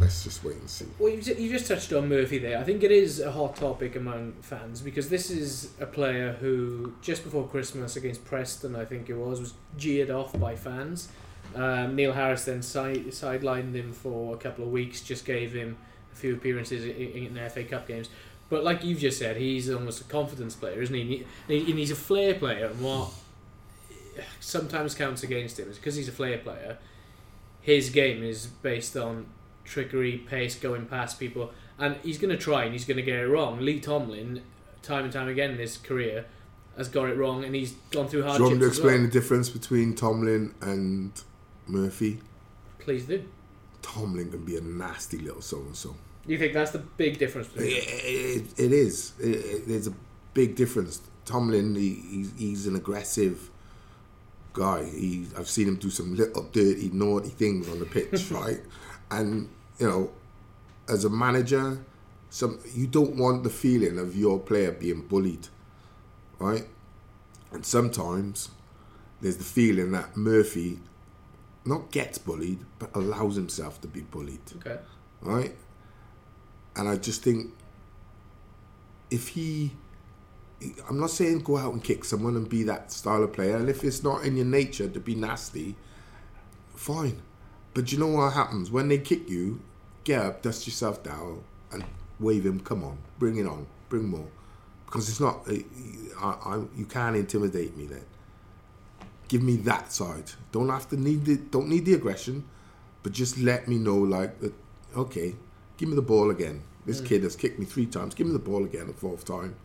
let's 0.04 0.24
just 0.24 0.44
wait 0.44 0.58
and 0.58 0.70
see. 0.70 0.86
Well, 1.00 1.10
you, 1.10 1.22
you 1.36 1.50
just 1.50 1.68
touched 1.68 1.92
on 1.94 2.10
Murphy 2.10 2.38
there. 2.38 2.58
I 2.60 2.64
think 2.64 2.84
it 2.84 2.92
is 2.92 3.20
a 3.20 3.32
hot 3.32 3.56
topic 3.56 3.96
among 3.96 4.34
fans 4.42 4.82
because 4.82 5.10
this 5.10 5.30
is 5.32 5.72
a 5.80 5.86
player 5.86 6.34
who, 6.34 6.94
just 7.02 7.24
before 7.24 7.48
Christmas 7.48 7.96
against 7.96 8.24
Preston, 8.26 8.76
I 8.76 8.86
think 8.86 9.10
it 9.10 9.16
was, 9.16 9.40
was 9.40 9.54
jeered 9.78 10.10
off 10.10 10.38
by 10.40 10.56
fans. 10.56 11.10
Um, 11.56 11.96
Neil 11.96 12.14
Harris 12.14 12.46
then 12.46 12.62
side, 12.62 13.06
sidelined 13.08 13.74
him 13.76 13.94
for 13.94 14.34
a 14.36 14.38
couple 14.38 14.66
of 14.66 14.72
weeks, 14.72 15.02
just 15.02 15.26
gave 15.26 15.54
him 15.54 15.78
a 16.12 16.16
few 16.16 16.34
appearances 16.36 16.84
in, 16.86 17.26
in 17.28 17.34
the 17.34 17.50
FA 17.50 17.64
Cup 17.64 17.88
games. 17.88 18.10
But 18.50 18.64
like 18.64 18.84
you've 18.84 19.00
just 19.00 19.20
said, 19.20 19.38
he's 19.38 19.70
almost 19.70 20.02
a 20.02 20.04
confidence 20.06 20.56
player, 20.56 20.82
isn't 20.82 20.94
he- 20.96 21.26
and 21.48 21.80
he's 21.80 21.92
a 21.92 21.96
flair 21.96 22.34
player, 22.36 22.68
and 22.68 22.82
what 22.82 23.10
sometimes 24.40 24.94
counts 24.96 25.24
against 25.24 25.60
him 25.60 25.70
is 25.70 25.78
because 25.78 25.96
he's 25.96 26.08
a 26.08 26.12
flair 26.12 26.38
player. 26.38 26.78
His 27.62 27.90
game 27.90 28.24
is 28.24 28.46
based 28.48 28.98
on 28.98 29.26
trickery, 29.64 30.18
pace, 30.18 30.56
going 30.56 30.86
past 30.86 31.20
people, 31.20 31.52
and 31.78 31.98
he's 32.04 32.18
going 32.18 32.36
to 32.36 32.42
try 32.42 32.64
and 32.64 32.74
he's 32.74 32.86
going 32.86 32.98
to 32.98 33.04
get 33.04 33.16
it 33.16 33.28
wrong. 33.28 33.60
Lee 33.60 33.80
Tomlin, 33.80 34.42
time 34.82 35.06
and 35.06 35.14
time 35.14 35.28
again 35.28 35.52
in 35.52 35.58
his 35.58 35.78
career, 35.78 36.26
has 36.78 36.90
got 36.90 37.10
it 37.10 37.18
wrong, 37.18 37.44
and 37.44 37.56
he's 37.56 37.74
gone 37.92 38.08
through 38.08 38.24
hard. 38.24 38.38
Do 38.38 38.44
you 38.44 38.50
want 38.50 38.60
me 38.60 38.62
to 38.62 38.68
explain 38.68 38.94
well. 38.96 39.04
the 39.04 39.12
difference 39.12 39.50
between 39.50 39.96
Tomlin 39.96 40.54
and 40.62 41.12
Murphy? 41.68 42.20
Please 42.80 43.06
do. 43.06 43.24
Tomlin 43.82 44.32
can 44.32 44.44
be 44.44 44.58
a 44.58 44.62
nasty 44.62 45.18
little 45.18 45.42
so 45.42 45.58
and 45.58 45.76
so. 45.76 45.96
You 46.26 46.38
think 46.38 46.54
that's 46.54 46.72
the 46.72 46.80
big 46.80 47.18
difference 47.18 47.50
between 47.50 47.70
them? 47.70 47.80
It, 47.86 48.46
it 48.58 48.72
is. 48.72 49.14
It, 49.20 49.36
it, 49.36 49.68
there's 49.68 49.88
a 49.88 49.94
big 50.34 50.56
difference. 50.56 51.02
Tomlin, 51.26 51.76
he, 51.76 51.96
he's, 52.10 52.34
he's 52.38 52.68
an 52.68 52.76
aggressive 52.76 53.50
guy. 54.54 54.86
He, 54.86 55.28
I've 55.38 55.50
seen 55.50 55.68
him 55.68 55.76
do 55.76 55.90
some 55.90 56.16
little 56.16 56.44
dirty, 56.44 56.90
naughty 56.94 57.30
things 57.30 57.70
on 57.70 57.80
the 57.80 57.86
pitch, 57.86 58.26
right? 58.32 58.62
And 59.20 59.50
you 59.80 59.88
know, 59.88 60.12
as 60.88 61.06
a 61.06 61.10
manager, 61.10 61.80
some 62.30 62.60
you 62.74 62.88
don't 62.88 63.16
want 63.16 63.44
the 63.44 63.50
feeling 63.50 64.00
of 64.00 64.16
your 64.16 64.40
player 64.40 64.72
being 64.72 65.02
bullied, 65.08 65.48
right? 66.40 66.66
And 67.52 67.66
sometimes 67.66 68.50
there's 69.22 69.38
the 69.38 69.44
feeling 69.44 69.92
that 69.92 70.18
Murphy 70.18 70.80
not 71.66 71.92
gets 71.92 72.18
bullied, 72.18 72.60
but 72.80 72.90
allows 72.96 73.36
himself 73.36 73.80
to 73.82 73.88
be 73.88 74.02
bullied 74.02 74.42
Okay. 74.58 74.80
right? 75.22 75.56
And 76.76 76.90
I 76.90 76.98
just 76.98 77.22
think 77.24 77.54
if 79.12 79.30
he, 79.30 79.72
I'm 80.90 81.00
not 81.00 81.12
saying 81.12 81.40
go 81.40 81.58
out 81.58 81.72
and 81.74 81.84
kick 81.84 82.04
someone 82.04 82.36
and 82.36 82.50
be 82.50 82.64
that 82.64 82.92
style 82.92 83.24
of 83.24 83.32
player, 83.32 83.56
and 83.58 83.70
if 83.70 83.84
it's 83.84 84.04
not 84.04 84.24
in 84.26 84.36
your 84.36 84.46
nature 84.46 84.90
to 84.90 85.00
be 85.00 85.14
nasty, 85.16 85.76
fine. 86.76 87.22
But 87.74 87.92
you 87.92 87.98
know 87.98 88.08
what 88.08 88.34
happens 88.34 88.70
when 88.70 88.88
they 88.88 89.00
kick 89.00 89.30
you? 89.30 89.62
Get 90.04 90.22
up, 90.22 90.42
dust 90.42 90.68
yourself 90.68 91.04
down, 91.04 91.44
and 91.72 91.84
wave 92.20 92.46
him. 92.46 92.60
Come 92.60 92.84
on, 92.84 92.98
bring 93.20 93.38
it 93.38 93.48
on, 93.48 93.66
bring 93.90 94.08
more, 94.08 94.28
because 94.86 95.10
it's 95.10 95.20
not. 95.20 95.48
Eh, 95.50 95.62
I, 96.20 96.28
I, 96.46 96.62
you 96.76 96.86
can't 96.86 97.16
intimidate 97.16 97.76
me 97.78 97.86
then. 97.88 98.06
Give 99.28 99.42
me 99.42 99.56
that 99.58 99.92
side. 99.92 100.32
Don't 100.52 100.70
have 100.70 100.90
to 100.90 100.98
need 100.98 101.26
the. 101.26 101.38
Don't 101.38 101.70
need 101.70 101.86
the 101.86 101.94
aggression, 101.94 102.44
but 103.02 103.14
just 103.14 103.38
let 103.38 103.68
me 103.68 103.78
know 103.78 103.98
like 103.98 104.40
that. 104.42 104.54
Okay, 104.96 105.36
give 105.78 105.90
me 105.90 105.96
the 105.96 106.02
ball 106.02 106.30
again. 106.30 106.64
This 106.86 107.02
mm. 107.02 107.08
kid 107.08 107.24
has 107.24 107.36
kicked 107.36 107.58
me 107.58 107.66
three 107.66 107.86
times. 107.86 108.14
Give 108.14 108.28
me 108.28 108.34
the 108.34 108.40
ball 108.40 108.66
again 108.66 108.88
the 108.88 108.94
fourth 108.94 109.26
time, 109.26 109.56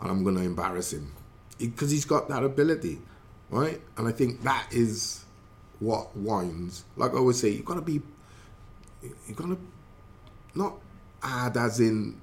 and 0.00 0.10
I'm 0.10 0.24
going 0.24 0.36
to 0.36 0.42
embarrass 0.42 0.92
him 0.92 1.12
because 1.58 1.90
he's 1.90 2.04
got 2.04 2.28
that 2.28 2.42
ability, 2.42 2.98
right? 3.50 3.80
And 3.96 4.08
I 4.08 4.12
think 4.12 4.42
that 4.42 4.66
is 4.72 5.23
what 5.84 6.16
wines. 6.16 6.84
Like 6.96 7.12
I 7.12 7.16
always 7.16 7.40
say, 7.40 7.50
you've 7.50 7.64
got 7.64 7.74
to 7.74 7.82
be. 7.82 8.00
you've 9.02 9.36
got 9.36 9.48
to 9.48 9.58
not 10.54 10.74
add 11.22 11.56
as 11.56 11.80
in 11.80 12.20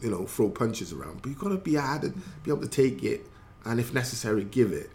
you 0.00 0.10
know 0.10 0.26
throw 0.26 0.50
punches 0.50 0.92
around, 0.92 1.22
but 1.22 1.30
you've 1.30 1.38
got 1.38 1.50
to 1.50 1.56
be 1.56 1.74
hard 1.74 2.04
and 2.04 2.22
be 2.44 2.50
able 2.50 2.62
to 2.62 2.68
take 2.68 3.02
it, 3.02 3.26
and 3.64 3.80
if 3.80 3.92
necessary, 3.92 4.44
give 4.44 4.72
it 4.72 4.90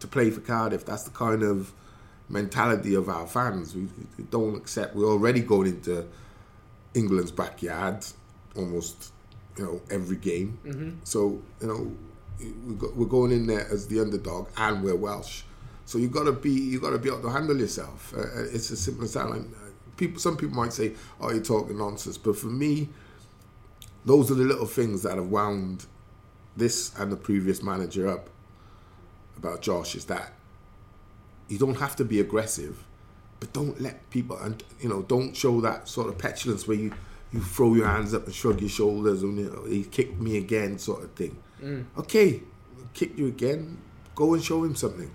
to 0.00 0.06
play 0.06 0.30
for 0.30 0.40
Cardiff. 0.40 0.84
That's 0.84 1.04
the 1.04 1.10
kind 1.10 1.42
of 1.42 1.72
mentality 2.28 2.94
of 2.94 3.08
our 3.08 3.26
fans. 3.26 3.74
We, 3.74 3.88
we 4.16 4.24
don't 4.24 4.56
accept. 4.56 4.94
We're 4.94 5.10
already 5.10 5.40
going 5.40 5.68
into 5.68 6.06
England's 6.94 7.30
backyard 7.30 8.04
almost, 8.56 9.12
you 9.56 9.64
know, 9.64 9.80
every 9.90 10.16
game. 10.16 10.58
Mm-hmm. 10.64 10.90
So 11.04 11.40
you 11.60 11.66
know, 11.66 11.92
we're 12.94 13.06
going 13.06 13.32
in 13.32 13.46
there 13.46 13.66
as 13.70 13.86
the 13.88 14.00
underdog, 14.00 14.48
and 14.56 14.82
we're 14.82 14.96
Welsh. 14.96 15.42
So 15.88 15.96
you 15.96 16.08
got 16.08 16.24
to 16.24 16.32
be 16.32 16.50
you 16.50 16.80
got 16.80 16.90
to 16.90 16.98
be 16.98 17.08
able 17.08 17.22
to 17.22 17.30
handle 17.30 17.58
yourself. 17.58 18.12
Uh, 18.14 18.20
uh, 18.20 18.44
it's 18.52 18.70
as 18.70 18.78
simple 18.78 19.04
as 19.04 19.14
that. 19.14 19.30
Like, 19.30 19.40
uh, 19.40 19.70
people, 19.96 20.20
some 20.20 20.36
people 20.36 20.54
might 20.54 20.74
say, 20.74 20.92
"Oh, 21.18 21.30
you're 21.30 21.42
talking 21.42 21.78
nonsense," 21.78 22.18
but 22.18 22.36
for 22.36 22.48
me, 22.48 22.90
those 24.04 24.30
are 24.30 24.34
the 24.34 24.44
little 24.44 24.66
things 24.66 25.02
that 25.04 25.16
have 25.16 25.28
wound 25.28 25.86
this 26.54 26.92
and 26.98 27.10
the 27.10 27.16
previous 27.16 27.62
manager 27.62 28.06
up 28.06 28.28
about 29.38 29.62
Josh 29.62 29.94
is 29.94 30.04
that 30.06 30.34
you 31.48 31.56
don't 31.56 31.76
have 31.76 31.96
to 31.96 32.04
be 32.04 32.20
aggressive, 32.20 32.84
but 33.40 33.54
don't 33.54 33.80
let 33.80 34.10
people 34.10 34.36
and 34.36 34.62
you 34.80 34.90
know 34.90 35.00
don't 35.00 35.34
show 35.34 35.58
that 35.62 35.88
sort 35.88 36.08
of 36.08 36.18
petulance 36.18 36.68
where 36.68 36.76
you 36.76 36.92
you 37.32 37.40
throw 37.40 37.72
your 37.72 37.86
hands 37.86 38.12
up 38.12 38.26
and 38.26 38.34
shrug 38.34 38.60
your 38.60 38.68
shoulders 38.68 39.22
and 39.22 39.38
you 39.38 39.50
know, 39.50 39.64
he 39.64 39.84
kicked 39.84 40.20
me 40.20 40.36
again 40.36 40.78
sort 40.78 41.02
of 41.02 41.12
thing. 41.12 41.42
Okay, 41.96 42.42
kicked 42.92 43.18
you 43.18 43.26
again. 43.28 43.78
Go 44.14 44.34
and 44.34 44.44
show 44.44 44.62
him 44.64 44.74
something. 44.74 45.10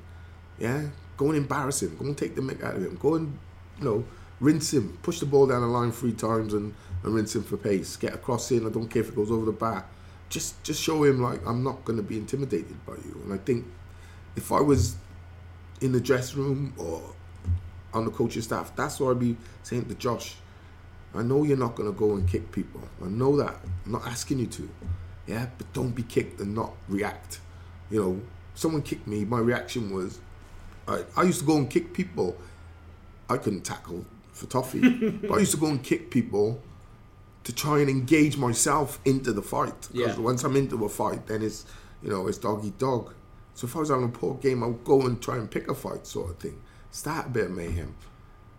Yeah, 0.60 0.88
go 1.18 1.28
and 1.28 1.38
embarrass 1.38 1.82
him. 1.82 1.96
Go 1.98 2.06
and 2.06 2.18
take 2.18 2.36
the 2.36 2.42
mick 2.42 2.64
out 2.64 2.76
of 2.76 2.84
him. 2.84 2.98
Go 3.02 3.16
and 3.16 3.38
you 3.80 3.86
know 3.86 4.06
rinse 4.40 4.74
him. 4.74 4.98
Push 5.02 5.20
the 5.20 5.26
ball 5.26 5.48
down 5.48 5.62
the 5.62 5.68
line 5.68 5.92
three 5.92 6.14
times 6.14 6.54
and, 6.54 6.74
and 7.04 7.14
rinse 7.16 7.36
him 7.36 7.44
for 7.44 7.58
pace. 7.58 7.96
Get 7.96 8.14
across 8.14 8.48
cross 8.50 8.52
in. 8.52 8.68
I 8.68 8.70
don't 8.70 8.88
care 8.88 9.02
if 9.02 9.10
it 9.10 9.16
goes 9.16 9.32
over 9.32 9.46
the 9.46 9.52
bar. 9.52 9.86
Just 10.30 10.62
just 10.64 10.82
show 10.82 11.04
him 11.04 11.22
like 11.22 11.46
I'm 11.46 11.64
not 11.64 11.86
going 11.86 11.98
to 11.98 12.04
be 12.04 12.18
intimidated 12.18 12.86
by 12.86 12.94
you. 12.94 13.22
And 13.24 13.34
I 13.34 13.38
think 13.38 13.66
if 14.36 14.52
I 14.52 14.62
was 14.62 14.96
in 15.82 15.92
the 15.92 16.02
dressing 16.02 16.40
room 16.40 16.74
or 16.78 17.02
on 17.94 18.06
the 18.06 18.12
coaching 18.12 18.42
staff, 18.42 18.76
that's 18.76 19.00
what 19.00 19.12
I'd 19.12 19.20
be 19.20 19.38
saying 19.64 19.86
to 19.86 19.96
Josh. 19.96 20.36
I 21.16 21.22
know 21.22 21.44
you're 21.44 21.58
not 21.58 21.76
going 21.76 21.92
to 21.92 21.98
go 21.98 22.14
and 22.14 22.28
kick 22.28 22.52
people. 22.52 22.82
I 23.04 23.08
know 23.08 23.38
that. 23.38 23.56
I'm 23.86 23.92
not 23.92 24.08
asking 24.08 24.40
you 24.40 24.48
to. 24.48 24.70
Yeah, 25.28 25.48
but 25.58 25.72
don't 25.74 25.92
be 25.92 26.04
kicked 26.04 26.40
and 26.42 26.56
not 26.56 26.74
react. 26.90 27.40
You 27.92 28.02
know, 28.02 28.22
someone 28.56 28.82
kicked 28.82 29.08
me. 29.08 29.24
My 29.24 29.40
reaction 29.40 29.94
was, 29.94 30.20
I, 30.88 31.04
I 31.16 31.24
used 31.24 31.40
to 31.42 31.46
go 31.46 31.58
and 31.58 31.70
kick 31.70 31.94
people. 31.94 32.38
I 33.30 33.38
couldn't 33.38 33.62
tackle 33.62 34.06
for 34.32 34.46
toffee, 34.48 34.88
but 35.10 35.32
I 35.32 35.40
used 35.40 35.52
to 35.52 35.58
go 35.58 35.68
and 35.68 35.82
kick 35.84 36.10
people 36.12 36.62
to 37.44 37.54
try 37.54 37.80
and 37.80 37.90
engage 37.90 38.38
myself 38.38 39.00
into 39.06 39.34
the 39.34 39.42
fight. 39.42 39.90
Because 39.92 40.18
Yeah. 40.18 40.24
once 40.24 40.44
I'm 40.44 40.56
into 40.56 40.84
a 40.86 40.90
fight, 40.90 41.28
then 41.28 41.42
it's 41.42 41.66
you 42.02 42.10
know 42.10 42.28
it's 42.28 42.38
dog 42.38 42.66
eat 42.66 42.78
dog. 42.78 43.14
So 43.56 43.66
if 43.68 43.76
I 43.76 43.80
was 43.80 43.90
having 43.90 44.06
a 44.06 44.10
poor 44.10 44.36
game, 44.36 44.64
I 44.64 44.68
would 44.68 44.84
go 44.84 45.02
and 45.02 45.22
try 45.22 45.38
and 45.38 45.50
pick 45.50 45.68
a 45.70 45.76
fight, 45.76 46.08
sort 46.08 46.32
of 46.32 46.38
thing. 46.38 46.60
Start 46.92 47.28
a 47.28 47.30
bit 47.30 47.46
of 47.46 47.52
mayhem, 47.52 47.96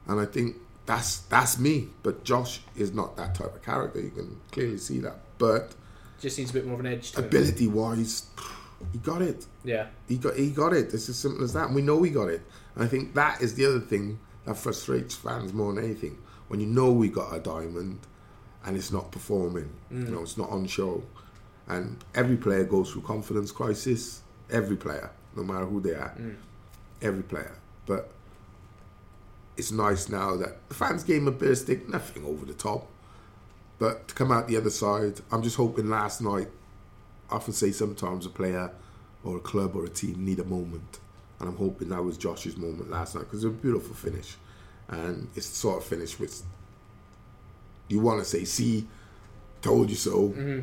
and 0.06 0.20
I 0.20 0.24
think 0.26 0.56
that's 0.86 1.18
that's 1.18 1.58
me. 1.58 1.88
But 2.02 2.24
Josh 2.24 2.60
is 2.76 2.92
not 2.92 3.16
that 3.16 3.34
type 3.34 3.54
of 3.54 3.62
character. 3.62 4.00
You 4.00 4.10
can 4.10 4.40
clearly 4.52 4.78
see 4.78 5.00
that. 5.00 5.18
But 5.38 5.74
Just 6.20 6.38
needs 6.38 6.50
a 6.50 6.54
bit 6.54 6.64
more 6.66 6.74
of 6.74 6.80
an 6.80 6.86
edge 6.86 7.12
to 7.12 7.18
him. 7.18 7.24
ability 7.26 7.66
wise, 7.68 8.26
he 8.92 8.98
got 8.98 9.22
it. 9.22 9.46
Yeah. 9.64 9.86
He 10.08 10.16
got 10.16 10.36
he 10.36 10.50
got 10.50 10.72
it. 10.72 10.92
It's 10.92 11.08
as 11.08 11.16
simple 11.16 11.44
as 11.44 11.52
that. 11.54 11.66
And 11.66 11.74
we 11.74 11.82
know 11.82 12.02
he 12.02 12.10
got 12.10 12.28
it. 12.28 12.42
And 12.74 12.84
I 12.84 12.86
think 12.86 13.14
that 13.14 13.40
is 13.40 13.54
the 13.54 13.66
other 13.66 13.80
thing 13.80 14.18
that 14.44 14.56
frustrates 14.56 15.14
fans 15.14 15.52
more 15.52 15.72
than 15.72 15.84
anything. 15.84 16.18
When 16.48 16.60
you 16.60 16.66
know 16.66 16.92
we 16.92 17.08
got 17.08 17.34
a 17.34 17.40
diamond 17.40 18.00
and 18.64 18.76
it's 18.76 18.92
not 18.92 19.10
performing. 19.10 19.70
You 19.90 19.98
mm. 19.98 20.08
know, 20.10 20.22
it's 20.22 20.36
not 20.36 20.50
on 20.50 20.66
show. 20.66 21.02
And 21.66 22.02
every 22.14 22.36
player 22.36 22.64
goes 22.64 22.90
through 22.90 23.02
confidence 23.02 23.50
crisis. 23.52 24.22
Every 24.50 24.76
player, 24.76 25.10
no 25.34 25.42
matter 25.42 25.64
who 25.64 25.80
they 25.80 25.94
are. 25.94 26.14
Mm. 26.18 26.36
Every 27.00 27.22
player. 27.22 27.56
But 27.86 28.10
it's 29.56 29.72
nice 29.72 30.08
now 30.08 30.36
that 30.36 30.68
the 30.68 30.74
fans 30.74 31.04
gave 31.04 31.22
him 31.22 31.28
a 31.28 31.32
bit 31.32 31.50
of 31.50 31.58
stick, 31.58 31.88
nothing 31.88 32.24
over 32.24 32.44
the 32.44 32.54
top. 32.54 32.86
But 33.78 34.08
to 34.08 34.14
come 34.14 34.30
out 34.30 34.48
the 34.48 34.56
other 34.56 34.70
side, 34.70 35.20
I'm 35.30 35.42
just 35.42 35.56
hoping 35.56 35.88
last 35.88 36.20
night 36.20 36.48
often 37.34 37.52
say 37.52 37.70
sometimes 37.72 38.26
a 38.26 38.30
player 38.30 38.70
or 39.22 39.36
a 39.36 39.40
club 39.40 39.74
or 39.76 39.84
a 39.84 39.88
team 39.88 40.24
need 40.24 40.38
a 40.40 40.44
moment. 40.44 41.00
And 41.40 41.48
I'm 41.48 41.56
hoping 41.56 41.88
that 41.90 42.02
was 42.02 42.16
Josh's 42.16 42.56
moment 42.56 42.90
last 42.90 43.14
night 43.14 43.22
because 43.22 43.44
it 43.44 43.48
was 43.48 43.56
a 43.56 43.60
beautiful 43.60 43.94
finish. 43.94 44.36
And 44.88 45.28
it's 45.34 45.48
the 45.48 45.56
sort 45.56 45.78
of 45.78 45.84
finish 45.84 46.18
which 46.18 46.32
you 47.88 48.00
want 48.00 48.20
to 48.20 48.24
say, 48.24 48.44
see, 48.44 48.86
told 49.62 49.90
you 49.90 49.96
so. 49.96 50.28
Mm-hmm. 50.30 50.60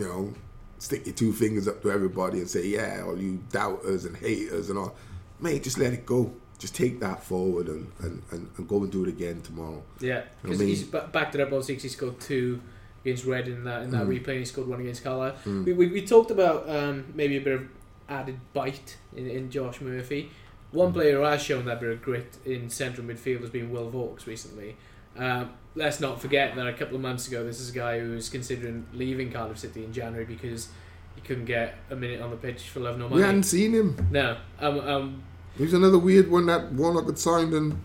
You 0.00 0.04
know, 0.08 0.34
stick 0.78 1.06
your 1.06 1.14
two 1.14 1.32
fingers 1.32 1.68
up 1.68 1.82
to 1.82 1.90
everybody 1.90 2.38
and 2.38 2.48
say, 2.48 2.66
yeah, 2.66 3.02
all 3.06 3.18
you 3.18 3.42
doubters 3.50 4.04
and 4.04 4.16
haters 4.16 4.70
and 4.70 4.78
all. 4.78 4.94
Mate, 5.40 5.62
just 5.62 5.78
let 5.78 5.92
it 5.92 6.06
go. 6.06 6.32
Just 6.58 6.74
take 6.74 7.00
that 7.00 7.22
forward 7.22 7.66
and, 7.68 7.90
and, 8.00 8.22
and, 8.30 8.48
and 8.56 8.68
go 8.68 8.82
and 8.82 8.90
do 8.92 9.02
it 9.02 9.08
again 9.08 9.42
tomorrow. 9.42 9.82
Yeah, 10.00 10.18
I 10.18 10.22
because 10.42 10.58
mean- 10.60 10.68
he's 10.68 10.84
ba- 10.84 11.08
backed 11.12 11.34
it 11.34 11.40
up. 11.40 11.48
Obviously, 11.48 11.74
'cause 11.74 11.82
he 11.82 11.88
scored 11.88 12.20
two 12.20 12.60
against 13.04 13.24
Red 13.24 13.48
in 13.48 13.64
that 13.64 13.82
in 13.82 13.90
that 13.90 14.06
Mm. 14.06 14.08
replay. 14.20 14.28
And 14.28 14.38
he 14.38 14.44
scored 14.44 14.68
one 14.68 14.80
against 14.80 15.02
Carlisle. 15.04 15.34
Mm. 15.44 15.64
We, 15.64 15.72
we, 15.72 15.86
we 15.88 16.06
talked 16.06 16.30
about 16.30 16.68
um, 16.68 17.04
maybe 17.14 17.36
a 17.36 17.40
bit 17.40 17.54
of 17.54 17.62
added 18.08 18.38
bite 18.52 18.96
in, 19.16 19.26
in 19.28 19.50
Josh 19.50 19.80
Murphy. 19.80 20.30
One 20.70 20.92
player 20.92 21.16
who 21.16 21.22
has 21.22 21.42
shown 21.42 21.64
that 21.66 21.80
bit 21.80 21.90
of 21.90 22.00
grit 22.02 22.36
in 22.46 22.70
central 22.70 23.06
midfield 23.06 23.40
has 23.40 23.50
been 23.50 23.70
Will 23.70 23.90
Vaux 23.90 24.26
recently. 24.26 24.76
Um, 25.18 25.50
let's 25.74 26.00
not 26.00 26.20
forget 26.20 26.56
that 26.56 26.66
a 26.66 26.72
couple 26.72 26.96
of 26.96 27.02
months 27.02 27.28
ago, 27.28 27.44
this 27.44 27.60
is 27.60 27.68
a 27.70 27.74
guy 27.74 28.00
who 28.00 28.12
was 28.12 28.30
considering 28.30 28.86
leaving 28.94 29.30
Cardiff 29.30 29.58
City 29.58 29.84
in 29.84 29.92
January 29.92 30.24
because 30.24 30.68
he 31.14 31.20
couldn't 31.20 31.44
get 31.44 31.74
a 31.90 31.96
minute 31.96 32.22
on 32.22 32.30
the 32.30 32.36
pitch 32.36 32.62
for 32.70 32.80
love 32.80 32.98
nor 32.98 33.10
money. 33.10 33.20
We 33.20 33.26
hadn't 33.26 33.42
seen 33.42 33.72
him. 33.74 34.08
No, 34.10 34.38
um, 34.60 34.80
um, 34.80 35.22
He 35.58 35.64
was 35.64 35.74
another 35.74 35.98
weird 35.98 36.30
one 36.30 36.46
that 36.46 36.72
Warnock 36.72 37.04
had 37.04 37.18
signed 37.18 37.52
and 37.52 37.78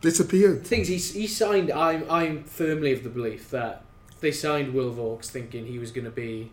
disappeared. 0.00 0.64
things 0.64 0.86
he 0.86 0.96
he 0.98 1.26
signed. 1.26 1.72
I'm 1.72 2.08
I'm 2.08 2.44
firmly 2.44 2.92
of 2.92 3.02
the 3.02 3.10
belief 3.10 3.50
that 3.50 3.82
they 4.20 4.32
signed 4.32 4.74
Will 4.74 4.90
Vaux 4.90 5.28
thinking 5.28 5.66
he 5.66 5.78
was 5.78 5.90
going 5.90 6.04
to 6.04 6.10
be 6.10 6.50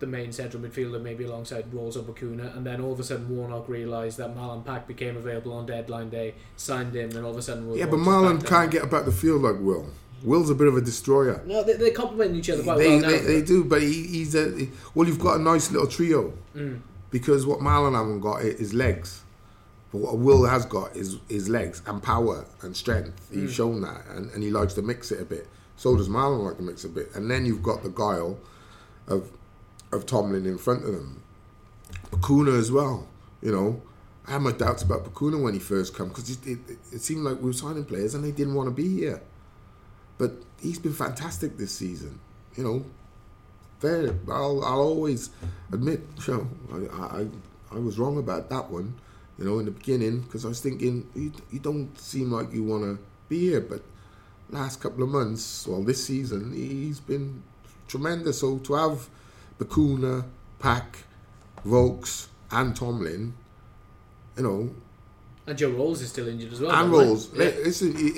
the 0.00 0.06
main 0.06 0.32
central 0.32 0.62
midfielder, 0.62 1.00
maybe 1.00 1.24
alongside 1.24 1.72
Ralls 1.72 1.96
or 1.96 2.02
Bacuna, 2.02 2.54
and 2.56 2.66
then 2.66 2.80
all 2.80 2.92
of 2.92 3.00
a 3.00 3.04
sudden 3.04 3.28
Warnock 3.34 3.68
realised 3.68 4.18
that 4.18 4.34
Marlon 4.36 4.64
Pack 4.64 4.86
became 4.88 5.16
available 5.16 5.52
on 5.52 5.66
deadline 5.66 6.10
day, 6.10 6.34
signed 6.56 6.94
him, 6.94 7.10
and 7.16 7.24
all 7.24 7.30
of 7.30 7.36
a 7.38 7.42
sudden 7.42 7.68
Will 7.68 7.76
Yeah, 7.78 7.86
Vaux 7.86 7.96
but 8.04 8.10
Marlon 8.10 8.44
can't 8.46 8.70
get 8.70 8.82
about 8.82 9.04
the 9.04 9.12
field 9.12 9.42
like 9.42 9.56
Will. 9.60 9.86
Will's 10.22 10.50
a 10.50 10.54
bit 10.54 10.66
of 10.66 10.76
a 10.76 10.80
destroyer. 10.80 11.42
No, 11.46 11.62
they, 11.62 11.74
they 11.74 11.90
complement 11.90 12.34
each 12.34 12.48
other 12.50 12.62
quite 12.62 12.78
They, 12.78 12.88
well 12.88 13.00
now. 13.00 13.08
they, 13.08 13.18
they 13.20 13.42
do, 13.42 13.62
but 13.64 13.82
he, 13.82 14.06
he's 14.06 14.34
a 14.34 14.68
well. 14.94 15.06
You've 15.06 15.18
got 15.20 15.38
a 15.38 15.42
nice 15.42 15.70
little 15.70 15.86
trio 15.86 16.32
Mm. 16.56 16.80
because 17.10 17.44
what 17.46 17.60
Marlon 17.60 17.94
haven't 17.94 18.20
got 18.20 18.40
is 18.42 18.72
legs, 18.72 19.22
but 19.92 19.98
what 19.98 20.16
Will 20.18 20.44
has 20.46 20.64
got 20.64 20.96
is 20.96 21.18
is 21.28 21.48
legs 21.50 21.82
and 21.86 22.02
power 22.02 22.46
and 22.62 22.74
strength. 22.76 23.28
He's 23.30 23.50
Mm. 23.50 23.54
shown 23.54 23.80
that, 23.82 24.02
and, 24.14 24.30
and 24.32 24.42
he 24.42 24.50
likes 24.50 24.72
to 24.74 24.82
mix 24.82 25.12
it 25.12 25.20
a 25.20 25.24
bit. 25.26 25.46
So 25.76 25.96
does 25.96 26.08
Marlon 26.08 26.44
like 26.44 26.56
to 26.58 26.62
mix 26.62 26.84
a 26.84 26.88
bit, 26.88 27.10
and 27.14 27.30
then 27.30 27.44
you've 27.44 27.62
got 27.62 27.82
the 27.82 27.90
guile 27.90 28.38
of 29.06 29.30
of 29.92 30.06
Tomlin 30.06 30.46
in 30.46 30.58
front 30.58 30.84
of 30.84 30.92
them. 30.92 31.22
Bacuna 32.10 32.58
as 32.58 32.70
well, 32.70 33.06
you 33.42 33.52
know. 33.52 33.82
I 34.26 34.32
had 34.32 34.42
my 34.42 34.52
doubts 34.52 34.82
about 34.82 35.04
Bacuna 35.04 35.42
when 35.42 35.52
he 35.52 35.60
first 35.60 35.96
came 35.96 36.08
because 36.08 36.30
it, 36.30 36.46
it, 36.46 36.58
it 36.92 37.02
seemed 37.02 37.24
like 37.24 37.36
we 37.36 37.44
were 37.44 37.52
signing 37.52 37.84
players 37.84 38.14
and 38.14 38.24
they 38.24 38.32
didn't 38.32 38.54
want 38.54 38.68
to 38.68 38.70
be 38.70 38.88
here. 38.88 39.20
But 40.16 40.32
he's 40.60 40.78
been 40.78 40.94
fantastic 40.94 41.58
this 41.58 41.72
season. 41.72 42.20
You 42.56 42.64
know, 42.64 42.84
fair. 43.80 44.14
I'll, 44.28 44.64
I'll 44.64 44.80
always 44.80 45.30
admit, 45.72 46.00
you 46.26 46.34
know, 46.34 46.88
I, 46.90 47.18
I, 47.18 47.26
I 47.72 47.78
was 47.78 47.98
wrong 47.98 48.16
about 48.18 48.48
that 48.50 48.70
one. 48.70 48.94
You 49.38 49.44
know, 49.44 49.58
in 49.58 49.64
the 49.64 49.72
beginning 49.72 50.20
because 50.20 50.44
I 50.44 50.48
was 50.48 50.60
thinking 50.60 51.08
you, 51.14 51.32
you 51.50 51.58
don't 51.58 51.98
seem 51.98 52.30
like 52.30 52.52
you 52.52 52.62
want 52.62 52.84
to 52.84 52.98
be 53.28 53.40
here. 53.50 53.60
But 53.60 53.82
last 54.50 54.80
couple 54.80 55.02
of 55.02 55.08
months, 55.08 55.66
well, 55.66 55.82
this 55.82 56.04
season, 56.06 56.52
he's 56.52 57.00
been 57.00 57.42
tremendous. 57.88 58.40
So 58.40 58.58
to 58.58 58.74
have 58.74 59.08
Bacuna, 59.58 60.24
Pack, 60.58 60.98
Vaux, 61.64 62.28
and 62.50 62.74
Tomlin, 62.76 63.34
you 64.36 64.42
know, 64.42 64.70
And 65.46 65.58
Joe 65.58 65.70
Ralls 65.70 66.00
is 66.02 66.08
still 66.10 66.28
injured 66.28 66.52
as 66.52 66.60
well. 66.60 66.70
and 66.72 66.90
by 66.90 66.98
the 66.98 67.02
way. 67.02 67.08
Ralls. 67.08 67.30
Yeah. 67.34 67.44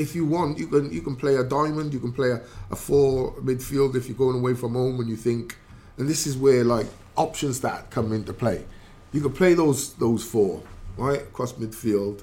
If 0.05 0.15
you 0.15 0.25
want, 0.27 0.59
you 0.59 0.67
can 0.69 0.93
you 0.93 1.03
can 1.03 1.17
play 1.17 1.37
a 1.37 1.45
diamond. 1.45 1.93
You 1.93 2.01
can 2.01 2.13
play 2.13 2.31
a, 2.31 2.41
a 2.71 2.77
four 2.77 3.35
midfield 3.37 3.95
if 3.97 4.09
you're 4.09 4.17
going 4.19 4.37
away 4.37 4.55
from 4.55 4.75
home 4.75 5.01
and 5.01 5.09
you 5.09 5.17
think. 5.17 5.57
And 5.99 6.09
this 6.09 6.27
is 6.27 6.37
where 6.37 6.63
like 6.65 6.87
options 7.17 7.61
that 7.63 7.91
come 7.91 8.13
into 8.13 8.33
play. 8.33 8.65
You 9.13 9.21
can 9.23 9.33
play 9.33 9.55
those 9.55 9.95
those 9.95 10.23
four 10.25 10.63
right 10.97 11.21
across 11.23 11.53
midfield 11.55 12.23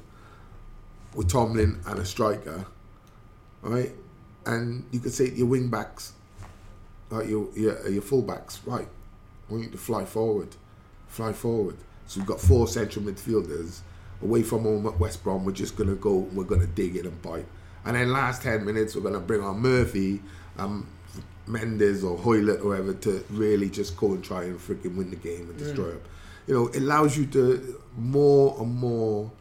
with 1.16 1.28
Tomlin 1.30 1.80
and 1.86 2.00
a 2.00 2.06
striker, 2.06 2.66
right, 3.72 3.92
and 4.46 4.86
you 4.92 5.00
could 5.00 5.14
say 5.14 5.30
your 5.30 5.48
wing 5.48 5.70
backs, 5.70 6.14
like 7.10 7.30
your 7.30 7.50
your 7.56 7.88
your 7.90 8.02
full 8.02 8.22
backs, 8.22 8.60
right. 8.66 8.88
I 9.50 9.52
want 9.52 9.66
you 9.66 9.72
to 9.72 9.78
fly 9.78 10.06
forward, 10.06 10.56
fly 11.08 11.34
forward. 11.34 11.78
So 12.08 12.20
we've 12.20 12.28
got 12.28 12.40
four 12.40 12.68
central 12.68 13.06
midfielders 13.06 13.80
away 14.22 14.44
from 14.44 14.64
home 14.64 14.86
at 14.88 15.00
West 15.00 15.24
Brom. 15.24 15.46
We're 15.46 15.52
just 15.52 15.76
gonna 15.76 15.96
go. 15.96 16.16
We're 16.34 16.44
gonna 16.44 16.68
dig 16.68 16.96
it 16.96 17.06
and 17.06 17.22
bite. 17.22 17.46
And 17.86 17.96
then 17.96 18.12
last 18.12 18.42
ten 18.42 18.66
minutes, 18.66 18.96
we're 18.96 19.02
gonna 19.02 19.20
bring 19.20 19.42
on 19.42 19.60
Murphy, 19.60 20.22
um, 20.58 20.88
Mendez 21.48 22.04
or 22.04 22.18
Hoilett 22.18 22.60
or 22.60 22.76
whoever 22.76 22.94
to 22.94 23.24
really 23.30 23.70
just 23.70 23.98
go 23.98 24.14
and 24.14 24.24
try 24.24 24.44
and 24.44 24.60
freaking 24.60 24.96
win 24.96 25.10
the 25.10 25.16
game 25.18 25.50
and 25.50 25.58
destroy 25.58 25.90
them. 25.90 26.02
You 26.48 26.54
know, 26.54 26.68
it 26.68 26.78
allows 26.78 27.18
you 27.18 27.26
to 27.28 27.82
more 27.98 28.58
and 28.60 28.74
more 28.76 29.32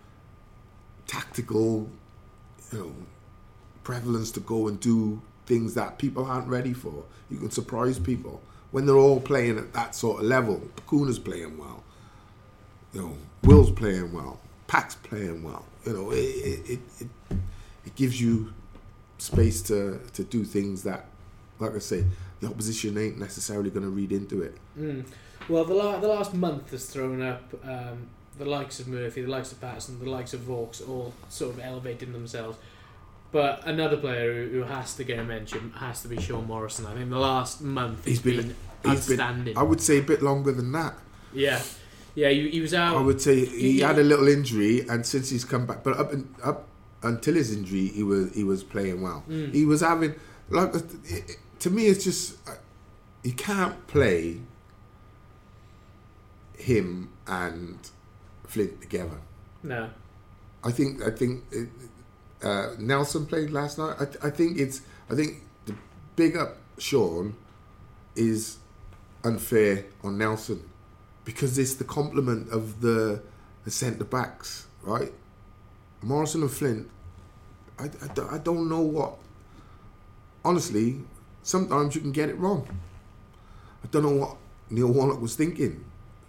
tactical, 1.07 1.89
you 2.73 2.79
know, 2.79 2.93
prevalence 3.85 4.31
to 4.33 4.41
go 4.41 4.69
and 4.69 4.79
do 4.81 5.21
things 5.47 5.75
that 5.75 5.99
people 5.99 6.25
aren't 6.25 6.49
ready 6.49 6.73
for. 6.73 7.05
You 7.31 7.39
can 7.39 7.51
surprise 7.51 7.99
people 7.99 8.41
when 8.71 8.87
they're 8.87 8.97
all 8.97 9.21
playing 9.21 9.59
at 9.59 9.73
that 9.73 9.95
sort 9.95 10.21
of 10.21 10.27
level. 10.27 10.63
Bacuna's 10.77 11.19
playing 11.19 11.59
well. 11.59 11.83
You 12.93 13.01
know, 13.01 13.17
Will's 13.43 13.71
playing 13.71 14.13
well. 14.13 14.41
Pack's 14.67 14.95
playing 14.95 15.43
well. 15.43 15.65
You 15.85 15.93
know, 15.95 16.11
it 16.11 16.17
it, 16.17 16.71
it, 16.71 16.81
it, 17.01 17.37
it 17.87 17.95
gives 17.95 18.21
you 18.21 18.53
space 19.19 19.63
to, 19.63 20.01
to 20.13 20.25
do 20.25 20.45
things 20.45 20.83
that, 20.83 21.07
like 21.59 21.75
I 21.75 21.79
say, 21.79 22.05
the 22.41 22.49
opposition 22.49 22.99
ain't 22.99 23.19
necessarily 23.19 23.71
going 23.71 23.85
to 23.85 23.91
read 23.91 24.13
into 24.13 24.43
it. 24.43 24.57
Mm. 24.79 25.05
Well, 25.49 25.65
the, 25.65 25.75
la- 25.75 25.99
the 25.99 26.09
last 26.09 26.35
month 26.35 26.71
has 26.71 26.87
thrown 26.87 27.23
up 27.23 27.43
um, 27.65 28.09
the 28.39 28.45
likes 28.45 28.81
of 28.81 28.89
Murphy, 28.89 29.23
the 29.23 29.31
likes 29.31 29.53
of 29.53 29.61
Paterson, 29.61 29.99
the 30.03 30.11
likes 30.11 30.35
of 30.35 30.41
Vaux, 30.41 30.81
all 30.81 31.15
sort 31.29 31.55
of 31.55 31.61
elevating 31.61 32.13
themselves. 32.13 32.59
But 33.33 33.67
another 33.67 33.97
player 33.97 34.45
who, 34.47 34.51
who 34.59 34.63
has 34.65 34.95
to 34.97 35.05
get 35.05 35.19
a 35.19 35.25
mention 35.25 35.73
has 35.79 36.03
to 36.03 36.09
be 36.09 36.21
Sean 36.21 36.47
Morrison. 36.47 36.85
I 36.87 36.95
think 36.95 37.09
the 37.11 37.19
last 37.19 37.63
month 37.63 38.05
he's 38.05 38.21
been- 38.21 38.37
been, 38.37 38.55
He's 38.93 39.09
been- 39.09 39.21
outstanding. 39.21 39.57
I 39.59 39.63
would 39.63 39.81
say 39.81 39.99
a 39.99 40.03
bit 40.03 40.23
longer 40.23 40.53
than 40.53 40.71
that. 40.73 40.95
yeah, 41.33 41.63
yeah, 42.15 42.29
he, 42.29 42.51
he 42.51 42.61
was 42.61 42.75
out. 42.75 42.95
I 42.97 43.01
would 43.01 43.23
say 43.23 43.45
he 43.47 43.81
Yeah. 43.81 43.87
had 43.89 43.99
a 43.99 44.03
little 44.05 44.29
injury, 44.29 44.87
and 44.89 45.07
since 45.07 45.31
he's 45.31 45.45
come 45.47 45.65
back, 45.67 45.83
but 45.83 45.97
up 45.99 46.13
in, 46.13 46.29
up 46.45 46.67
until 47.03 47.35
his 47.35 47.51
injury, 47.57 47.87
he 47.89 48.03
was 48.03 48.35
he 48.35 48.45
was 48.45 48.63
playing 48.63 49.01
well. 49.01 49.25
Mm. 49.29 49.55
He 49.55 49.65
was 49.65 49.81
having 49.81 50.15
like 50.51 50.75
it, 50.75 51.37
to 51.61 51.71
me, 51.71 51.87
it's 51.87 52.05
just 52.05 52.37
uh, 52.47 52.53
you 53.23 53.33
can't 53.33 53.87
play 53.87 54.41
him 56.59 57.11
and 57.27 57.79
Flint 58.47 58.81
together. 58.83 59.19
no, 59.63 59.89
I 60.63 60.71
think 60.71 61.03
I 61.03 61.11
think 61.11 61.45
it, 61.51 61.69
uh, 62.43 62.71
Nelson 62.79 63.27
played 63.27 63.51
last 63.51 63.79
night. 63.79 63.97
I, 64.01 64.29
I 64.29 64.31
think 64.31 64.59
it's 64.59 64.83
I 65.11 65.15
think 65.15 65.43
the 65.67 65.75
big 66.17 66.37
up 66.37 66.57
Sean 66.79 67.35
is 68.17 68.59
unfair 69.25 69.85
on 70.03 70.19
Nelson 70.19 70.69
because 71.25 71.59
it's 71.59 71.75
the 71.75 71.85
complement 71.85 72.51
of 72.51 72.81
the 72.81 73.23
the 73.65 73.71
centre 73.71 74.05
backs, 74.05 74.67
right? 74.83 75.13
Morrison 76.03 76.43
and 76.43 76.51
Flint. 76.51 76.91
I, 77.79 77.85
I, 77.85 78.35
I 78.35 78.39
don't 78.39 78.69
know 78.69 78.81
what. 78.81 79.19
Honestly, 80.45 81.01
sometimes 81.45 81.95
you 81.95 82.01
can 82.01 82.11
get 82.11 82.29
it 82.29 82.37
wrong. 82.37 82.69
I 83.85 83.87
don't 83.89 84.03
know 84.03 84.27
what 84.27 84.37
Neil 84.69 84.89
Warnock 84.89 85.21
was 85.21 85.37
thinking, 85.37 85.85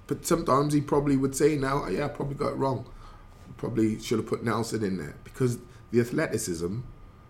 but 0.05 0.25
sometimes 0.25 0.73
he 0.73 0.81
probably 0.81 1.17
would 1.17 1.35
say 1.35 1.55
now, 1.55 1.87
"Yeah, 1.87 2.05
I 2.05 2.07
probably 2.09 2.35
got 2.35 2.53
it 2.53 2.57
wrong." 2.57 2.85
probably 3.57 3.97
should 4.01 4.19
have 4.19 4.27
put 4.27 4.43
Nelson 4.43 4.83
in 4.83 4.97
there 4.97 5.15
because 5.23 5.57
the 5.93 5.99
athleticism 6.01 6.79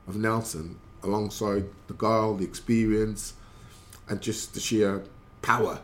of 0.07 0.15
Nelson, 0.15 0.79
alongside 1.03 1.65
the 1.87 1.93
guile, 1.95 2.33
the 2.33 2.45
experience, 2.45 3.33
and 4.07 4.21
just 4.21 4.53
the 4.53 4.61
sheer 4.61 5.03
power 5.41 5.79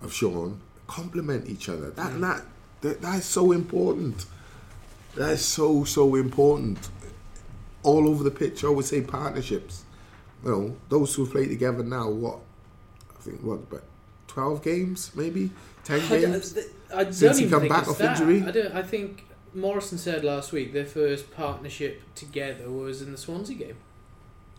of 0.00 0.12
Sean, 0.12 0.60
complement 0.86 1.48
each 1.50 1.68
other. 1.68 1.90
That 1.90 2.20
that 2.20 2.44
that, 2.82 3.02
that 3.02 3.18
is 3.18 3.24
so 3.24 3.50
important. 3.50 4.26
That 5.16 5.32
is 5.32 5.44
so 5.44 5.82
so 5.82 6.14
important. 6.14 6.88
All 7.82 8.08
over 8.08 8.22
the 8.22 8.30
pitch, 8.30 8.64
I 8.64 8.68
would 8.68 8.84
say 8.84 9.02
partnerships. 9.02 9.84
You 10.44 10.50
know, 10.50 10.76
those 10.88 11.14
who 11.16 11.26
play 11.26 11.48
together 11.48 11.82
now, 11.82 12.08
what 12.10 12.38
I 13.18 13.22
think 13.22 13.40
what 13.42 13.54
about 13.54 13.82
twelve 14.28 14.62
games, 14.62 15.10
maybe 15.16 15.50
ten 15.82 16.00
I, 16.00 16.08
games. 16.08 16.56
I 16.94 17.04
don't 17.04 17.12
Since 17.12 17.38
he 17.38 17.44
even 17.46 17.50
come 17.50 17.60
think 17.62 17.72
back 17.72 17.88
off 17.88 17.98
that. 17.98 18.20
injury? 18.20 18.44
I, 18.46 18.50
don't, 18.52 18.72
I 18.72 18.82
think 18.82 19.24
Morrison 19.54 19.98
said 19.98 20.24
last 20.24 20.52
week 20.52 20.72
their 20.72 20.84
first 20.86 21.32
partnership 21.34 22.02
together 22.14 22.70
was 22.70 23.00
in 23.02 23.12
the 23.12 23.18
Swansea 23.18 23.56
game. 23.56 23.76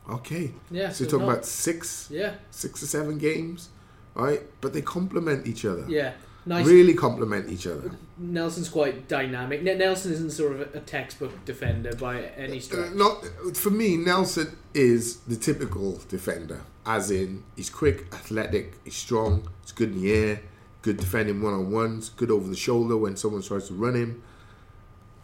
Okay. 0.09 0.51
Yeah, 0.71 0.91
So 0.91 1.03
you're 1.03 1.11
talking 1.11 1.25
not- 1.25 1.33
about 1.33 1.45
six, 1.45 2.07
Yeah, 2.11 2.35
six 2.51 2.83
or 2.83 2.87
seven 2.87 3.17
games, 3.17 3.69
right? 4.13 4.41
But 4.61 4.73
they 4.73 4.81
complement 4.81 5.47
each 5.47 5.65
other. 5.65 5.83
yeah, 5.87 6.13
nice. 6.45 6.65
Really 6.67 6.93
complement 6.93 7.49
each 7.49 7.65
other. 7.67 7.91
Nelson's 8.17 8.69
quite 8.69 9.07
dynamic. 9.07 9.65
N- 9.67 9.77
Nelson 9.79 10.13
isn't 10.13 10.29
sort 10.31 10.53
of 10.53 10.61
a, 10.75 10.79
textbook 10.79 11.43
defender 11.43 11.93
by 11.95 12.21
any 12.37 12.59
Uh, 12.59 12.61
stretch. 12.61 12.93
not 12.93 13.25
for 13.57 13.71
me. 13.71 13.97
Nelson 13.97 14.55
is 14.75 15.17
the 15.27 15.35
typical 15.35 15.99
defender, 16.07 16.61
as 16.85 17.09
in 17.11 17.43
he's 17.55 17.69
quick, 17.71 18.05
athletic, 18.13 18.73
he's 18.83 18.95
strong, 18.95 19.49
he's 19.63 19.71
good 19.71 19.91
in 19.93 20.01
the 20.01 20.11
air, 20.13 20.41
good 20.83 20.97
defending 20.97 21.41
one 21.41 21.53
on 21.53 21.71
ones, 21.71 22.11
good 22.15 22.29
over 22.29 22.47
the 22.47 22.55
shoulder 22.55 22.95
when 22.95 23.15
someone 23.17 23.41
tries 23.41 23.67
to 23.69 23.73
run 23.73 23.95
him, 23.95 24.21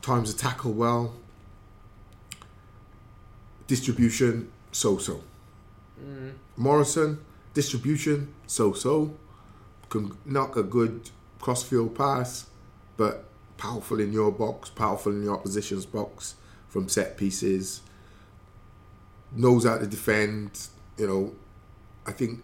times 0.01 0.33
a 0.33 0.37
tackle 0.37 0.73
well, 0.73 1.13
distribution 3.67 4.51
so 4.71 4.97
so. 4.97 5.21
Mm. 6.03 6.33
Morrison 6.57 7.19
Distribution, 7.53 8.33
so 8.47 8.71
so. 8.71 9.13
Can 9.89 10.17
knock 10.25 10.55
a 10.55 10.63
good 10.63 11.09
crossfield 11.39 11.95
pass, 11.95 12.45
but 12.95 13.25
powerful 13.57 13.99
in 13.99 14.13
your 14.13 14.31
box, 14.31 14.69
powerful 14.69 15.11
in 15.11 15.25
the 15.25 15.31
opposition's 15.31 15.85
box 15.85 16.35
from 16.69 16.87
set 16.87 17.17
pieces. 17.17 17.81
Knows 19.33 19.65
how 19.65 19.79
to 19.79 19.85
defend. 19.85 20.67
You 20.97 21.07
know, 21.07 21.35
I 22.05 22.13
think 22.13 22.41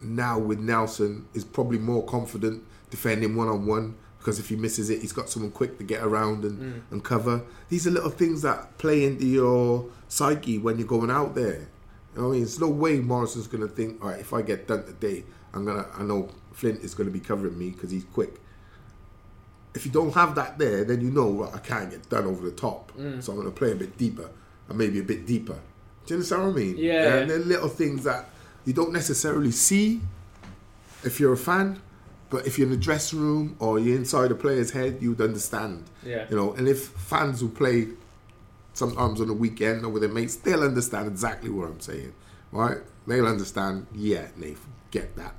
now 0.00 0.38
with 0.38 0.60
Nelson 0.60 1.26
is 1.34 1.44
probably 1.44 1.78
more 1.78 2.04
confident 2.04 2.62
defending 2.90 3.34
one 3.34 3.48
on 3.48 3.66
one 3.66 3.96
because 4.18 4.38
if 4.38 4.48
he 4.48 4.56
misses 4.56 4.90
it, 4.90 5.00
he's 5.00 5.12
got 5.12 5.30
someone 5.30 5.50
quick 5.52 5.78
to 5.78 5.84
get 5.84 6.02
around 6.02 6.44
and, 6.44 6.58
Mm. 6.60 6.80
and 6.90 7.04
cover. 7.04 7.42
These 7.68 7.86
are 7.86 7.90
little 7.90 8.10
things 8.10 8.42
that 8.42 8.76
play 8.78 9.04
into 9.04 9.26
your 9.26 9.86
psyche 10.08 10.58
when 10.58 10.78
you're 10.78 10.88
going 10.88 11.10
out 11.10 11.34
there. 11.34 11.68
You 12.14 12.22
know 12.22 12.28
I 12.28 12.32
mean? 12.32 12.40
There's 12.40 12.58
no 12.60 12.68
way 12.68 12.98
Morrison's 13.00 13.46
going 13.46 13.66
to 13.66 13.72
think, 13.72 14.02
all 14.02 14.10
right, 14.10 14.20
if 14.20 14.32
I 14.32 14.42
get 14.42 14.66
done 14.66 14.84
today, 14.84 15.24
I'm 15.54 15.64
gonna. 15.64 15.86
I 15.96 16.02
know 16.02 16.28
Flint 16.52 16.82
is 16.82 16.94
going 16.94 17.06
to 17.08 17.12
be 17.12 17.20
covering 17.20 17.56
me 17.58 17.70
because 17.70 17.90
he's 17.90 18.04
quick. 18.12 18.40
If 19.74 19.84
you 19.86 19.92
don't 19.92 20.12
have 20.14 20.34
that 20.34 20.58
there, 20.58 20.82
then 20.84 21.00
you 21.00 21.10
know 21.10 21.26
well, 21.28 21.52
I 21.54 21.58
can't 21.58 21.90
get 21.90 22.08
done 22.08 22.26
over 22.26 22.44
the 22.44 22.54
top. 22.56 22.92
Mm. 22.98 23.22
So 23.22 23.32
I'm 23.32 23.38
going 23.38 23.50
to 23.50 23.56
play 23.56 23.72
a 23.72 23.76
bit 23.76 23.96
deeper 23.96 24.28
and 24.68 24.76
maybe 24.78 24.98
a 24.98 25.02
bit 25.04 25.26
deeper. 25.26 25.54
Do 26.06 26.14
you 26.14 26.16
understand 26.16 26.42
what 26.42 26.50
I 26.50 26.56
mean? 26.56 26.76
Yeah. 26.78 27.14
And 27.16 27.30
they're 27.30 27.38
little 27.38 27.68
things 27.68 28.04
that 28.04 28.28
you 28.64 28.72
don't 28.72 28.92
necessarily 28.92 29.50
see 29.52 30.00
if 31.04 31.20
you're 31.20 31.32
a 31.34 31.36
fan, 31.36 31.80
but 32.30 32.46
if 32.46 32.58
you're 32.58 32.66
in 32.66 32.72
the 32.72 32.78
dressing 32.78 33.20
room 33.20 33.56
or 33.58 33.78
you're 33.78 33.96
inside 33.96 34.30
a 34.30 34.34
player's 34.34 34.72
head, 34.72 34.98
you'd 35.00 35.20
understand. 35.20 35.84
Yeah. 36.04 36.26
You 36.28 36.36
know, 36.36 36.52
and 36.52 36.68
if 36.68 36.88
fans 36.88 37.40
who 37.40 37.48
play 37.48 37.88
sometimes 38.74 39.20
on 39.20 39.28
the 39.28 39.34
weekend 39.34 39.84
or 39.84 39.88
with 39.88 40.02
their 40.02 40.12
mates, 40.12 40.36
they'll 40.36 40.62
understand 40.62 41.08
exactly 41.08 41.50
what 41.50 41.68
I'm 41.68 41.80
saying. 41.80 42.12
Right? 42.52 42.78
They'll 43.06 43.26
understand, 43.26 43.86
yeah, 43.94 44.28
Nathan, 44.36 44.72
get 44.90 45.16
that. 45.16 45.34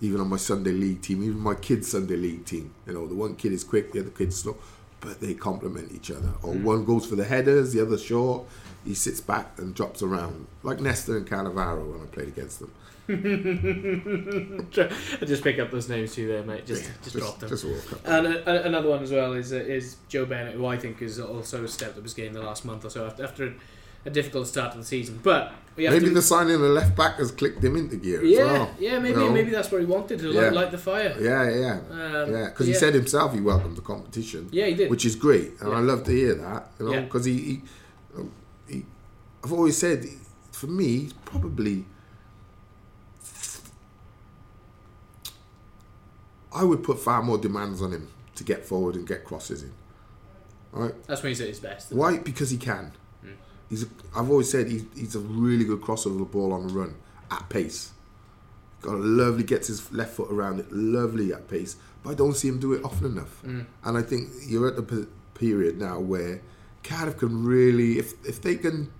Even 0.00 0.20
on 0.20 0.28
my 0.28 0.38
Sunday 0.38 0.72
league 0.72 1.02
team, 1.02 1.22
even 1.22 1.38
my 1.38 1.54
kids' 1.54 1.90
Sunday 1.90 2.16
league 2.16 2.46
team, 2.46 2.72
you 2.86 2.94
know, 2.94 3.06
the 3.06 3.14
one 3.14 3.36
kid 3.36 3.52
is 3.52 3.62
quick, 3.62 3.92
the 3.92 4.00
other 4.00 4.10
kid's 4.10 4.36
slow, 4.36 4.56
but 5.00 5.20
they 5.20 5.34
complement 5.34 5.92
each 5.92 6.10
other. 6.10 6.30
Or 6.42 6.54
mm. 6.54 6.62
one 6.62 6.84
goes 6.86 7.04
for 7.04 7.16
the 7.16 7.24
headers, 7.24 7.74
the 7.74 7.82
other 7.82 7.98
short, 7.98 8.46
he 8.84 8.94
sits 8.94 9.20
back 9.20 9.58
and 9.58 9.74
drops 9.74 10.02
around. 10.02 10.46
Like 10.62 10.80
Nesta 10.80 11.16
and 11.16 11.26
Cannavaro 11.26 11.92
when 11.92 12.00
I 12.00 12.06
played 12.06 12.28
against 12.28 12.60
them. 12.60 12.72
I 13.10 15.16
just 15.26 15.42
pick 15.42 15.58
up 15.58 15.70
those 15.70 15.88
names 15.88 16.14
too 16.14 16.28
there, 16.28 16.42
mate. 16.42 16.66
Just, 16.66 16.84
Yeah, 16.84 16.90
just, 17.02 17.16
drop 17.16 17.38
them. 17.38 17.48
Just. 17.48 17.64
And 18.04 18.26
uh, 18.26 18.30
uh, 18.46 18.62
another 18.64 18.88
one 18.88 19.02
as 19.02 19.12
well 19.12 19.32
is 19.32 19.52
uh, 19.52 19.56
is 19.56 19.96
Joe 20.08 20.26
Bennett, 20.26 20.54
who 20.54 20.66
I 20.66 20.76
think 20.76 21.00
has 21.00 21.18
also 21.18 21.66
stepped 21.66 21.96
up 21.96 22.02
his 22.02 22.14
game 22.14 22.32
the 22.32 22.42
last 22.42 22.64
month 22.64 22.84
or 22.84 22.90
so 22.90 23.06
after, 23.06 23.24
after 23.24 23.54
a 24.06 24.10
difficult 24.10 24.46
start 24.46 24.72
to 24.72 24.78
the 24.78 24.84
season. 24.84 25.20
But 25.22 25.52
Maybe 25.76 26.06
to, 26.06 26.10
the 26.10 26.22
signing 26.22 26.54
of 26.54 26.60
the 26.60 26.68
left 26.68 26.96
back 26.96 27.16
has 27.16 27.30
clicked 27.30 27.62
him 27.62 27.76
into 27.76 27.96
gear 27.96 28.24
yeah, 28.24 28.40
as 28.40 28.50
well. 28.50 28.70
yeah, 28.78 28.98
maybe 28.98 29.20
you 29.20 29.26
know? 29.26 29.32
maybe 29.32 29.50
that's 29.50 29.70
what 29.70 29.80
he 29.80 29.86
wanted 29.86 30.18
to 30.20 30.30
Yeah. 30.30 30.40
light, 30.42 30.52
light 30.52 30.70
the 30.70 30.78
fire. 30.78 31.16
Yeah, 31.18 31.50
yeah, 31.50 31.80
Um, 31.90 32.32
yeah. 32.32 32.44
Because 32.46 32.66
he 32.66 32.72
yeah. 32.72 32.78
said 32.78 32.94
himself 32.94 33.34
he 33.34 33.40
welcomed 33.40 33.76
the 33.76 33.82
competition. 33.82 34.48
Yeah, 34.52 34.66
he 34.66 34.74
did. 34.74 34.90
which 34.90 35.04
is 35.04 35.16
great, 35.16 35.52
and 35.60 35.72
I 35.72 35.80
love 35.80 36.04
to 36.04 36.12
hear 36.12 36.34
that. 36.34 36.70
You 36.78 36.86
know, 36.86 36.92
Yeah. 36.92 37.00
because 37.02 37.24
he, 37.24 37.38
he, 37.38 37.62
um, 38.16 38.30
he, 38.68 38.84
I've 39.44 39.52
always 39.52 39.76
said, 39.76 40.06
for 40.52 40.66
me, 40.66 40.98
he's 41.00 41.12
probably. 41.12 41.84
I 46.52 46.64
would 46.64 46.82
put 46.82 46.98
far 46.98 47.22
more 47.22 47.38
demands 47.38 47.80
on 47.80 47.92
him 47.92 48.08
to 48.36 48.44
get 48.44 48.64
forward 48.64 48.94
and 48.96 49.06
get 49.06 49.24
crosses 49.24 49.62
in. 49.62 49.72
Right? 50.72 50.94
That's 51.06 51.22
when 51.22 51.30
he's 51.30 51.40
at 51.40 51.48
his 51.48 51.60
best. 51.60 51.92
Why? 51.92 52.18
Because 52.18 52.50
he 52.50 52.56
can. 52.56 52.92
Hmm. 53.22 53.32
He's. 53.68 53.84
A, 53.84 53.86
I've 54.16 54.30
always 54.30 54.50
said 54.50 54.68
he's, 54.68 54.84
he's 54.94 55.14
a 55.16 55.20
really 55.20 55.64
good 55.64 55.80
crosser 55.80 56.08
the 56.10 56.24
ball 56.24 56.52
on 56.52 56.66
the 56.68 56.72
run 56.72 56.94
at 57.30 57.48
pace. 57.48 57.92
Got 58.82 58.94
a 58.94 58.98
lovely 58.98 59.44
gets 59.44 59.68
his 59.68 59.92
left 59.92 60.14
foot 60.14 60.30
around 60.30 60.60
it, 60.60 60.72
lovely 60.72 61.32
at 61.32 61.48
pace. 61.48 61.76
But 62.02 62.10
I 62.10 62.14
don't 62.14 62.34
see 62.34 62.48
him 62.48 62.58
do 62.58 62.72
it 62.72 62.84
often 62.84 63.06
enough. 63.06 63.40
Hmm. 63.40 63.62
And 63.84 63.98
I 63.98 64.02
think 64.02 64.28
you're 64.46 64.68
at 64.68 64.76
the 64.76 64.82
pe- 64.82 65.10
period 65.34 65.78
now 65.78 66.00
where 66.00 66.40
Cardiff 66.82 67.18
can 67.18 67.44
really, 67.44 67.98
if 67.98 68.14
if 68.26 68.40
they 68.40 68.56
can, 68.56 68.90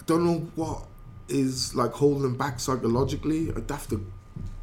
I 0.00 0.02
don't 0.06 0.24
know 0.24 0.48
what 0.54 0.86
is 1.28 1.74
like 1.74 1.92
holding 1.92 2.22
them 2.22 2.36
back 2.36 2.58
psychologically. 2.60 3.50
I'd 3.54 3.70
have 3.70 3.88
to 3.88 4.04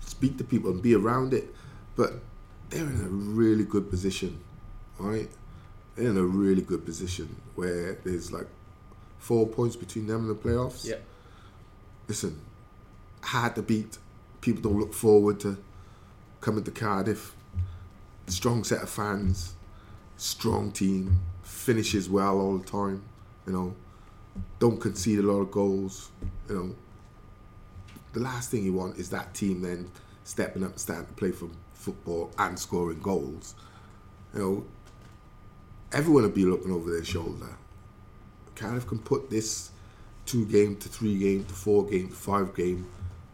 speak 0.01 0.37
to 0.37 0.43
people 0.43 0.71
and 0.71 0.81
be 0.81 0.93
around 0.93 1.33
it. 1.33 1.53
But 2.01 2.13
they're 2.71 2.81
in 2.81 2.99
a 3.01 3.09
really 3.09 3.63
good 3.63 3.91
position, 3.91 4.39
right? 4.97 5.29
They're 5.95 6.09
in 6.09 6.17
a 6.17 6.23
really 6.23 6.63
good 6.63 6.83
position 6.83 7.35
where 7.53 7.93
there's 8.03 8.31
like 8.31 8.47
four 9.19 9.45
points 9.45 9.75
between 9.75 10.07
them 10.07 10.27
and 10.27 10.31
the 10.31 10.33
playoffs. 10.33 10.83
Yeah. 10.83 10.95
Listen, 12.07 12.41
hard 13.21 13.53
to 13.53 13.61
beat. 13.61 13.99
People 14.41 14.63
don't 14.63 14.79
look 14.79 14.95
forward 14.95 15.39
to 15.41 15.59
coming 16.39 16.63
to 16.63 16.71
Cardiff. 16.71 17.35
Strong 18.25 18.63
set 18.63 18.81
of 18.81 18.89
fans, 18.89 19.53
strong 20.17 20.71
team, 20.71 21.19
finishes 21.43 22.09
well 22.09 22.39
all 22.39 22.57
the 22.57 22.65
time. 22.65 23.03
You 23.45 23.53
know, 23.53 23.75
don't 24.57 24.81
concede 24.81 25.19
a 25.19 25.21
lot 25.21 25.41
of 25.41 25.51
goals. 25.51 26.09
You 26.49 26.55
know, 26.55 26.75
the 28.13 28.21
last 28.21 28.49
thing 28.49 28.63
you 28.63 28.73
want 28.73 28.97
is 28.97 29.11
that 29.11 29.35
team 29.35 29.61
then 29.61 29.91
stepping 30.23 30.63
up 30.63 30.71
and 30.71 30.79
starting 30.79 31.05
to 31.05 31.13
play 31.13 31.31
for 31.31 31.47
football 31.81 32.31
and 32.37 32.57
scoring 32.57 32.99
goals. 33.01 33.55
You 34.33 34.39
know, 34.39 34.65
everyone 35.91 36.23
will 36.23 36.29
be 36.29 36.45
looking 36.45 36.71
over 36.71 36.91
their 36.91 37.03
shoulder. 37.03 37.57
Cardiff 38.55 38.87
can 38.87 38.99
put 38.99 39.29
this 39.29 39.71
two 40.25 40.45
game 40.45 40.75
to 40.77 40.87
three 40.87 41.17
game 41.17 41.43
to 41.45 41.53
four 41.53 41.85
game 41.85 42.09
to 42.09 42.15
five 42.15 42.55
game. 42.55 42.87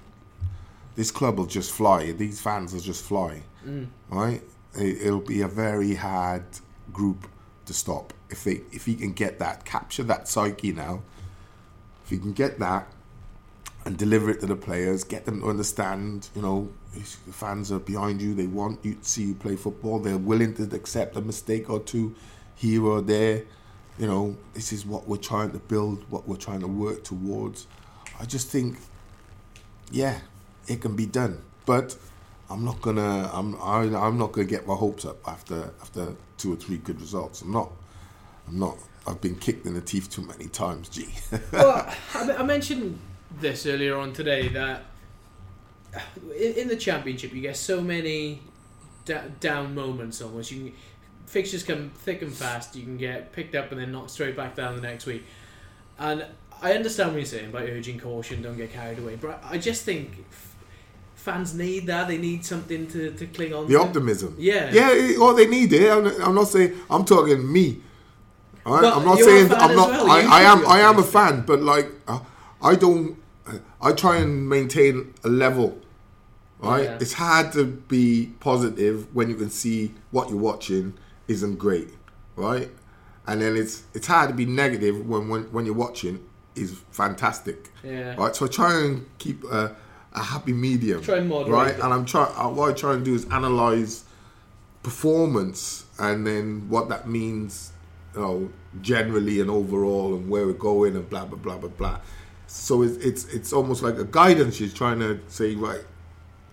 this 0.95 1.09
club 1.09 1.37
will 1.37 1.47
just 1.47 1.71
fly. 1.71 2.11
These 2.11 2.41
fans 2.41 2.73
will 2.73 2.81
just 2.81 3.03
fly, 3.03 3.41
mm. 3.65 3.87
right? 4.09 4.41
It'll 4.77 5.21
be 5.21 5.41
a 5.41 5.47
very 5.47 5.95
hard 5.95 6.43
group 6.91 7.27
to 7.65 7.73
stop 7.73 8.13
if 8.29 8.43
they 8.43 8.61
if 8.71 8.85
he 8.85 8.95
can 8.95 9.13
get 9.13 9.39
that, 9.39 9.63
capture 9.63 10.03
that 10.03 10.27
psyche 10.27 10.73
now. 10.73 11.01
If 12.03 12.09
he 12.09 12.17
can 12.17 12.33
get 12.33 12.59
that 12.59 12.87
and 13.85 13.97
deliver 13.97 14.29
it 14.29 14.39
to 14.39 14.45
the 14.45 14.55
players, 14.55 15.03
get 15.03 15.25
them 15.25 15.41
to 15.41 15.49
understand, 15.49 16.29
you 16.35 16.41
know, 16.41 16.69
the 16.93 17.33
fans 17.33 17.71
are 17.71 17.79
behind 17.79 18.21
you. 18.21 18.33
They 18.33 18.47
want 18.47 18.79
you 18.83 18.95
to 18.95 19.03
see 19.03 19.23
you 19.23 19.35
play 19.35 19.55
football. 19.55 19.99
They're 19.99 20.17
willing 20.17 20.53
to 20.55 20.63
accept 20.75 21.17
a 21.17 21.21
mistake 21.21 21.69
or 21.69 21.79
two 21.79 22.15
here 22.55 22.85
or 22.85 23.01
there. 23.01 23.43
You 23.97 24.07
know, 24.07 24.37
this 24.53 24.71
is 24.71 24.85
what 24.85 25.07
we're 25.07 25.17
trying 25.17 25.51
to 25.51 25.59
build, 25.59 26.05
what 26.09 26.27
we're 26.27 26.37
trying 26.37 26.61
to 26.61 26.67
work 26.67 27.03
towards. 27.03 27.67
I 28.19 28.25
just 28.25 28.47
think, 28.47 28.77
yeah, 29.91 30.19
it 30.67 30.81
can 30.81 30.95
be 30.95 31.05
done, 31.05 31.41
but 31.65 31.97
I'm 32.49 32.63
not 32.63 32.81
gonna. 32.81 33.29
I'm 33.33 33.55
I, 33.61 33.81
I'm 33.81 34.17
not 34.17 34.31
gonna 34.31 34.47
get 34.47 34.67
my 34.67 34.75
hopes 34.75 35.05
up 35.05 35.17
after 35.27 35.71
after 35.81 36.15
two 36.37 36.53
or 36.53 36.55
three 36.55 36.77
good 36.77 36.99
results. 37.01 37.41
I'm 37.41 37.51
not. 37.51 37.71
I'm 38.47 38.59
not. 38.59 38.77
I've 39.05 39.21
been 39.21 39.35
kicked 39.35 39.65
in 39.65 39.73
the 39.73 39.81
teeth 39.81 40.09
too 40.09 40.21
many 40.21 40.47
times. 40.47 40.89
Gee. 40.89 41.09
well, 41.51 41.93
I, 42.13 42.33
I 42.33 42.43
mentioned 42.43 42.99
this 43.39 43.65
earlier 43.65 43.97
on 43.97 44.13
today 44.13 44.47
that 44.49 44.85
in, 46.37 46.53
in 46.53 46.67
the 46.67 46.75
championship 46.75 47.33
you 47.33 47.41
get 47.41 47.57
so 47.57 47.81
many 47.81 48.41
da- 49.05 49.27
down 49.39 49.75
moments 49.75 50.21
almost. 50.21 50.51
You 50.51 50.65
can, 50.65 50.73
fixtures 51.25 51.63
come 51.63 51.91
thick 51.95 52.21
and 52.21 52.33
fast. 52.33 52.75
You 52.75 52.83
can 52.83 52.97
get 52.97 53.31
picked 53.31 53.55
up 53.55 53.71
and 53.71 53.79
then 53.79 53.91
knocked 53.91 54.11
straight 54.11 54.35
back 54.35 54.55
down 54.55 54.75
the 54.75 54.81
next 54.81 55.05
week. 55.05 55.25
And 55.99 56.25
I 56.61 56.73
understand 56.73 57.11
what 57.11 57.17
you're 57.17 57.25
saying 57.25 57.51
by 57.51 57.63
urging 57.63 57.99
caution, 57.99 58.41
don't 58.41 58.57
get 58.57 58.71
carried 58.71 58.99
away. 58.99 59.15
But 59.15 59.43
I 59.43 59.57
just 59.57 59.83
think 59.83 60.25
fans 61.15 61.53
need 61.53 61.87
that. 61.87 62.07
They 62.07 62.17
need 62.17 62.45
something 62.45 62.87
to, 62.87 63.11
to 63.11 63.25
cling 63.27 63.53
on 63.53 63.67
to 63.67 63.73
the 63.73 63.79
to. 63.79 63.85
optimism. 63.85 64.35
Yeah. 64.37 64.71
Yeah. 64.71 65.17
Well, 65.17 65.35
they 65.35 65.47
need 65.47 65.73
it. 65.73 65.91
I'm, 65.91 66.05
I'm 66.21 66.35
not 66.35 66.47
saying. 66.47 66.73
I'm 66.89 67.05
talking 67.05 67.51
me. 67.51 67.81
Right. 68.65 68.83
I'm 68.85 69.03
not 69.05 69.19
saying. 69.19 69.51
I'm 69.51 69.75
not. 69.75 69.89
well. 69.89 70.09
I, 70.09 70.21
I 70.21 70.41
am. 70.43 70.65
I 70.65 70.79
am 70.79 70.97
a 70.97 71.03
fan, 71.03 71.43
but 71.45 71.61
like, 71.61 71.89
uh, 72.07 72.19
I 72.61 72.75
don't. 72.75 73.17
I 73.81 73.91
try 73.93 74.17
and 74.17 74.47
maintain 74.49 75.13
a 75.23 75.27
level. 75.29 75.77
Right. 76.59 76.83
Yeah. 76.85 76.97
It's 77.01 77.13
hard 77.13 77.51
to 77.53 77.65
be 77.65 78.31
positive 78.39 79.13
when 79.13 79.29
you 79.29 79.35
can 79.35 79.49
see 79.49 79.93
what 80.11 80.29
you're 80.29 80.39
watching 80.39 80.93
isn't 81.27 81.57
great. 81.57 81.89
Right. 82.37 82.71
And 83.27 83.41
then 83.41 83.55
it's 83.57 83.83
it's 83.93 84.07
hard 84.07 84.29
to 84.29 84.35
be 84.35 84.45
negative 84.45 85.05
when 85.07 85.27
when, 85.29 85.43
when 85.51 85.65
you're 85.65 85.75
watching 85.75 86.23
is 86.55 86.79
fantastic. 86.91 87.69
Yeah. 87.83 88.15
Right. 88.15 88.33
So 88.35 88.45
I 88.45 88.47
try 88.49 88.79
and 88.79 89.05
keep 89.17 89.43
a, 89.43 89.75
a 90.13 90.23
happy 90.23 90.53
medium. 90.53 91.01
Try 91.01 91.17
and 91.17 91.27
moderate 91.27 91.51
Right. 91.51 91.73
it. 91.75 91.81
And 91.83 91.93
I'm 91.93 92.05
trying. 92.05 92.31
Uh, 92.37 92.49
what 92.49 92.69
I 92.69 92.73
try 92.73 92.93
and 92.93 93.03
do 93.03 93.13
is 93.13 93.25
analyze 93.25 94.05
performance 94.83 95.85
and 95.99 96.25
then 96.27 96.67
what 96.69 96.89
that 96.89 97.07
means, 97.07 97.71
you 98.13 98.21
know, 98.21 98.49
generally 98.81 99.39
and 99.41 99.49
overall 99.49 100.13
and 100.15 100.29
where 100.29 100.45
we're 100.45 100.53
going 100.53 100.95
and 100.95 101.09
blah 101.09 101.25
blah 101.25 101.37
blah 101.37 101.57
blah 101.57 101.69
blah. 101.69 101.99
So 102.53 102.83
it's 102.83 102.97
it's 102.97 103.25
it's 103.33 103.51
almost 103.51 103.81
like 103.81 103.97
a 103.97 104.03
guidance. 104.03 104.55
She's 104.55 104.75
trying 104.75 104.99
to 104.99 105.19
say, 105.27 105.55
right, 105.55 105.83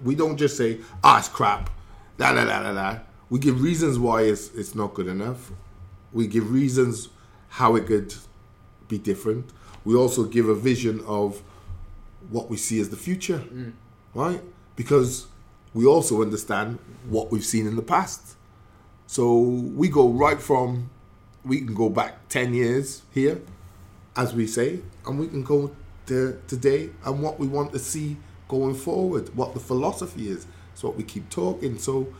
we 0.03 0.15
don't 0.15 0.39
just 0.39 0.57
say, 0.57 0.79
ah, 1.05 1.19
it's 1.19 1.29
crap, 1.29 1.69
da 2.17 2.33
da 2.33 2.45
da 2.47 2.63
da 2.63 2.73
da. 2.73 2.99
We 3.29 3.39
give 3.39 3.61
reasons 3.61 3.99
why 3.99 4.23
it's 4.23 4.49
it's 4.55 4.75
not 4.75 4.95
good 4.95 5.09
enough. 5.09 5.53
We 6.11 6.27
give 6.27 6.51
reasons 6.51 7.11
how 7.51 7.77
it 7.77 7.87
could 7.87 8.15
be 8.89 8.97
different. 8.97 9.51
We 9.85 9.95
also 9.95 10.25
give 10.25 10.49
a 10.49 10.55
vision 10.55 11.03
of 11.07 11.43
what 12.31 12.49
we 12.49 12.57
see 12.57 12.81
as 12.81 12.89
the 12.89 12.97
future, 12.97 13.43
right? 14.15 14.41
Because 14.77 15.27
we 15.75 15.85
also 15.85 16.23
understand 16.23 16.79
what 17.11 17.31
we've 17.31 17.45
seen 17.45 17.67
in 17.67 17.77
the 17.77 17.83
past. 17.83 18.37
So 19.07 19.39
we 19.39 19.89
go 19.89 20.09
right 20.09 20.41
from, 20.41 20.89
we 21.45 21.59
can 21.59 21.75
go 21.75 21.89
back 21.91 22.29
10 22.31 22.55
years 22.55 23.03
here, 23.13 23.41
as 24.17 24.33
we 24.35 24.47
say, 24.47 24.81
and 25.07 25.19
we 25.19 25.27
can 25.29 25.43
go 25.43 25.71
to 26.11 26.41
today 26.49 26.91
and 27.05 27.23
what 27.23 27.39
we 27.39 27.47
want 27.47 27.73
to 27.73 27.79
see 27.79 28.17
going 28.49 28.75
forward, 28.75 29.35
what 29.37 29.55
the 29.55 29.61
philosophy 29.61 30.29
is. 30.29 30.47
It's 30.73 30.83
what 30.83 30.97
we 30.97 31.05
keep 31.05 31.31
talking. 31.31 31.79
So 31.79 32.13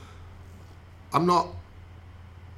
I'm 1.13 1.27
not, 1.27 1.49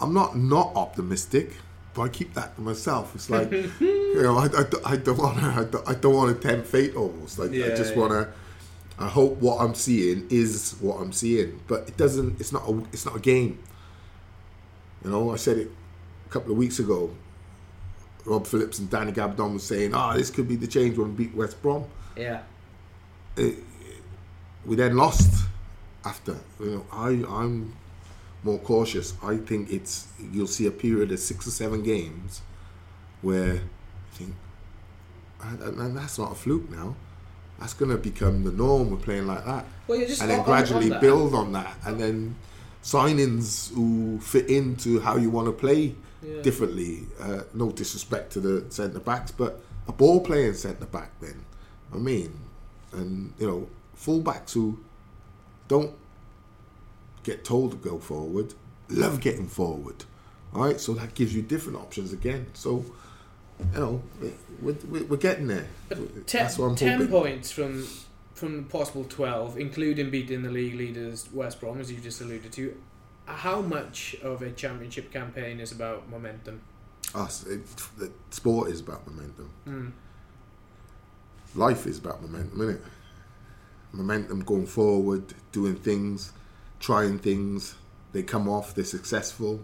I'm 0.00 0.12
not 0.14 0.36
not 0.36 0.72
optimistic, 0.76 1.56
but 1.94 2.02
I 2.02 2.08
keep 2.08 2.34
that 2.34 2.54
to 2.56 2.60
myself. 2.60 3.14
It's 3.14 3.30
like, 3.30 3.50
you 3.80 4.22
know, 4.22 4.36
I, 4.38 4.44
I, 4.44 4.48
don't- 4.48 4.86
I 4.86 4.96
don't 4.96 5.18
want 5.18 5.38
to, 5.40 5.46
I 5.46 5.64
don't, 5.64 5.88
I 5.88 5.94
don't 5.94 6.14
want 6.14 6.40
to 6.40 6.48
tempt 6.48 6.66
fate 6.66 6.94
almost. 6.94 7.38
Like 7.38 7.50
I 7.50 7.74
just 7.74 7.94
yeah. 7.94 7.98
want 8.00 8.12
to. 8.12 8.28
I 8.98 9.08
hope 9.08 9.38
what 9.38 9.58
I'm 9.60 9.74
seeing 9.74 10.26
is 10.30 10.76
what 10.80 10.96
I'm 11.00 11.12
seeing, 11.12 11.60
but 11.66 11.88
it 11.88 11.96
doesn't. 11.96 12.38
It's 12.40 12.52
not. 12.52 12.68
A, 12.68 12.78
it's 12.92 13.06
not 13.06 13.16
a 13.16 13.20
game. 13.20 13.58
You 15.02 15.10
know, 15.10 15.32
I 15.32 15.36
said 15.36 15.56
it 15.56 15.70
a 16.26 16.30
couple 16.30 16.52
of 16.52 16.58
weeks 16.58 16.78
ago. 16.78 17.10
Rob 18.24 18.46
Phillips 18.46 18.78
and 18.78 18.88
Danny 18.88 19.12
Gabbidon 19.12 19.54
was 19.54 19.62
saying, 19.64 19.94
"Ah, 19.94 20.14
this 20.14 20.30
could 20.30 20.46
be 20.48 20.56
the 20.56 20.66
change 20.66 20.96
when 20.98 21.16
we 21.16 21.24
beat 21.24 21.34
West 21.34 21.60
Brom." 21.62 21.84
Yeah. 22.16 22.42
We 23.36 24.76
then 24.76 24.96
lost 24.96 25.44
after. 26.04 26.36
You 26.60 26.70
know, 26.70 26.86
I 26.92 27.24
I'm 27.28 27.74
more 28.44 28.58
cautious. 28.58 29.14
I 29.22 29.36
think 29.38 29.70
it's 29.70 30.06
you'll 30.32 30.46
see 30.46 30.66
a 30.66 30.70
period 30.70 31.10
of 31.12 31.18
six 31.18 31.46
or 31.46 31.50
seven 31.50 31.82
games 31.82 32.42
where 33.22 33.54
I 33.54 34.16
think, 34.16 34.34
and, 35.42 35.78
and 35.80 35.96
that's 35.96 36.18
not 36.18 36.32
a 36.32 36.34
fluke 36.34 36.70
now. 36.70 36.94
That's 37.58 37.74
going 37.74 37.90
to 37.92 37.96
become 37.96 38.42
the 38.44 38.50
norm. 38.52 38.90
We're 38.90 38.96
playing 38.96 39.26
like 39.26 39.44
that. 39.44 39.64
Well, 39.86 39.98
you're 39.98 40.08
just 40.08 40.20
and 40.20 40.30
then 40.30 40.40
on- 40.40 40.44
gradually 40.44 40.92
on 40.92 41.00
build 41.00 41.34
on 41.34 41.52
that, 41.52 41.76
and 41.84 42.00
then 42.00 42.36
signings 42.82 43.72
who 43.74 44.18
fit 44.20 44.48
into 44.50 45.00
how 45.00 45.16
you 45.16 45.30
want 45.30 45.46
to 45.46 45.52
play 45.52 45.94
Yeah. 46.22 46.42
differently. 46.42 47.06
Uh, 47.20 47.42
no 47.54 47.70
disrespect 47.70 48.32
to 48.32 48.40
the 48.40 48.64
centre 48.70 49.00
backs, 49.00 49.30
but 49.30 49.60
a 49.88 49.92
ball 49.92 50.20
playing 50.20 50.54
centre 50.54 50.86
back. 50.86 51.10
Then, 51.20 51.44
I 51.92 51.96
mean, 51.98 52.32
and 52.92 53.32
you 53.38 53.46
know, 53.46 53.68
full 53.94 54.20
backs 54.20 54.52
who 54.52 54.78
don't 55.68 55.92
get 57.22 57.44
told 57.44 57.70
to 57.72 57.76
go 57.76 57.98
forward, 57.98 58.54
love 58.88 59.20
getting 59.20 59.46
forward. 59.46 60.04
All 60.54 60.64
right, 60.64 60.78
so 60.80 60.92
that 60.94 61.14
gives 61.14 61.34
you 61.34 61.40
different 61.42 61.78
options 61.78 62.12
again. 62.12 62.46
So, 62.52 62.84
you 63.74 63.78
know, 63.80 64.02
we're, 64.60 64.74
we're, 64.90 65.04
we're 65.04 65.16
getting 65.16 65.46
there. 65.46 65.66
Ten, 66.26 66.42
That's 66.42 66.58
what 66.58 66.66
I'm 66.66 66.76
10 66.76 67.08
points 67.08 67.50
from 67.50 67.86
from 68.42 68.56
the 68.56 68.62
possible 68.64 69.04
12, 69.04 69.56
including 69.56 70.10
beating 70.10 70.42
the 70.42 70.50
league 70.50 70.74
leaders 70.74 71.28
West 71.32 71.60
Brom, 71.60 71.78
as 71.78 71.92
you 71.92 71.98
just 71.98 72.20
alluded 72.20 72.50
to. 72.50 72.76
How 73.24 73.60
much 73.60 74.16
of 74.20 74.42
a 74.42 74.50
championship 74.50 75.12
campaign 75.12 75.60
is 75.60 75.70
about 75.70 76.10
momentum? 76.10 76.60
Us, 77.14 77.46
it, 77.46 77.64
the 77.96 78.10
sport 78.30 78.72
is 78.72 78.80
about 78.80 79.06
momentum. 79.06 79.50
Mm. 79.64 79.92
life 81.54 81.86
is 81.86 81.98
about 82.00 82.20
momentum, 82.20 82.60
isn't 82.62 82.74
it? 82.74 82.82
Momentum 83.92 84.40
going 84.40 84.66
forward, 84.66 85.22
doing 85.52 85.76
things, 85.76 86.32
trying 86.80 87.20
things. 87.20 87.76
They 88.10 88.24
come 88.24 88.48
off, 88.48 88.74
they're 88.74 88.84
successful. 88.84 89.60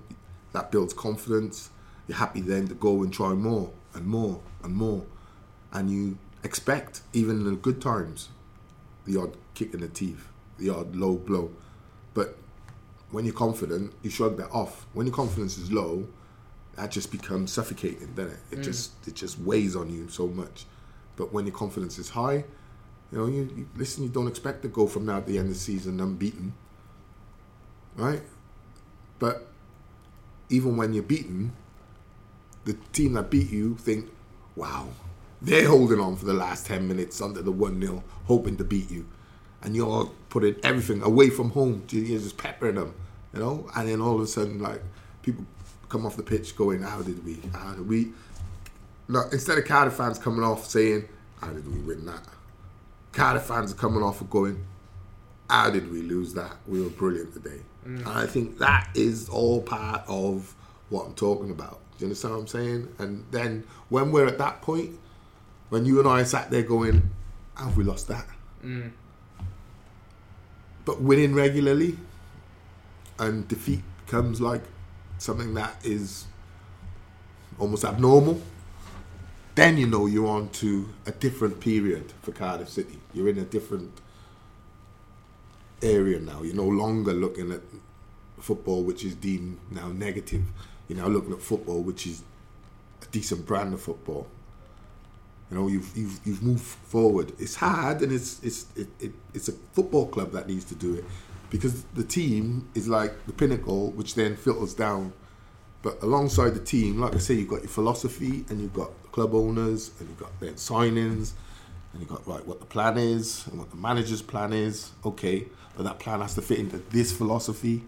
That 0.53 0.70
builds 0.70 0.95
confidence. 0.95 1.70
You're 2.07 2.18
happy 2.18 2.43
then 2.43 2.68
to 2.68 2.74
go 2.74 3.03
and 3.03 3.12
try 3.12 3.33
more 3.33 3.72
and 3.95 4.07
more 4.07 4.41
and 4.62 4.72
more. 4.72 5.05
And 5.72 5.91
you 5.91 6.16
expect, 6.45 7.01
even 7.12 7.41
in 7.41 7.45
the 7.45 7.57
good 7.57 7.83
times, 7.83 8.29
the 9.09 9.20
odd 9.20 9.36
kick 9.54 9.74
in 9.74 9.80
the 9.80 9.88
teeth, 9.88 10.28
the 10.59 10.70
odd 10.70 10.94
low 10.94 11.16
blow. 11.16 11.50
But 12.14 12.36
when 13.11 13.24
you're 13.24 13.34
confident, 13.34 13.92
you 14.02 14.11
shrug 14.11 14.36
that 14.36 14.50
off. 14.50 14.86
When 14.92 15.06
your 15.06 15.14
confidence 15.14 15.59
is 15.59 15.72
low, 15.72 16.06
that 16.76 16.90
just 16.90 17.11
becomes 17.11 17.52
suffocating, 17.52 18.12
doesn't 18.14 18.32
it? 18.32 18.40
It 18.52 18.59
mm. 18.61 18.64
just 18.64 18.92
it 19.06 19.14
just 19.14 19.38
weighs 19.40 19.74
on 19.74 19.90
you 19.90 20.09
so 20.09 20.28
much. 20.28 20.66
But 21.16 21.32
when 21.32 21.46
your 21.46 21.54
confidence 21.54 21.98
is 21.98 22.11
high, 22.11 22.44
you 23.11 23.18
know, 23.18 23.26
you, 23.26 23.50
you 23.56 23.68
listen. 23.76 24.04
You 24.04 24.11
don't 24.11 24.28
expect 24.28 24.62
to 24.62 24.68
go 24.68 24.86
from 24.86 25.06
now 25.06 25.16
at 25.16 25.26
the 25.26 25.38
end 25.38 25.48
of 25.48 25.54
the 25.54 25.61
season 25.61 26.00
unbeaten, 26.00 26.52
right? 27.96 28.22
But 29.18 29.48
even 30.50 30.76
when 30.76 30.92
you're 30.92 31.02
beaten, 31.02 31.52
the 32.64 32.74
team 32.92 33.14
that 33.14 33.30
beat 33.30 33.50
you 33.50 33.76
think, 33.76 34.11
"Wow, 34.54 34.90
they're 35.41 35.68
holding 35.68 36.01
on 36.01 36.16
for 36.16 36.24
the 36.24 36.34
last 36.34 36.66
ten 36.66 36.89
minutes 36.89 37.20
under 37.20 37.43
the 37.43 37.53
one 37.53 37.80
0 37.80 38.03
hoping 38.24 38.57
to 38.57 38.64
beat 38.64 38.91
you," 38.91 39.07
and 39.62 39.76
you're 39.76 40.11
putting 40.28 40.57
everything 40.62 41.03
away 41.03 41.30
from 41.30 41.51
home. 41.51 41.84
You're 41.89 42.18
just 42.20 42.36
peppering 42.36 42.76
them, 42.76 42.95
you 43.32 43.41
know. 43.41 43.68
And 43.76 43.89
then 43.89 44.01
all 44.01 44.16
of 44.16 44.20
a 44.22 44.26
sudden, 44.26 44.61
like 44.61 44.82
people 45.22 45.45
come 45.89 46.05
off 46.05 46.16
the 46.16 46.22
pitch 46.22 46.57
going, 46.57 46.82
"How 46.82 47.03
did 47.03 47.24
we? 47.24 47.41
How 47.53 47.74
did 47.74 47.89
we?" 47.89 48.12
No, 49.09 49.22
instead 49.32 49.57
of 49.59 49.64
Cardiff 49.64 49.95
fans 49.95 50.18
coming 50.18 50.43
off 50.43 50.68
saying, 50.68 51.09
"How 51.41 51.49
did 51.49 51.66
we 51.66 51.80
win 51.80 52.05
that?" 52.07 52.26
Cardiff 53.12 53.45
fans 53.45 53.72
are 53.72 53.76
coming 53.76 54.03
off 54.03 54.20
and 54.20 54.28
going, 54.28 54.64
"How 55.49 55.70
did 55.70 55.91
we 55.91 56.03
lose 56.03 56.34
that? 56.34 56.57
We 56.66 56.82
were 56.82 56.91
brilliant 56.91 57.32
today." 57.32 57.61
Mm. 57.86 58.01
And 58.01 58.09
I 58.09 58.26
think 58.26 58.59
that 58.59 58.91
is 58.95 59.28
all 59.28 59.62
part 59.62 60.03
of 60.09 60.55
what 60.91 61.07
I'm 61.07 61.14
talking 61.14 61.51
about. 61.51 61.80
Do 61.97 62.05
you 62.05 62.07
understand 62.09 62.34
what 62.34 62.41
I'm 62.41 62.47
saying? 62.47 62.89
And 62.99 63.24
then 63.30 63.64
when 63.89 64.12
we're 64.12 64.26
at 64.26 64.39
that 64.39 64.62
point, 64.62 64.99
when 65.68 65.84
you 65.84 65.98
and 66.00 66.08
I 66.08 66.22
sat 66.24 66.50
there 66.50 66.62
going, 66.62 67.10
"How 67.54 67.66
have 67.66 67.76
we 67.76 67.84
lost 67.84 68.08
that?" 68.08 68.26
Mm. 68.64 68.92
But 70.84 71.00
winning 71.00 71.34
regularly 71.34 71.98
and 73.18 73.46
defeat 73.46 73.82
becomes 74.04 74.40
like 74.40 74.62
something 75.18 75.54
that 75.54 75.84
is 75.84 76.26
almost 77.58 77.84
abnormal 77.84 78.40
then 79.58 79.76
you 79.76 79.88
know 79.88 80.06
you're 80.06 80.28
on 80.28 80.48
to 80.50 80.88
a 81.04 81.10
different 81.10 81.58
period 81.58 82.12
for 82.22 82.30
Cardiff 82.30 82.68
City. 82.68 83.00
You're 83.12 83.28
in 83.28 83.38
a 83.38 83.44
different 83.44 83.90
area 85.82 86.20
now. 86.20 86.44
You're 86.44 86.54
no 86.54 86.68
longer 86.68 87.12
looking 87.12 87.50
at 87.50 87.62
football 88.38 88.84
which 88.84 89.04
is 89.04 89.16
deemed 89.16 89.58
now 89.68 89.88
negative. 89.88 90.44
You're 90.86 90.98
now 90.98 91.08
looking 91.08 91.32
at 91.32 91.42
football 91.42 91.82
which 91.82 92.06
is 92.06 92.22
a 93.02 93.06
decent 93.06 93.46
brand 93.46 93.74
of 93.74 93.80
football. 93.80 94.28
You 95.51 95.57
know, 95.57 95.68
you've 95.68 95.96
you've, 95.96 96.20
you've 96.24 96.42
moved 96.42 96.62
forward. 96.62 97.32
It's 97.38 97.55
hard, 97.55 98.03
and 98.03 98.12
it's 98.12 98.42
it's 98.42 98.66
it, 98.76 98.88
it, 99.01 99.12
it's 99.32 99.49
a 99.49 99.53
football 99.72 100.07
club 100.07 100.32
that 100.32 100.46
needs 100.46 100.64
to 100.66 100.74
do 100.74 100.94
it 100.94 101.05
because 101.51 101.84
the 101.94 102.05
team 102.05 102.68
is 102.74 102.88
like 102.88 103.26
the 103.26 103.32
pinnacle, 103.32 103.90
which 103.92 104.14
then 104.14 104.36
filters 104.36 104.74
down. 104.74 105.12
But 105.80 106.03
alongside 106.03 106.51
the 106.51 106.64
team, 106.64 107.01
like 107.01 107.14
I 107.14 107.18
say, 107.18 107.34
you've 107.34 107.49
got 107.49 107.61
your 107.61 107.70
philosophy, 107.70 108.44
and 108.49 108.61
you've 108.61 108.74
got 108.74 108.90
club 109.12 109.34
owners, 109.34 109.90
and 109.99 110.09
you've 110.09 110.18
got 110.18 110.38
then 110.40 110.55
signings, 110.55 111.32
and 111.92 112.01
you've 112.01 112.09
got 112.09 112.26
right 112.26 112.46
what 112.46 112.61
the 112.61 112.66
plan 112.66 112.99
is 112.99 113.46
and 113.46 113.59
what 113.59 113.70
the 113.70 113.76
manager's 113.76 114.22
plan 114.22 114.53
is. 114.53 114.90
Okay, 115.05 115.46
but 115.76 115.84
that 115.84 115.99
plan 115.99 116.20
has 116.20 116.34
to 116.34 116.42
fit 116.42 116.59
into 116.59 116.78
this 116.90 117.12
philosophy. 117.12 117.84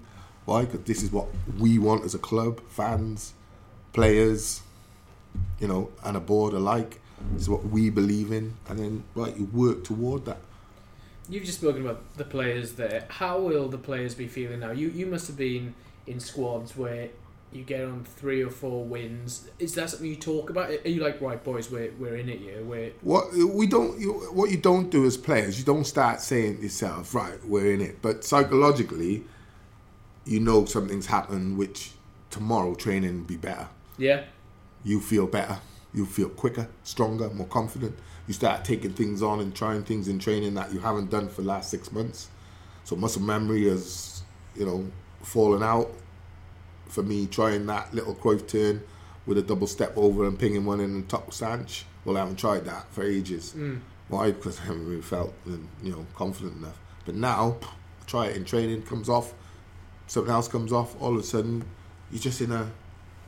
Why? 0.46 0.64
Because 0.64 0.80
this 0.84 1.02
is 1.02 1.12
what 1.12 1.26
we 1.58 1.78
want 1.78 2.04
as 2.04 2.14
a 2.14 2.18
club, 2.18 2.60
fans, 2.68 3.34
players, 3.92 4.62
you 5.58 5.68
know, 5.68 5.90
and 6.02 6.16
a 6.16 6.20
board 6.20 6.54
alike. 6.54 6.99
This 7.32 7.42
is 7.42 7.48
what 7.48 7.64
we 7.66 7.90
believe 7.90 8.32
in, 8.32 8.54
and 8.68 8.78
then 8.78 9.04
right, 9.14 9.36
you 9.36 9.44
work 9.46 9.84
toward 9.84 10.24
that. 10.24 10.38
You've 11.28 11.44
just 11.44 11.60
spoken 11.60 11.82
about 11.82 12.02
the 12.16 12.24
players 12.24 12.72
there. 12.72 13.04
How 13.08 13.38
will 13.38 13.68
the 13.68 13.78
players 13.78 14.14
be 14.14 14.26
feeling 14.26 14.60
now? 14.60 14.72
You 14.72 14.88
you 14.88 15.06
must 15.06 15.26
have 15.28 15.36
been 15.36 15.74
in 16.06 16.18
squads 16.20 16.76
where 16.76 17.10
you 17.52 17.62
get 17.62 17.84
on 17.84 18.04
three 18.04 18.42
or 18.42 18.50
four 18.50 18.84
wins. 18.84 19.48
Is 19.58 19.74
that 19.74 19.90
something 19.90 20.08
you 20.08 20.16
talk 20.16 20.50
about? 20.50 20.70
Are 20.70 20.88
you 20.88 21.02
like, 21.02 21.20
right, 21.20 21.42
boys, 21.42 21.70
we're, 21.70 21.92
we're 21.98 22.16
in 22.16 22.28
it 22.28 22.38
here? 22.38 22.62
We're 22.62 22.92
What 23.00 23.32
we 23.32 23.66
don't, 23.66 23.98
you, 23.98 24.12
what 24.32 24.50
you 24.50 24.56
don't 24.56 24.88
do 24.88 25.04
as 25.04 25.16
players, 25.16 25.58
you 25.58 25.64
don't 25.64 25.84
start 25.84 26.20
saying 26.20 26.58
to 26.58 26.62
yourself, 26.62 27.12
right, 27.12 27.44
we're 27.44 27.72
in 27.74 27.80
it. 27.80 28.00
But 28.02 28.24
psychologically, 28.24 29.24
you 30.24 30.38
know 30.38 30.64
something's 30.64 31.06
happened, 31.06 31.58
which 31.58 31.90
tomorrow 32.30 32.74
training 32.76 33.18
will 33.18 33.26
be 33.26 33.36
better. 33.36 33.68
yeah, 33.98 34.24
You 34.84 35.00
feel 35.00 35.26
better. 35.26 35.58
You 35.92 36.06
feel 36.06 36.28
quicker, 36.28 36.68
stronger, 36.84 37.28
more 37.30 37.46
confident. 37.46 37.96
You 38.26 38.34
start 38.34 38.64
taking 38.64 38.92
things 38.92 39.22
on 39.22 39.40
and 39.40 39.54
trying 39.54 39.82
things 39.82 40.06
in 40.08 40.18
training 40.18 40.54
that 40.54 40.72
you 40.72 40.80
haven't 40.80 41.10
done 41.10 41.28
for 41.28 41.42
the 41.42 41.48
last 41.48 41.70
six 41.70 41.90
months. 41.90 42.28
So 42.84 42.96
muscle 42.96 43.22
memory 43.22 43.68
has, 43.68 44.22
you 44.54 44.66
know, 44.66 44.90
fallen 45.22 45.62
out 45.62 45.90
for 46.88 47.02
me 47.02 47.26
trying 47.26 47.66
that 47.66 47.92
little 47.94 48.14
Cruyff 48.14 48.46
turn 48.46 48.82
with 49.26 49.38
a 49.38 49.42
double 49.42 49.66
step 49.66 49.92
over 49.96 50.26
and 50.26 50.38
pinging 50.38 50.64
one 50.64 50.80
in 50.80 51.00
the 51.00 51.06
top 51.06 51.32
stanch. 51.32 51.84
Well, 52.04 52.16
I 52.16 52.20
haven't 52.20 52.36
tried 52.36 52.64
that 52.64 52.90
for 52.92 53.04
ages. 53.04 53.54
Mm. 53.56 53.80
Why? 54.08 54.32
Because 54.32 54.58
I 54.60 54.62
haven't 54.66 54.88
really 54.88 55.02
felt, 55.02 55.32
um, 55.46 55.68
you 55.82 55.92
know, 55.92 56.06
confident 56.14 56.56
enough. 56.56 56.78
But 57.04 57.14
now, 57.14 57.56
try 58.06 58.26
it 58.26 58.36
in 58.36 58.44
training, 58.44 58.82
comes 58.82 59.08
off, 59.08 59.34
something 60.06 60.32
else 60.32 60.48
comes 60.48 60.72
off. 60.72 61.00
All 61.00 61.14
of 61.14 61.20
a 61.20 61.22
sudden, 61.22 61.64
you're 62.10 62.20
just 62.20 62.40
in 62.40 62.52
a, 62.52 62.70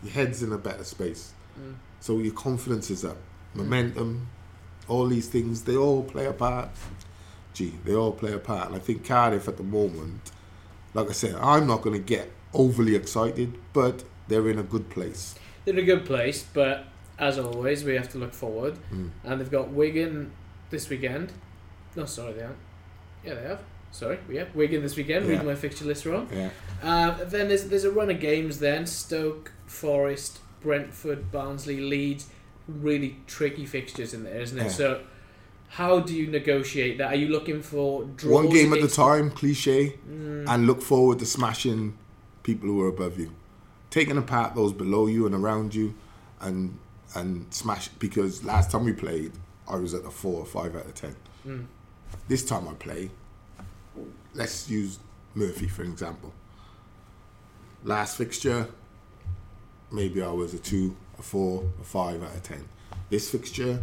your 0.03 0.13
head's 0.13 0.43
in 0.43 0.53
a 0.53 0.59
better 0.59 0.85
space. 0.85 1.33
Mm. 1.59 1.75
So 2.03 2.19
your 2.19 2.35
confidence 2.35 2.91
is 2.91 3.05
up, 3.05 3.17
momentum, 3.55 4.27
all 4.89 5.07
these 5.07 5.29
things, 5.29 5.63
they 5.63 5.77
all 5.77 6.03
play 6.03 6.27
a 6.27 6.33
part. 6.33 6.71
Gee, 7.55 7.75
they 7.85 7.95
all 7.95 8.11
play 8.11 8.33
a 8.33 8.41
part. 8.41 8.67
And 8.67 8.75
I 8.75 8.81
think 8.81 9.07
Cardiff 9.07 9.47
at 9.47 9.57
the 9.57 9.63
moment, 9.63 10.33
like 10.95 11.09
I 11.09 11.13
said, 11.13 11.37
I'm 11.37 11.69
not 11.69 11.83
going 11.83 11.95
to 11.95 12.05
get 12.05 12.33
overly 12.53 12.97
excited, 12.97 13.57
but 13.73 14.03
they're 14.27 14.51
in 14.51 14.59
a 14.59 14.65
good 14.65 14.91
place. 14.91 15.37
they're 15.65 15.75
in 15.75 15.81
a 15.81 15.87
good 15.87 16.05
place, 16.05 16.45
but 16.53 16.87
as 17.21 17.39
always, 17.39 17.85
we 17.85 17.95
have 17.95 18.09
to 18.09 18.19
look 18.19 18.35
forward. 18.35 18.79
Mm. 18.93 19.11
And 19.23 19.41
they've 19.41 19.51
got 19.51 19.69
Wigan 19.69 20.33
this 20.71 20.89
weekend. 20.89 21.31
No, 21.95 22.05
sorry, 22.07 22.33
they 22.33 22.43
aren't. 22.43 22.57
Yeah, 23.25 23.35
they 23.35 23.43
have. 23.43 23.61
Sorry, 23.93 24.19
yeah, 24.29 24.47
Wigan 24.55 24.83
this 24.83 24.97
weekend. 24.97 25.27
Yeah. 25.27 25.33
Reading 25.33 25.47
my 25.47 25.55
fixture 25.55 25.85
list 25.85 26.05
wrong. 26.05 26.29
Yeah. 26.35 26.51
Uh, 26.83 27.23
then 27.27 27.47
there's 27.47 27.67
there's 27.69 27.85
a 27.85 27.93
run 27.93 28.11
of 28.11 28.19
games. 28.19 28.59
Then 28.59 28.87
Stoke, 28.87 29.53
Forest, 29.67 30.41
Brentford, 30.63 31.31
Barnsley, 31.31 31.81
Leeds. 31.81 32.29
Really 32.69 33.17
tricky 33.27 33.67
fixtures 33.67 34.15
in 34.15 34.25
there, 34.25 34.41
isn't 34.41 34.59
it? 34.59 34.65
Yeah. 34.65 34.69
So, 34.69 35.01
how 35.69 36.01
do 36.01 36.15
you 36.15 36.29
negotiate 36.29 36.99
that? 36.99 37.13
Are 37.13 37.17
you 37.17 37.29
looking 37.29 37.61
for 37.63 38.05
draws? 38.05 38.33
One 38.33 38.49
game 38.49 38.73
at 38.73 38.77
a 38.77 38.79
against- 38.81 38.97
time, 38.97 39.31
cliche, 39.31 39.99
mm. 40.09 40.45
and 40.49 40.67
look 40.67 40.81
forward 40.81 41.19
to 41.21 41.27
smashing 41.27 41.97
people 42.43 42.69
who 42.69 42.81
are 42.83 42.89
above 42.89 43.19
you, 43.19 43.33
taking 43.91 44.17
apart 44.17 44.55
those 44.55 44.73
below 44.73 45.07
you 45.07 45.27
and 45.27 45.35
around 45.35 45.75
you, 45.75 45.95
and 46.41 46.79
and 47.15 47.53
smash. 47.53 47.89
Because 47.89 48.45
last 48.45 48.71
time 48.71 48.85
we 48.85 48.93
played, 48.93 49.33
I 49.69 49.77
was 49.77 49.95
at 49.95 50.05
a 50.05 50.11
four 50.11 50.41
or 50.41 50.47
five 50.47 50.77
out 50.77 50.87
of 50.87 50.95
ten. 50.95 51.17
Mm. 51.47 51.67
This 52.29 52.45
time 52.45 52.69
I 52.69 52.75
play, 52.75 53.11
let's 54.35 54.69
use 54.71 54.99
Murphy 55.35 55.67
for 55.67 55.83
an 55.83 55.91
example. 55.91 56.33
Last 57.85 58.17
fixture, 58.17 58.69
maybe 59.93 60.23
I 60.23 60.31
was 60.31 60.55
a 60.55 60.59
two, 60.59 60.97
a 61.19 61.23
four, 61.23 61.65
a 61.81 61.85
five 61.85 62.23
out 62.23 62.35
of 62.35 62.43
ten. 62.43 62.65
This 63.11 63.31
fixture, 63.31 63.81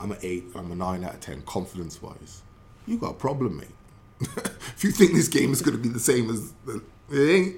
I'm 0.00 0.12
an 0.12 0.18
eight, 0.22 0.44
I'm 0.54 0.72
a 0.72 0.74
nine 0.74 1.04
out 1.04 1.14
of 1.14 1.20
ten, 1.20 1.42
confidence 1.42 2.00
wise. 2.00 2.42
You 2.86 2.98
got 2.98 3.10
a 3.10 3.14
problem, 3.14 3.58
mate. 3.58 3.68
if 4.20 4.82
you 4.82 4.90
think 4.90 5.12
this 5.12 5.28
game 5.28 5.52
is 5.52 5.62
going 5.62 5.76
to 5.76 5.82
be 5.82 5.88
the 5.88 6.00
same 6.00 6.30
as 6.30 6.52
the, 6.64 6.82
it 7.10 7.30
ain't. 7.30 7.56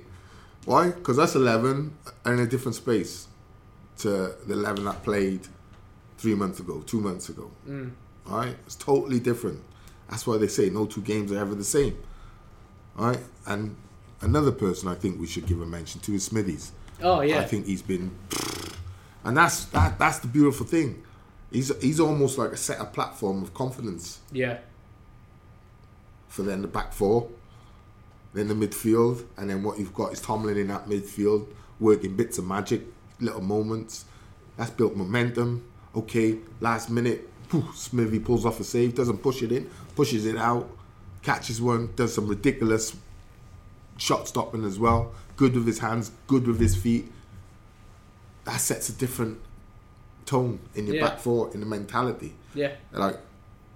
Why? 0.65 0.91
Because 0.91 1.17
that's 1.19 1.35
11 1.35 1.95
and 2.25 2.41
in 2.41 2.47
a 2.47 2.49
different 2.49 2.75
space 2.75 3.29
to 3.99 4.35
the 4.47 4.55
11 4.55 4.85
that 4.85 5.03
played 5.03 5.47
three 6.17 6.35
months 6.35 6.59
ago, 6.59 6.81
two 6.87 7.01
months 7.01 7.29
ago. 7.29 7.51
All 8.29 8.39
right? 8.39 8.57
It's 8.67 8.77
totally 8.77 9.21
different. 9.21 9.61
That's 10.09 10.27
why 10.27 10.39
they 10.39 10.49
say 10.49 10.71
no 10.71 10.87
two 10.87 11.03
games 11.03 11.33
are 11.33 11.39
ever 11.39 11.55
the 11.55 11.65
same. 11.65 11.97
All 12.99 13.09
right? 13.09 13.21
And 13.47 13.77
another 14.23 14.53
person 14.53 14.89
I 14.89 14.95
think 14.95 15.21
we 15.21 15.27
should 15.27 15.47
give 15.47 15.61
a 15.61 15.67
mention 15.67 16.01
to 16.03 16.15
is 16.15 16.25
Smithies. 16.25 16.73
Oh 17.03 17.21
yeah, 17.21 17.41
I 17.41 17.45
think 17.45 17.67
he's 17.67 17.83
been, 17.83 18.11
and 19.25 19.37
that's 19.37 19.65
that. 19.67 19.99
That's 19.99 20.19
the 20.19 20.29
beautiful 20.29 20.67
thing. 20.67 21.03
He's 21.51 21.73
he's 21.81 22.01
almost 22.01 22.39
like 22.39 22.53
a 22.53 22.57
set 22.57 22.81
a 22.81 22.85
platform 22.85 23.43
of 23.43 23.55
confidence 23.55 24.21
yeah, 24.33 24.59
for 26.29 26.43
then 26.43 26.63
the 26.63 26.69
back 26.69 26.93
four, 26.93 27.29
then 28.33 28.49
the 28.49 28.55
midfield, 28.55 29.25
and 29.37 29.51
then 29.51 29.63
what 29.63 29.79
you've 29.79 29.95
got 29.95 30.13
is 30.13 30.21
Tomlin 30.21 30.57
in 30.57 30.69
that 30.69 30.87
midfield 30.87 31.47
working 31.81 32.17
bits 32.17 32.39
of 32.39 32.47
magic, 32.47 32.83
little 33.21 33.41
moments. 33.41 34.05
That's 34.57 34.71
built 34.71 34.97
momentum. 34.97 35.65
Okay, 35.97 36.39
last 36.61 36.91
minute, 36.91 37.29
poof, 37.49 37.77
Smithy 37.77 38.19
pulls 38.21 38.45
off 38.45 38.61
a 38.61 38.65
save, 38.65 38.95
doesn't 38.95 39.19
push 39.19 39.43
it 39.43 39.53
in, 39.53 39.71
pushes 39.95 40.27
it 40.27 40.37
out, 40.37 40.69
catches 41.23 41.61
one, 41.61 41.91
does 41.95 42.15
some 42.15 42.27
ridiculous 42.27 42.97
shot 43.97 44.29
stopping 44.29 44.65
as 44.65 44.79
well. 44.79 45.13
Good 45.37 45.55
with 45.55 45.67
his 45.67 45.79
hands, 45.81 46.11
good 46.27 46.47
with 46.47 46.61
his 46.61 46.77
feet. 46.77 47.11
That 48.45 48.61
sets 48.61 48.89
a 48.89 48.93
different 48.93 49.39
tone 50.27 50.59
in 50.75 50.87
your 50.87 50.97
Yeah. 50.97 51.09
back 51.09 51.19
four, 51.19 51.53
in 51.53 51.61
the 51.61 51.67
mentality 51.67 52.35
yeah, 52.55 52.73
like 52.93 53.19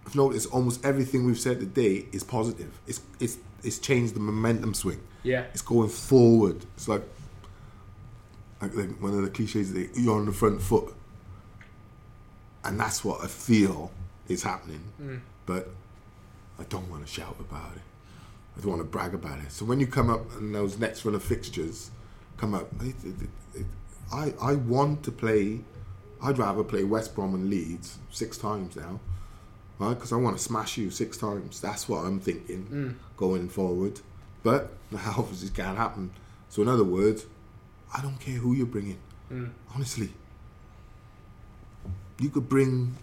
I've 0.07 0.15
noticed 0.15 0.51
almost 0.53 0.85
everything 0.85 1.27
we've 1.27 1.39
said 1.39 1.61
today 1.61 2.07
is 2.13 2.23
positive. 2.25 2.71
It's 2.87 3.01
it's 3.21 3.37
it's 3.63 3.79
changed 3.79 4.15
the 4.15 4.21
momentum 4.21 4.73
swing. 4.73 5.01
yeah, 5.25 5.45
It's 5.53 5.63
going 5.63 5.89
forward. 5.91 6.65
It's 6.77 6.89
like 6.89 7.03
like, 8.61 8.73
one 9.01 9.15
of 9.15 9.23
the 9.23 9.31
cliches 9.31 9.73
that 9.75 9.91
you're 9.97 10.17
on 10.17 10.27
the 10.27 10.33
front 10.33 10.63
foot, 10.63 10.93
and 12.65 12.79
that's 12.79 13.05
what 13.05 13.23
I 13.23 13.27
feel 13.27 13.91
is 14.29 14.43
happening. 14.43 14.81
Mm. 15.01 15.21
But 15.47 15.69
I 16.59 16.65
don't 16.65 16.89
want 16.91 17.07
to 17.07 17.13
shout 17.13 17.37
about 17.39 17.73
it. 17.77 17.83
I 18.59 18.61
don't 18.61 18.71
want 18.71 18.83
to 18.83 18.89
brag 18.89 19.15
about 19.15 19.39
it. 19.39 19.53
So 19.53 19.65
when 19.65 19.79
you 19.79 19.87
come 19.87 20.11
up 20.11 20.33
and 20.37 20.55
those 20.55 20.79
next 20.79 21.05
run 21.05 21.15
of 21.15 21.23
fixtures 21.23 21.91
come 22.37 22.55
up, 22.55 22.69
it, 22.83 22.97
it, 23.05 23.29
it, 23.55 23.67
I 24.13 24.35
I 24.41 24.55
want 24.55 25.05
to 25.05 25.13
play. 25.13 25.61
I'd 26.21 26.39
rather 26.39 26.65
play 26.65 26.83
West 26.83 27.15
Brom 27.15 27.35
and 27.35 27.49
Leeds 27.49 27.99
six 28.11 28.37
times 28.37 28.75
now, 28.75 28.99
right? 29.79 29.95
Because 29.95 30.13
I 30.13 30.17
want 30.17 30.37
to 30.37 30.43
smash 30.43 30.77
you 30.77 30.91
six 30.91 31.17
times. 31.17 31.61
That's 31.61 31.89
what 31.89 32.05
I'm 32.05 32.19
thinking 32.19 32.63
hmm. 32.63 32.91
going 33.17 33.49
forward. 33.49 34.01
But 34.43 34.73
that 34.93 35.07
obviously 35.17 35.51
can't 35.51 35.77
happen. 35.77 36.11
So 36.49 36.63
in 36.63 36.69
other 36.69 36.85
words, 36.85 37.27
I 37.97 38.03
don't 38.03 38.19
care 38.19 38.35
who 38.35 38.55
you're 38.55 38.67
bringing. 38.67 38.99
Hmm. 39.29 39.47
Honestly, 39.73 40.11
you 42.19 42.31
could 42.31 42.49
bring 42.49 42.97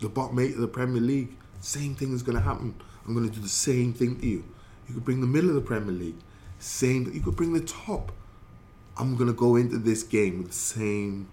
the 0.00 0.08
bottom 0.10 0.38
eight 0.38 0.54
of 0.54 0.60
the 0.60 0.68
Premier 0.68 1.00
League. 1.00 1.34
Same 1.60 1.94
thing 1.94 2.12
is 2.12 2.22
going 2.22 2.36
to 2.36 2.44
happen. 2.44 2.74
I'm 3.08 3.14
going 3.14 3.26
to 3.26 3.34
do 3.34 3.40
the 3.40 3.48
same 3.48 3.94
thing 3.94 4.20
to 4.20 4.26
you. 4.26 4.44
You 4.86 4.92
could 4.92 5.04
bring 5.04 5.22
the 5.22 5.26
middle 5.26 5.48
of 5.48 5.54
the 5.54 5.62
Premier 5.62 5.94
League. 5.94 6.18
Same. 6.58 7.10
You 7.10 7.20
could 7.20 7.36
bring 7.36 7.54
the 7.54 7.62
top. 7.62 8.12
I'm 8.98 9.16
going 9.16 9.28
to 9.28 9.34
go 9.34 9.56
into 9.56 9.78
this 9.78 10.02
game 10.02 10.38
with 10.38 10.48
the 10.48 10.54
same, 10.54 11.28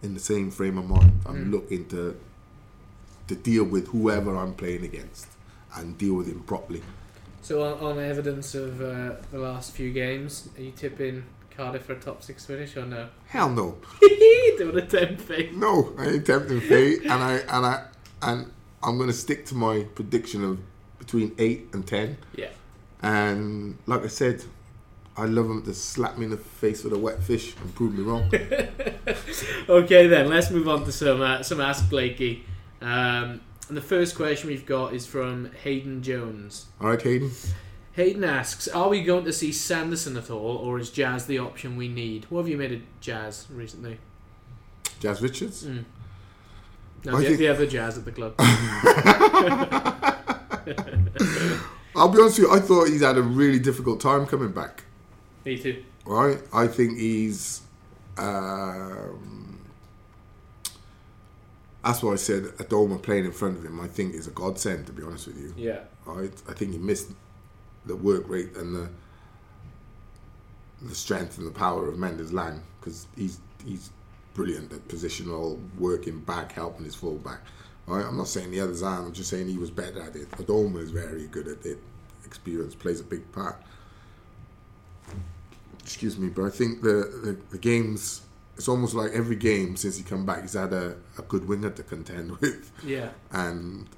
in 0.00 0.14
the 0.14 0.20
same 0.20 0.52
frame 0.52 0.78
of 0.78 0.88
mind. 0.88 1.20
I'm 1.26 1.50
looking 1.50 1.86
to 1.88 2.18
to 3.28 3.34
deal 3.36 3.64
with 3.64 3.88
whoever 3.88 4.36
I'm 4.36 4.54
playing 4.54 4.84
against 4.84 5.28
and 5.74 5.96
deal 5.96 6.14
with 6.14 6.26
him 6.26 6.42
properly. 6.42 6.82
So 7.40 7.62
on, 7.62 7.78
on 7.78 7.98
evidence 7.98 8.54
of 8.54 8.80
uh, 8.80 9.16
the 9.30 9.38
last 9.38 9.72
few 9.72 9.92
games, 9.92 10.48
are 10.56 10.62
you 10.62 10.72
tipping 10.72 11.24
Cardiff 11.50 11.84
for 11.84 11.94
a 11.94 12.00
top 12.00 12.22
six 12.22 12.44
finish 12.44 12.76
or 12.76 12.84
no? 12.84 13.08
Hell 13.26 13.48
no. 13.48 13.78
Doing 14.58 14.76
a 14.76 14.86
temp 14.86 15.20
fake. 15.20 15.54
No, 15.54 15.94
I 15.98 16.08
ain't 16.08 16.26
tempting 16.26 16.60
fate, 16.60 17.02
and 17.02 17.12
I 17.12 17.34
and 17.36 17.66
I 17.66 17.86
and 18.20 18.52
I'm 18.82 18.98
gonna 18.98 19.12
stick 19.12 19.46
to 19.46 19.54
my 19.54 19.84
prediction 19.94 20.44
of 20.44 20.60
between 21.02 21.34
eight 21.38 21.68
and 21.72 21.84
ten. 21.86 22.16
Yeah. 22.36 22.50
And 23.02 23.76
like 23.86 24.04
I 24.04 24.06
said, 24.06 24.44
I 25.16 25.24
love 25.26 25.48
them 25.48 25.62
to 25.64 25.74
slap 25.74 26.16
me 26.16 26.26
in 26.26 26.30
the 26.30 26.36
face 26.36 26.84
with 26.84 26.92
a 26.92 26.98
wet 26.98 27.20
fish 27.22 27.54
and 27.56 27.74
prove 27.74 27.94
me 27.98 28.04
wrong. 28.04 28.30
Okay, 29.68 30.06
then 30.06 30.28
let's 30.28 30.50
move 30.50 30.68
on 30.68 30.84
to 30.84 30.92
some 30.92 31.20
uh, 31.20 31.42
some 31.42 31.60
Ask 31.60 31.88
Blakey. 31.90 32.44
Um, 32.80 33.40
and 33.68 33.76
the 33.76 33.80
first 33.82 34.16
question 34.16 34.48
we've 34.48 34.66
got 34.66 34.92
is 34.94 35.06
from 35.06 35.50
Hayden 35.62 36.02
Jones. 36.02 36.66
All 36.80 36.88
right, 36.88 37.00
Hayden. 37.02 37.30
Hayden 37.92 38.24
asks, 38.24 38.68
"Are 38.68 38.88
we 38.88 39.02
going 39.02 39.24
to 39.24 39.32
see 39.32 39.52
Sanderson 39.52 40.16
at 40.16 40.30
all, 40.30 40.56
or 40.56 40.78
is 40.78 40.90
Jazz 40.90 41.26
the 41.26 41.38
option 41.38 41.76
we 41.76 41.88
need? 41.88 42.26
What 42.30 42.40
have 42.40 42.48
you 42.48 42.56
made 42.56 42.72
of 42.72 42.80
Jazz 43.00 43.46
recently? 43.50 43.98
Jazz 45.00 45.20
Richards. 45.22 45.64
Mm. 45.64 45.84
No, 47.04 47.16
the, 47.18 47.24
think- 47.26 47.38
the 47.38 47.48
other 47.48 47.66
Jazz 47.66 47.98
at 47.98 48.04
the 48.04 48.12
club. 48.12 48.34
I'll 51.96 52.08
be 52.08 52.18
honest 52.18 52.38
with 52.38 52.48
you. 52.48 52.54
I 52.54 52.60
thought 52.60 52.88
he's 52.88 53.02
had 53.02 53.16
a 53.18 53.22
really 53.22 53.58
difficult 53.58 54.00
time 54.00 54.26
coming 54.26 54.52
back. 54.52 54.84
Me 55.44 55.58
too. 55.58 55.84
Right. 56.04 56.38
I 56.52 56.66
think 56.66 56.98
he's. 56.98 57.62
Um, 58.16 59.60
that's 61.84 62.02
why 62.02 62.12
I 62.12 62.16
said 62.16 62.44
Adomah 62.44 63.02
playing 63.02 63.24
in 63.26 63.32
front 63.32 63.58
of 63.58 63.64
him. 63.64 63.80
I 63.80 63.88
think 63.88 64.14
is 64.14 64.26
a 64.26 64.30
godsend. 64.30 64.86
To 64.86 64.92
be 64.92 65.02
honest 65.02 65.26
with 65.26 65.38
you. 65.38 65.54
Yeah. 65.56 65.80
Right. 66.06 66.32
I 66.48 66.52
think 66.52 66.72
he 66.72 66.78
missed 66.78 67.10
the 67.86 67.96
work 67.96 68.28
rate 68.28 68.56
and 68.56 68.74
the 68.74 68.88
the 70.82 70.94
strength 70.94 71.38
and 71.38 71.46
the 71.46 71.52
power 71.52 71.88
of 71.88 71.98
Mendez-Laing 71.98 72.60
because 72.80 73.06
he's 73.16 73.38
he's 73.64 73.90
brilliant 74.34 74.72
at 74.72 74.86
positional 74.88 75.60
working 75.78 76.20
back, 76.20 76.52
helping 76.52 76.84
his 76.84 76.94
fullback. 76.94 77.40
Right? 77.86 78.04
I'm 78.04 78.16
not 78.16 78.28
saying 78.28 78.50
the 78.50 78.60
others 78.60 78.82
aren't. 78.82 79.06
I'm 79.08 79.12
just 79.12 79.28
saying 79.30 79.48
he 79.48 79.58
was 79.58 79.70
better 79.70 80.00
at 80.02 80.14
it. 80.16 80.30
Adomah 80.32 80.78
is 80.82 80.90
very 80.90 81.26
good 81.26 81.48
at 81.48 81.64
it. 81.66 81.78
Experience 82.24 82.74
plays 82.74 83.00
a 83.00 83.04
big 83.04 83.30
part. 83.32 83.56
Excuse 85.82 86.16
me, 86.16 86.28
but 86.28 86.44
I 86.44 86.50
think 86.50 86.82
the, 86.82 87.10
the, 87.24 87.38
the 87.50 87.58
games. 87.58 88.22
It's 88.56 88.68
almost 88.68 88.94
like 88.94 89.12
every 89.12 89.34
game 89.36 89.76
since 89.76 89.96
he 89.96 90.02
come 90.04 90.26
back, 90.26 90.42
he's 90.42 90.52
had 90.52 90.72
a, 90.74 90.94
a 91.18 91.22
good 91.22 91.48
winger 91.48 91.70
to 91.70 91.82
contend 91.82 92.38
with, 92.40 92.70
Yeah. 92.84 93.08
and 93.32 93.88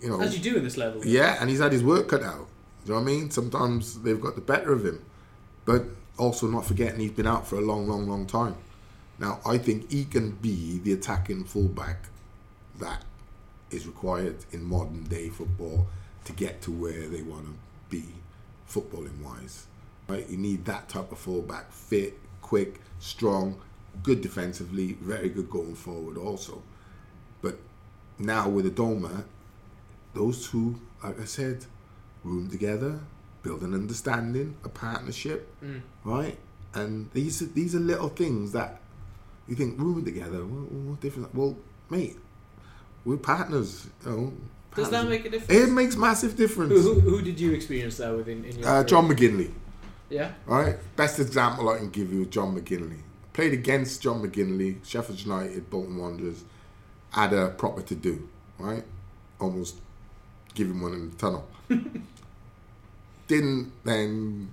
you 0.00 0.08
know 0.08 0.20
As 0.20 0.34
you 0.36 0.42
do 0.42 0.56
in 0.56 0.64
this 0.64 0.78
level. 0.78 1.04
yeah, 1.04 1.36
and 1.40 1.48
he's 1.50 1.60
had 1.60 1.72
his 1.72 1.84
work 1.84 2.08
cut 2.08 2.22
out. 2.22 2.48
Do 2.84 2.92
you 2.94 2.98
know 2.98 3.04
what 3.04 3.10
I 3.10 3.12
mean? 3.12 3.30
Sometimes 3.30 4.00
they've 4.00 4.20
got 4.20 4.34
the 4.34 4.40
better 4.40 4.72
of 4.72 4.84
him. 4.84 5.04
But 5.66 5.84
also 6.16 6.46
not 6.48 6.64
forgetting 6.64 7.00
he's 7.00 7.10
been 7.12 7.26
out 7.26 7.46
for 7.46 7.56
a 7.56 7.60
long, 7.60 7.86
long, 7.86 8.08
long 8.08 8.26
time. 8.26 8.56
Now, 9.18 9.40
I 9.44 9.58
think 9.58 9.90
he 9.92 10.04
can 10.06 10.30
be 10.32 10.78
the 10.78 10.92
attacking 10.94 11.44
fullback 11.44 12.06
that 12.80 13.04
is 13.70 13.86
required 13.86 14.36
in 14.52 14.62
modern 14.64 15.04
day 15.04 15.28
football 15.28 15.86
to 16.24 16.32
get 16.32 16.62
to 16.62 16.70
where 16.70 17.08
they 17.08 17.22
want 17.22 17.46
to 17.46 17.54
be, 17.90 18.04
footballing 18.68 19.22
wise. 19.22 19.66
Right? 20.08 20.28
You 20.28 20.36
need 20.36 20.64
that 20.64 20.88
type 20.88 21.12
of 21.12 21.18
fullback, 21.18 21.70
fit, 21.72 22.18
quick, 22.40 22.80
strong, 22.98 23.60
good 24.02 24.20
defensively, 24.20 24.94
very 25.00 25.28
good 25.28 25.50
going 25.50 25.74
forward 25.74 26.16
also. 26.16 26.62
But 27.42 27.58
now 28.18 28.48
with 28.48 28.74
Adomah, 28.74 29.24
those 30.14 30.48
two, 30.48 30.80
like 31.02 31.20
I 31.20 31.24
said, 31.24 31.66
room 32.24 32.50
together, 32.50 33.00
build 33.42 33.62
an 33.62 33.74
understanding, 33.74 34.56
a 34.64 34.68
partnership, 34.68 35.48
mm. 35.62 35.80
right? 36.04 36.38
And 36.74 37.10
these 37.12 37.42
are, 37.42 37.46
these 37.46 37.74
are 37.74 37.80
little 37.80 38.08
things 38.08 38.52
that 38.52 38.80
you 39.46 39.54
think 39.54 39.78
rooming 39.78 40.04
together. 40.04 40.44
What, 40.44 40.72
what 40.72 41.00
difference? 41.00 41.28
Well, 41.32 41.56
mate, 41.90 42.16
we're 43.08 43.16
partners. 43.16 43.86
You 44.04 44.10
know. 44.10 44.32
Does 44.76 44.90
that 44.90 45.08
make 45.08 45.24
a 45.24 45.30
difference? 45.30 45.62
It 45.62 45.72
makes 45.72 45.96
massive 45.96 46.36
difference. 46.36 46.72
Who, 46.72 47.00
who, 47.00 47.00
who 47.00 47.22
did 47.22 47.40
you 47.40 47.52
experience 47.52 47.96
that 47.96 48.14
with 48.14 48.28
in, 48.28 48.44
in 48.44 48.58
your 48.58 48.68
Uh? 48.68 48.84
John 48.84 49.08
McGinlay. 49.08 49.50
Yeah. 50.10 50.32
All 50.46 50.60
right, 50.60 50.76
best 50.96 51.18
example 51.18 51.68
I 51.68 51.78
can 51.78 51.90
give 51.90 52.12
you 52.12 52.22
is 52.22 52.28
John 52.28 52.54
McGinlay. 52.54 53.00
Played 53.32 53.54
against 53.54 54.02
John 54.02 54.22
McGinlay, 54.22 54.84
Sheffield 54.84 55.20
United, 55.20 55.70
Bolton 55.70 55.96
Wanderers, 55.96 56.44
had 57.10 57.32
a 57.32 57.48
proper 57.48 57.82
to 57.82 57.94
do, 57.94 58.28
right? 58.58 58.84
Almost 59.40 59.76
give 60.54 60.68
him 60.68 60.80
one 60.80 60.92
in 60.92 61.10
the 61.10 61.16
tunnel. 61.16 61.48
Didn't 63.28 63.72
then, 63.84 64.52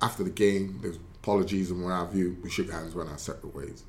after 0.00 0.24
the 0.24 0.30
game, 0.30 0.80
there's 0.82 0.98
apologies 1.20 1.70
and 1.70 1.84
what 1.84 1.92
have 1.92 2.14
you, 2.14 2.36
we 2.42 2.50
shook 2.50 2.70
hands, 2.70 2.94
went 2.94 3.08
our 3.08 3.18
separate 3.18 3.54
ways. 3.54 3.84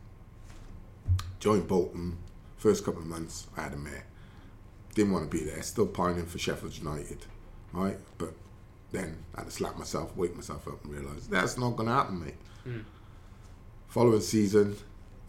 Joined 1.39 1.67
Bolton, 1.67 2.17
first 2.63 2.85
couple 2.85 3.01
of 3.01 3.07
months, 3.07 3.47
I 3.57 3.63
had 3.63 3.73
a 3.73 3.77
mare. 3.77 4.05
Didn't 4.95 5.11
want 5.11 5.29
to 5.29 5.37
be 5.37 5.43
there, 5.43 5.61
still 5.63 5.85
pining 5.85 6.25
for 6.25 6.39
Sheffield 6.39 6.77
United, 6.77 7.17
right? 7.73 7.97
But 8.17 8.33
then 8.93 9.17
I 9.35 9.41
had 9.41 9.47
to 9.47 9.51
slap 9.51 9.77
myself, 9.77 10.15
wake 10.15 10.33
myself 10.33 10.65
up, 10.67 10.81
and 10.85 10.93
realise 10.93 11.27
that's 11.27 11.57
not 11.57 11.71
going 11.71 11.89
to 11.89 11.95
happen, 11.95 12.23
mate. 12.23 12.35
Following 13.89 14.21
season, 14.21 14.77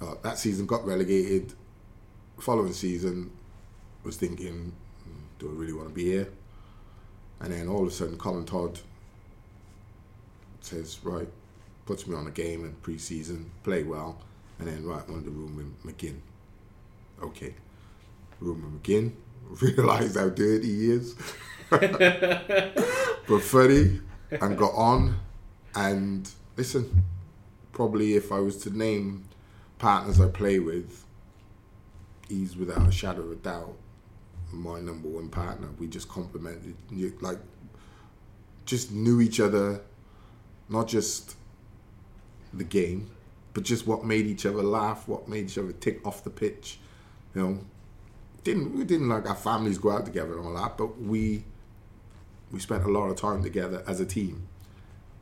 uh, 0.00 0.14
that 0.22 0.38
season 0.38 0.66
got 0.66 0.86
relegated. 0.86 1.54
Following 2.38 2.72
season, 2.72 3.32
was 4.04 4.16
thinking, 4.16 4.72
"Hmm, 5.02 5.24
do 5.40 5.48
I 5.48 5.54
really 5.54 5.72
want 5.72 5.88
to 5.88 5.94
be 5.94 6.04
here? 6.04 6.28
And 7.40 7.52
then 7.52 7.66
all 7.68 7.82
of 7.82 7.88
a 7.88 7.90
sudden, 7.90 8.16
Colin 8.16 8.44
Todd 8.44 8.78
says, 10.60 11.00
right, 11.02 11.28
puts 11.84 12.06
me 12.06 12.14
on 12.14 12.26
a 12.26 12.30
game 12.30 12.64
in 12.64 12.74
pre-season, 12.74 13.50
play 13.64 13.82
well, 13.82 14.18
and 14.58 14.68
then 14.68 14.86
right, 14.86 15.06
of 15.08 15.24
the 15.24 15.30
room 15.30 15.56
with 15.56 15.98
McGinn. 15.98 16.20
Okay, 17.22 17.54
room 18.40 18.62
with 18.62 18.82
McGinn. 18.82 19.12
Realised 19.60 20.16
how 20.16 20.28
dirty 20.28 20.66
he 20.66 20.90
is. 20.90 21.14
but 21.70 23.40
funny 23.40 24.00
and 24.30 24.58
got 24.58 24.72
on 24.74 25.18
and 25.74 26.30
listen 26.56 27.04
probably 27.72 28.14
if 28.14 28.30
i 28.30 28.38
was 28.38 28.56
to 28.58 28.70
name 28.76 29.24
partners 29.78 30.20
i 30.20 30.28
play 30.28 30.58
with 30.58 31.04
he's 32.28 32.56
without 32.56 32.88
a 32.88 32.92
shadow 32.92 33.22
of 33.22 33.32
a 33.32 33.36
doubt 33.36 33.76
my 34.52 34.80
number 34.80 35.08
one 35.08 35.28
partner 35.28 35.68
we 35.78 35.86
just 35.86 36.08
complemented 36.08 36.76
like 37.20 37.38
just 38.64 38.92
knew 38.92 39.20
each 39.20 39.40
other 39.40 39.80
not 40.68 40.86
just 40.86 41.36
the 42.52 42.64
game 42.64 43.10
but 43.52 43.64
just 43.64 43.86
what 43.86 44.04
made 44.04 44.26
each 44.26 44.46
other 44.46 44.62
laugh 44.62 45.08
what 45.08 45.28
made 45.28 45.46
each 45.46 45.58
other 45.58 45.72
tick 45.72 46.06
off 46.06 46.22
the 46.24 46.30
pitch 46.30 46.78
you 47.34 47.42
know 47.42 47.58
didn't 48.42 48.76
we 48.76 48.84
didn't 48.84 49.08
like 49.08 49.28
our 49.28 49.34
families 49.34 49.78
go 49.78 49.90
out 49.90 50.04
together 50.04 50.36
and 50.38 50.46
all 50.46 50.54
that 50.54 50.76
but 50.76 51.00
we 51.00 51.44
we 52.54 52.60
spent 52.60 52.84
a 52.84 52.88
lot 52.88 53.08
of 53.08 53.16
time 53.16 53.42
together 53.42 53.82
as 53.86 54.00
a 54.00 54.06
team. 54.06 54.46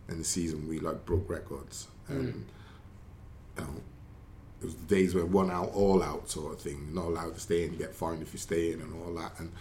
In 0.09 0.19
the 0.19 0.25
season, 0.25 0.69
we 0.69 0.79
like 0.79 1.07
broke 1.07 1.31
records, 1.31 1.89
hmm. 2.07 2.13
and 2.13 2.47
you 3.57 3.65
know, 3.65 3.75
it 4.61 4.65
was 4.67 4.75
the 4.75 4.87
days 4.87 5.15
where 5.15 5.25
one 5.25 5.51
out, 5.51 5.71
all 5.73 6.03
out 6.03 6.29
sort 6.29 6.53
of 6.53 6.61
thing. 6.61 6.91
You're 6.93 7.03
not 7.03 7.11
allowed 7.11 7.35
to 7.35 7.41
stay 7.41 7.65
in, 7.65 7.73
you 7.73 7.79
get 7.79 7.95
fined 7.95 8.21
if 8.21 8.33
you 8.33 8.39
stay 8.39 8.73
in, 8.73 8.81
and 8.81 8.93
all 8.95 9.15
that. 9.15 9.33
And 9.39 9.53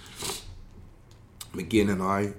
McGinn 1.54 1.90
and 1.90 2.02
I, 2.02 2.34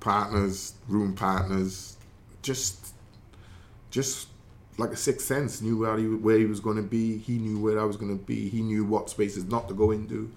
partners, 0.00 0.74
room 0.88 1.14
partners, 1.14 1.96
just, 2.42 2.94
just 3.90 4.28
like 4.78 4.90
a 4.90 4.96
sixth 4.96 5.26
sense, 5.26 5.62
knew 5.62 5.78
where 5.78 5.96
he 5.96 6.06
where 6.06 6.38
he 6.38 6.46
was 6.46 6.60
going 6.60 6.76
to 6.76 6.82
be. 6.82 7.18
He 7.18 7.38
knew 7.38 7.58
where 7.58 7.80
I 7.80 7.84
was 7.84 7.96
going 7.96 8.16
to 8.16 8.24
be. 8.24 8.48
He 8.48 8.62
knew 8.62 8.84
what 8.84 9.10
spaces 9.10 9.44
not 9.44 9.68
to 9.68 9.74
go 9.74 9.90
into, 9.90 10.30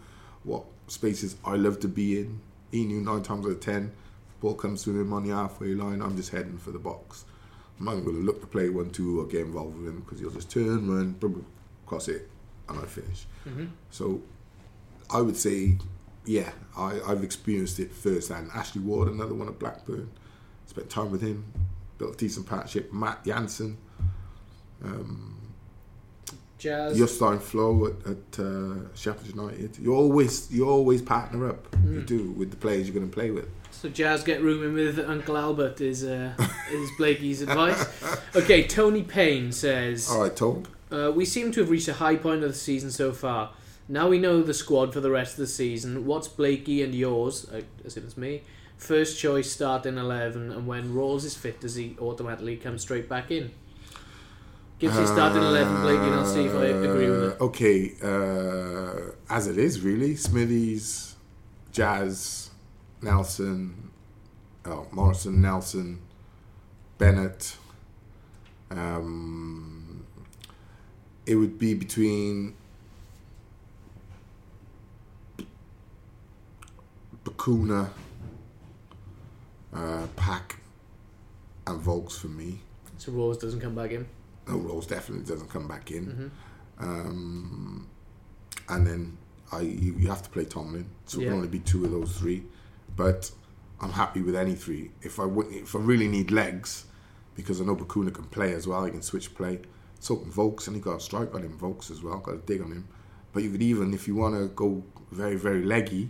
what 0.44 0.64
spaces 0.88 1.36
I 1.44 1.56
love 1.56 1.80
to 1.82 1.88
be 1.88 2.20
in. 2.20 2.42
He 2.72 2.86
knew 2.86 3.02
nine 3.02 3.24
times 3.24 3.46
out 3.46 3.52
of 3.52 3.60
ten, 3.60 3.92
ball 4.40 4.56
comes 4.56 4.84
to 4.84 4.92
him 4.92 5.12
on 5.14 5.24
the 5.28 5.36
halfway 5.36 5.74
line. 5.74 6.02
I'm 6.02 6.16
just 6.16 6.32
heading 6.32 6.58
for 6.58 6.72
the 6.72 6.80
box. 6.80 7.26
I'm 7.80 7.86
not 7.86 7.96
going 7.96 8.18
to 8.18 8.26
look 8.26 8.42
to 8.42 8.48
play 8.48 8.70
one 8.70 8.90
two 8.90 9.20
or 9.22 9.26
get 9.26 9.42
involved 9.42 9.78
with 9.78 9.88
him 9.88 10.02
because 10.02 10.20
he'll 10.20 10.32
just 10.32 10.52
turn, 10.52 10.90
run, 10.90 11.14
boom, 11.14 11.46
cross 11.86 12.08
it, 12.08 12.30
and 12.68 12.80
I 12.80 12.84
finish. 12.84 13.26
Mm-hmm. 13.48 13.68
So 13.90 14.22
I 15.10 15.22
would 15.22 15.38
say, 15.38 15.78
yeah, 16.26 16.52
I, 16.78 17.00
I've 17.08 17.24
experienced 17.24 17.80
it 17.80 17.94
firsthand. 17.94 18.52
Ashley 18.54 18.82
Ward, 18.82 19.08
another 19.08 19.34
one 19.34 19.48
at 19.48 19.58
Blackburn, 19.60 20.12
spent 20.66 20.90
time 20.90 21.10
with 21.10 21.22
him, 21.22 21.46
built 21.98 22.16
a 22.16 22.18
decent 22.18 22.46
partnership. 22.46 22.94
Matt 22.94 23.26
Jansen, 23.26 23.78
Jazz. 26.58 27.00
Jostein 27.00 27.42
Flo 27.42 27.86
at, 27.88 27.94
at 28.06 28.40
uh, 28.46 28.94
Sheffield 28.94 29.36
United. 29.36 29.78
You 29.78 29.96
always 29.96 30.52
you 30.52 30.68
always 30.70 31.02
partner 31.02 31.48
up. 31.50 31.74
You 31.86 32.02
do 32.02 32.32
with 32.32 32.52
the 32.52 32.58
players 32.58 32.88
you're 32.88 32.96
going 32.96 33.10
to 33.10 33.14
play 33.14 33.32
with. 33.32 33.48
So 33.72 33.88
Jazz 33.88 34.24
get 34.24 34.42
rooming 34.42 34.74
with 34.74 35.00
Uncle 35.00 35.38
Albert 35.38 35.80
is 35.80 36.04
uh, 36.04 36.34
is 36.72 36.90
Blakey's 36.98 37.42
advice. 37.42 37.88
Okay, 38.36 38.64
Tony 38.64 39.04
Payne 39.04 39.54
says 39.54 40.10
All 40.12 40.22
right, 40.24 40.36
Tom. 40.36 40.66
uh, 40.92 41.12
we 41.16 41.24
seem 41.24 41.52
to 41.54 41.62
have 41.62 41.70
reached 41.70 41.88
a 41.88 41.94
high 41.94 42.18
point 42.18 42.44
of 42.44 42.50
the 42.50 42.58
season 42.58 42.92
so 42.92 43.14
far. 43.14 43.52
Now 43.88 44.10
we 44.10 44.20
know 44.20 44.44
the 44.44 44.54
squad 44.54 44.94
for 44.94 45.00
the 45.00 45.10
rest 45.10 45.34
of 45.34 45.38
the 45.40 45.48
season. 45.48 46.06
What's 46.06 46.28
Blakey 46.28 46.84
and 46.84 46.94
yours, 46.94 47.48
I 47.54 47.64
assume 47.86 48.04
it's 48.04 48.18
me, 48.18 48.44
first 48.78 49.18
choice 49.18 49.50
starting 49.50 49.98
eleven, 49.98 50.52
and 50.52 50.68
when 50.68 50.94
Ralls 50.94 51.24
is 51.24 51.36
fit, 51.38 51.62
does 51.62 51.76
he 51.76 51.96
automatically 52.02 52.58
come 52.58 52.78
straight 52.78 53.08
back 53.08 53.32
in? 53.32 53.52
Gives 54.80 54.98
you 54.98 55.08
starting 55.08 55.42
eleven, 55.44 55.82
Blakey, 55.82 56.04
and 56.04 56.16
I'll 56.16 56.26
see 56.26 56.46
if 56.46 56.56
I 56.56 56.68
agree 56.68 57.10
with 57.10 57.24
it. 57.24 57.42
Uh, 57.42 57.44
Okay, 57.46 57.94
uh, 58.02 59.12
as 59.30 59.48
it 59.48 59.58
is 59.58 59.82
really, 59.82 60.16
Smithies, 60.16 61.16
Jazz, 61.74 62.50
Nelson, 63.02 63.92
oh, 64.66 64.88
Morrison, 64.92 65.42
Nelson, 65.42 66.00
Bennett. 66.98 67.58
Um, 68.72 70.06
it 71.26 71.36
would 71.36 71.60
be 71.60 71.74
between 71.74 72.56
Bacuna, 77.26 77.90
uh, 79.74 80.08
Pack, 80.16 80.58
and 81.68 81.82
Vaux 81.82 82.18
for 82.18 82.28
me. 82.28 82.62
So 82.98 83.12
Ralls 83.12 83.38
doesn't 83.38 83.60
come 83.60 83.76
back 83.76 83.92
in. 83.92 84.08
No, 84.50 84.58
Ralls 84.58 84.88
definitely 84.88 85.26
doesn't 85.26 85.50
come 85.50 85.68
back 85.68 85.92
in. 85.92 86.06
Mm-hmm. 86.06 86.84
Um, 86.84 87.88
and 88.70 88.88
then 88.88 89.18
I 89.52 89.62
you, 89.62 89.96
you 89.98 90.08
have 90.08 90.24
to 90.24 90.30
play 90.30 90.46
Tomlin, 90.46 90.86
so 91.06 91.20
it 91.20 91.26
can 91.26 91.34
only 91.34 91.48
be 91.48 91.60
two 91.60 91.86
of 91.86 91.92
those 91.92 92.18
three. 92.18 92.44
But 92.96 93.32
I'm 93.82 93.92
happy 93.92 94.22
with 94.22 94.36
any 94.36 94.56
three. 94.56 94.92
If 95.02 95.20
I 95.20 95.26
would, 95.26 95.48
if 95.52 95.76
I 95.76 95.80
really 95.80 96.08
need 96.08 96.32
legs, 96.32 96.86
because 97.36 97.62
I 97.62 97.66
know 97.66 97.76
Bacuna 97.76 98.14
can 98.14 98.26
play 98.26 98.54
as 98.54 98.68
well, 98.68 98.84
he 98.86 98.92
can 98.92 99.02
switch 99.02 99.34
play. 99.36 99.60
So 100.00 100.16
can 100.16 100.32
Vaux, 100.32 100.68
and 100.68 100.76
he 100.76 100.82
got 100.82 100.98
a 100.98 101.00
strike 101.00 101.34
on 101.36 101.44
him. 101.44 101.58
Vaux 101.58 101.92
as 101.92 102.02
well, 102.02 102.18
got 102.18 102.36
a 102.36 102.38
dig 102.38 102.62
on 102.62 102.72
him. 102.72 102.88
But 103.34 103.44
you 103.44 103.52
could 103.52 103.62
even, 103.62 103.94
if 103.94 104.08
you 104.08 104.16
want 104.16 104.36
to 104.36 104.48
go 104.48 104.84
very 105.12 105.36
very 105.36 105.64
leggy, 105.64 106.10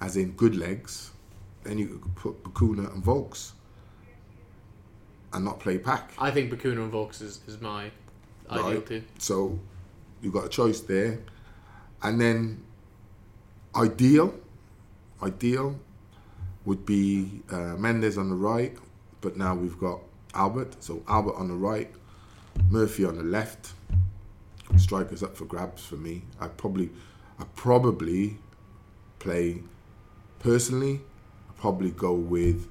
as 0.00 0.16
in 0.16 0.32
good 0.32 0.56
legs, 0.56 1.10
then 1.64 1.78
you 1.78 2.00
could 2.02 2.14
put 2.14 2.44
Bacuna 2.44 2.92
and 2.92 3.02
Vaux, 3.02 3.52
and 5.32 5.44
not 5.44 5.60
play 5.60 5.78
Pack. 5.78 6.12
I 6.18 6.30
think 6.30 6.52
Bacuna 6.52 6.82
and 6.82 6.90
Vaux 6.90 7.20
is, 7.20 7.40
is 7.46 7.60
my 7.60 7.90
ideal 8.50 8.82
too. 8.82 9.02
So 9.18 9.58
you've 10.22 10.32
got 10.32 10.46
a 10.46 10.48
choice 10.48 10.80
there. 10.80 11.20
And 12.02 12.20
then 12.20 12.64
ideal, 13.74 14.34
ideal 15.22 15.78
would 16.64 16.86
be 16.86 17.42
uh, 17.50 17.76
Mendez 17.76 18.18
on 18.18 18.28
the 18.30 18.34
right, 18.34 18.76
but 19.20 19.36
now 19.36 19.54
we've 19.54 19.78
got 19.78 20.00
Albert. 20.34 20.82
So 20.82 21.02
Albert 21.08 21.36
on 21.36 21.48
the 21.48 21.54
right, 21.54 21.90
Murphy 22.70 23.04
on 23.04 23.16
the 23.16 23.24
left. 23.24 23.72
Strikers 24.76 25.22
up 25.22 25.36
for 25.36 25.46
grabs 25.46 25.84
for 25.84 25.96
me. 25.96 26.22
I 26.40 26.48
probably, 26.48 26.90
I 27.38 27.44
probably 27.56 28.36
play 29.18 29.62
personally. 30.38 31.00
I 31.48 31.60
probably 31.60 31.90
go 31.90 32.12
with. 32.12 32.68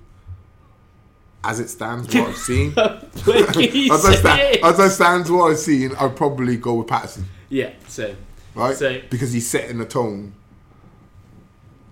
As 1.48 1.60
it 1.62 1.70
stands, 1.70 2.14
what 2.14 2.30
I've 2.30 2.38
seen. 2.50 2.74
As, 2.78 4.06
I 4.06 4.16
sta- 4.16 4.60
as 4.64 4.80
I 4.80 4.88
stands, 4.90 5.32
what 5.32 5.52
I've 5.52 5.58
seen, 5.58 5.96
I'd 5.96 6.16
probably 6.16 6.58
go 6.58 6.76
with 6.76 6.88
Paterson 6.88 7.26
yeah, 7.50 7.72
same. 7.88 8.18
right? 8.54 8.76
Same. 8.76 9.04
Because 9.10 9.32
he's 9.32 9.48
setting 9.50 9.78
the 9.78 9.86
tone, 9.86 10.34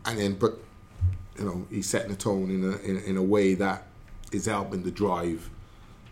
and 0.05 0.19
then, 0.19 0.33
but 0.33 0.57
you 1.39 1.45
know, 1.45 1.65
he's 1.69 1.87
setting 1.87 2.09
the 2.11 2.17
tone 2.17 2.49
in 2.49 2.63
a 2.63 2.75
in, 2.77 2.97
in 3.05 3.17
a 3.17 3.23
way 3.23 3.53
that 3.55 3.87
is 4.31 4.45
helping 4.45 4.83
to 4.83 4.91
drive 4.91 5.49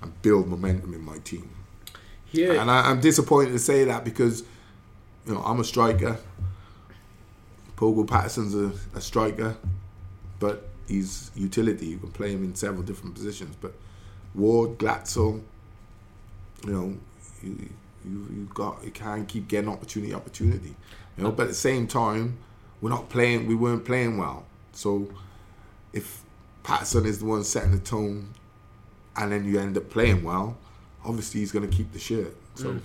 and 0.02 0.22
build 0.22 0.48
momentum 0.48 0.94
in 0.94 1.02
my 1.02 1.18
team. 1.20 1.50
Yeah. 2.32 2.62
And 2.62 2.72
I, 2.72 2.90
I'm 2.90 3.02
disappointed 3.02 3.52
to 3.52 3.60
say 3.60 3.84
that 3.84 4.04
because 4.06 4.44
you 5.28 5.34
know 5.34 5.42
I'm 5.46 5.60
a 5.60 5.64
striker. 5.66 6.18
Pogo 7.76 8.08
Paterson's 8.08 8.56
a, 8.56 8.72
a 8.98 9.02
striker, 9.02 9.58
but 10.40 10.70
he's 10.88 11.32
utility. 11.36 11.88
You 11.88 11.98
can 11.98 12.12
play 12.12 12.32
him 12.32 12.44
in 12.44 12.56
several 12.56 12.84
different 12.84 13.16
positions. 13.16 13.56
But 13.60 13.74
Ward, 14.36 14.78
Glatzel, 14.78 15.42
you 16.66 16.72
know, 16.72 16.98
you, 17.42 17.70
you 18.06 18.28
you 18.32 18.50
got 18.54 18.84
you 18.84 18.92
can't 18.92 19.28
keep 19.28 19.48
getting 19.48 19.70
opportunity, 19.70 20.14
opportunity. 20.14 20.76
You 21.18 21.24
know, 21.24 21.32
but 21.32 21.44
at 21.44 21.50
the 21.50 21.56
same 21.56 21.88
time, 21.88 22.38
we're 22.82 22.90
not 22.90 23.10
playing. 23.10 23.48
We 23.48 23.56
weren't 23.56 23.86
playing 23.86 24.18
well. 24.18 24.46
So 24.74 25.08
if 25.94 26.24
Paterson 26.64 27.06
is 27.06 27.20
the 27.20 27.26
one 27.26 27.44
setting 27.44 27.72
the 27.72 27.80
tone, 27.80 28.34
and 29.16 29.32
then 29.32 29.46
you 29.46 29.60
end 29.60 29.78
up 29.78 29.90
playing 29.90 30.24
well, 30.24 30.58
obviously 31.06 31.42
he's 31.42 31.52
going 31.52 31.70
to 31.70 31.76
keep 31.76 31.92
the 31.94 32.00
shirt. 32.00 32.36
So. 32.56 32.80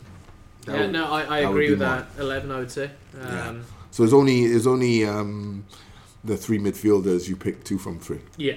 that 0.66 0.74
yeah, 0.74 0.80
would- 0.82 0.92
no, 0.92 1.04
I, 1.06 1.22
I 1.22 1.38
agree 1.40 1.70
with 1.70 1.78
that. 1.78 2.08
Eleven, 2.18 2.50
I 2.50 2.58
would 2.58 2.70
say. 2.70 2.90
Yeah. 3.16 3.48
Um, 3.48 3.64
So 3.90 4.04
it's 4.04 4.12
only 4.12 4.42
it's 4.44 4.66
only 4.66 5.04
um, 5.06 5.64
the 6.24 6.36
three 6.36 6.58
midfielders 6.58 7.28
you 7.28 7.36
pick 7.36 7.64
two 7.64 7.78
from 7.78 7.98
three. 7.98 8.20
yeah. 8.36 8.54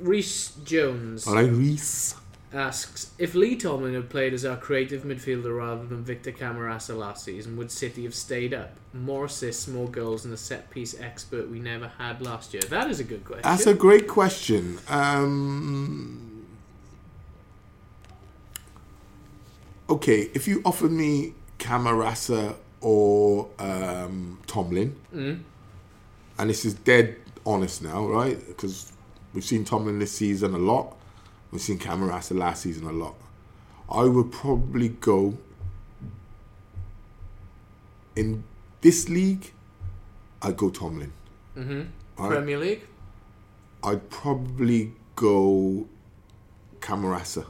Reese 0.00 0.50
Jones 0.64 1.26
All 1.26 1.34
right, 1.34 1.50
Reese. 1.50 2.14
asks 2.52 3.10
if 3.18 3.34
Lee 3.34 3.56
Tomlin 3.56 3.94
had 3.94 4.08
played 4.08 4.32
as 4.32 4.44
our 4.44 4.56
creative 4.56 5.02
midfielder 5.02 5.56
rather 5.58 5.84
than 5.84 6.04
Victor 6.04 6.30
Camarasa 6.30 6.96
last 6.96 7.24
season, 7.24 7.56
would 7.56 7.72
City 7.72 8.04
have 8.04 8.14
stayed 8.14 8.54
up? 8.54 8.76
More 8.94 9.24
assists, 9.24 9.66
more 9.66 9.88
goals, 9.88 10.24
and 10.24 10.32
a 10.32 10.36
set 10.36 10.70
piece 10.70 10.98
expert 11.00 11.50
we 11.50 11.58
never 11.58 11.88
had 11.98 12.22
last 12.22 12.54
year. 12.54 12.62
That 12.70 12.88
is 12.88 13.00
a 13.00 13.04
good 13.04 13.24
question. 13.24 13.42
That's 13.42 13.66
a 13.66 13.74
great 13.74 14.06
question. 14.06 14.78
Um, 14.88 16.46
okay, 19.90 20.30
if 20.34 20.46
you 20.46 20.62
offered 20.64 20.92
me 20.92 21.34
Camarasa 21.58 22.54
or 22.80 23.48
um, 23.58 24.38
Tomlin, 24.46 24.94
Mm. 25.14 25.40
And 26.38 26.50
this 26.50 26.64
is 26.64 26.74
dead 26.74 27.16
honest 27.44 27.82
now, 27.82 28.06
right? 28.06 28.38
Because 28.46 28.92
we've 29.34 29.44
seen 29.44 29.64
Tomlin 29.64 29.98
this 29.98 30.12
season 30.12 30.54
a 30.54 30.58
lot. 30.58 30.96
We've 31.50 31.60
seen 31.60 31.78
Camarasa 31.78 32.36
last 32.36 32.62
season 32.62 32.86
a 32.86 32.92
lot. 32.92 33.14
I 33.90 34.04
would 34.04 34.30
probably 34.30 34.90
go 34.90 35.38
in 38.16 38.44
this 38.80 39.08
league. 39.08 39.52
I'd 40.42 40.56
go 40.56 40.70
Tomlin. 40.70 41.12
hmm 41.54 41.82
Right. 42.16 42.30
Premier 42.32 42.58
League. 42.58 42.82
I'd 43.82 44.10
probably 44.10 44.92
go 45.14 45.86
Camarasa 46.80 47.46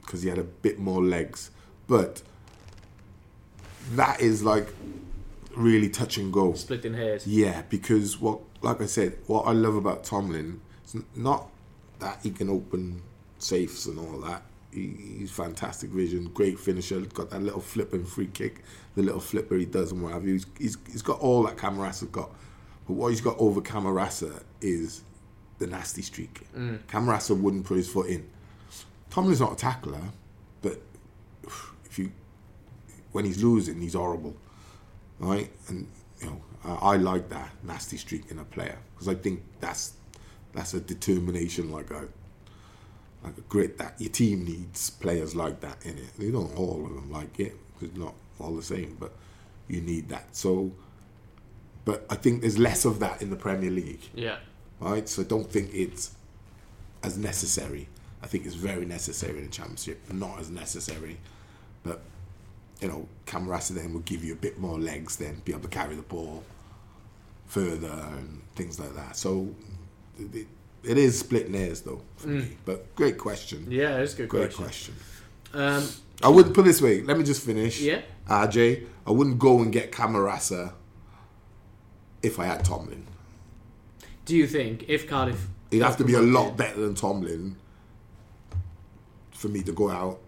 because 0.00 0.22
he 0.22 0.28
had 0.28 0.38
a 0.38 0.44
bit 0.44 0.78
more 0.78 1.02
legs, 1.02 1.50
but 1.86 2.22
that 3.92 4.20
is 4.20 4.42
like 4.42 4.68
really 5.56 5.88
touch 5.88 6.18
and 6.18 6.32
go. 6.32 6.52
Splitting 6.54 6.94
hairs. 6.94 7.26
Yeah, 7.26 7.62
because 7.68 8.20
what, 8.20 8.40
like 8.60 8.80
I 8.80 8.86
said, 8.86 9.16
what 9.26 9.46
I 9.46 9.52
love 9.52 9.74
about 9.74 10.04
Tomlin 10.04 10.60
is 10.84 10.96
not 11.14 11.48
that 11.98 12.20
he 12.22 12.30
can 12.30 12.48
open 12.48 13.02
safes 13.38 13.86
and 13.86 13.98
all 13.98 14.20
that. 14.20 14.42
He, 14.70 14.94
he's 15.18 15.30
fantastic 15.30 15.90
vision, 15.90 16.30
great 16.34 16.58
finisher. 16.58 17.00
Got 17.00 17.30
that 17.30 17.42
little 17.42 17.60
flipping 17.60 18.04
free 18.04 18.26
kick, 18.26 18.62
the 18.94 19.02
little 19.02 19.20
flipper 19.20 19.56
he 19.56 19.64
does 19.64 19.92
and 19.92 20.02
what 20.02 20.12
have 20.12 20.26
you. 20.26 20.34
He's, 20.34 20.46
he's, 20.58 20.78
he's 20.90 21.02
got 21.02 21.20
all 21.20 21.42
that 21.44 21.56
Camarasa 21.56 22.10
got. 22.12 22.30
But 22.86 22.94
what 22.94 23.08
he's 23.08 23.20
got 23.22 23.36
over 23.38 23.60
Camarasa 23.60 24.42
is 24.60 25.02
the 25.58 25.66
nasty 25.66 26.02
streak. 26.02 26.46
Mm. 26.54 26.80
Camarasa 26.84 27.38
wouldn't 27.40 27.64
put 27.64 27.78
his 27.78 27.88
foot 27.88 28.08
in. 28.08 28.28
Tomlin's 29.08 29.40
not 29.40 29.52
a 29.54 29.56
tackler, 29.56 30.02
but 30.60 30.80
if 31.84 31.98
you 31.98 32.12
when 33.12 33.24
he's 33.24 33.42
losing, 33.42 33.80
he's 33.80 33.94
horrible 33.94 34.36
right? 35.18 35.50
And 35.68 35.86
you 36.20 36.26
know, 36.26 36.40
I, 36.64 36.92
I 36.92 36.96
like 36.96 37.28
that 37.30 37.50
nasty 37.62 37.96
streak 37.96 38.30
in 38.30 38.38
a 38.38 38.44
player 38.44 38.78
because 38.94 39.08
I 39.08 39.14
think 39.14 39.42
that's 39.60 39.94
that's 40.52 40.74
a 40.74 40.80
determination, 40.80 41.70
like 41.70 41.90
a 41.90 42.08
like 43.24 43.36
a 43.38 43.42
grit 43.48 43.78
that 43.78 43.94
your 44.00 44.10
team 44.10 44.44
needs 44.44 44.90
players 44.90 45.34
like 45.34 45.60
that 45.60 45.84
in 45.84 45.98
it. 45.98 46.16
They 46.18 46.30
don't 46.30 46.54
all 46.56 46.84
of 46.86 46.94
them 46.94 47.10
like 47.10 47.38
it 47.40 47.56
because 47.78 47.96
not 47.96 48.14
all 48.38 48.54
the 48.54 48.62
same, 48.62 48.96
but 49.00 49.12
you 49.68 49.80
need 49.80 50.08
that. 50.10 50.34
So, 50.36 50.70
but 51.84 52.06
I 52.10 52.14
think 52.14 52.42
there's 52.42 52.58
less 52.58 52.84
of 52.84 53.00
that 53.00 53.22
in 53.22 53.30
the 53.30 53.36
Premier 53.36 53.70
League, 53.70 54.08
Yeah. 54.14 54.38
right? 54.80 55.08
So 55.08 55.22
I 55.22 55.24
don't 55.24 55.50
think 55.50 55.70
it's 55.74 56.14
as 57.02 57.16
necessary. 57.18 57.88
I 58.22 58.26
think 58.28 58.46
it's 58.46 58.54
very 58.54 58.84
necessary 58.86 59.38
in 59.38 59.44
the 59.44 59.50
Championship, 59.50 60.00
not 60.12 60.38
as 60.40 60.50
necessary, 60.50 61.18
but 61.82 62.00
you 62.80 62.88
know, 62.88 63.08
Camarasa 63.26 63.70
then 63.74 63.92
will 63.92 64.00
give 64.00 64.22
you 64.24 64.32
a 64.32 64.36
bit 64.36 64.58
more 64.58 64.78
legs, 64.78 65.16
then 65.16 65.40
be 65.44 65.52
able 65.52 65.62
to 65.62 65.68
carry 65.68 65.94
the 65.94 66.02
ball 66.02 66.44
further 67.46 67.88
and 68.16 68.42
things 68.54 68.78
like 68.78 68.94
that. 68.94 69.16
So 69.16 69.54
it, 70.18 70.46
it 70.84 70.98
is 70.98 71.18
splitting 71.18 71.54
hairs 71.54 71.80
though 71.82 72.02
for 72.16 72.28
me. 72.28 72.56
But 72.64 72.94
great 72.94 73.18
question. 73.18 73.66
Yeah, 73.70 73.96
it's 73.98 74.14
a 74.14 74.16
good 74.18 74.28
Great 74.28 74.54
question. 74.54 74.94
question. 75.52 75.60
Um, 75.60 75.88
I 76.22 76.28
wouldn't 76.28 76.54
put 76.54 76.62
it 76.62 76.68
this 76.68 76.82
way. 76.82 77.02
Let 77.02 77.16
me 77.18 77.24
just 77.24 77.44
finish. 77.44 77.80
Yeah. 77.80 78.00
RJ, 78.28 78.86
I 79.06 79.10
wouldn't 79.10 79.38
go 79.38 79.60
and 79.60 79.72
get 79.72 79.92
Camarasa 79.92 80.72
if 82.22 82.38
I 82.40 82.46
had 82.46 82.64
Tomlin. 82.64 83.06
do 84.24 84.34
you 84.36 84.46
think 84.46 84.84
if 84.88 85.08
Cardiff 85.08 85.46
He'd 85.70 85.82
have 85.82 85.96
to 85.98 86.04
be 86.04 86.14
a 86.14 86.20
lot 86.22 86.56
better 86.56 86.80
than 86.80 86.94
Tomlin 86.94 87.56
for 89.32 89.48
me 89.48 89.62
to 89.62 89.72
go 89.72 89.90
out, 89.90 90.20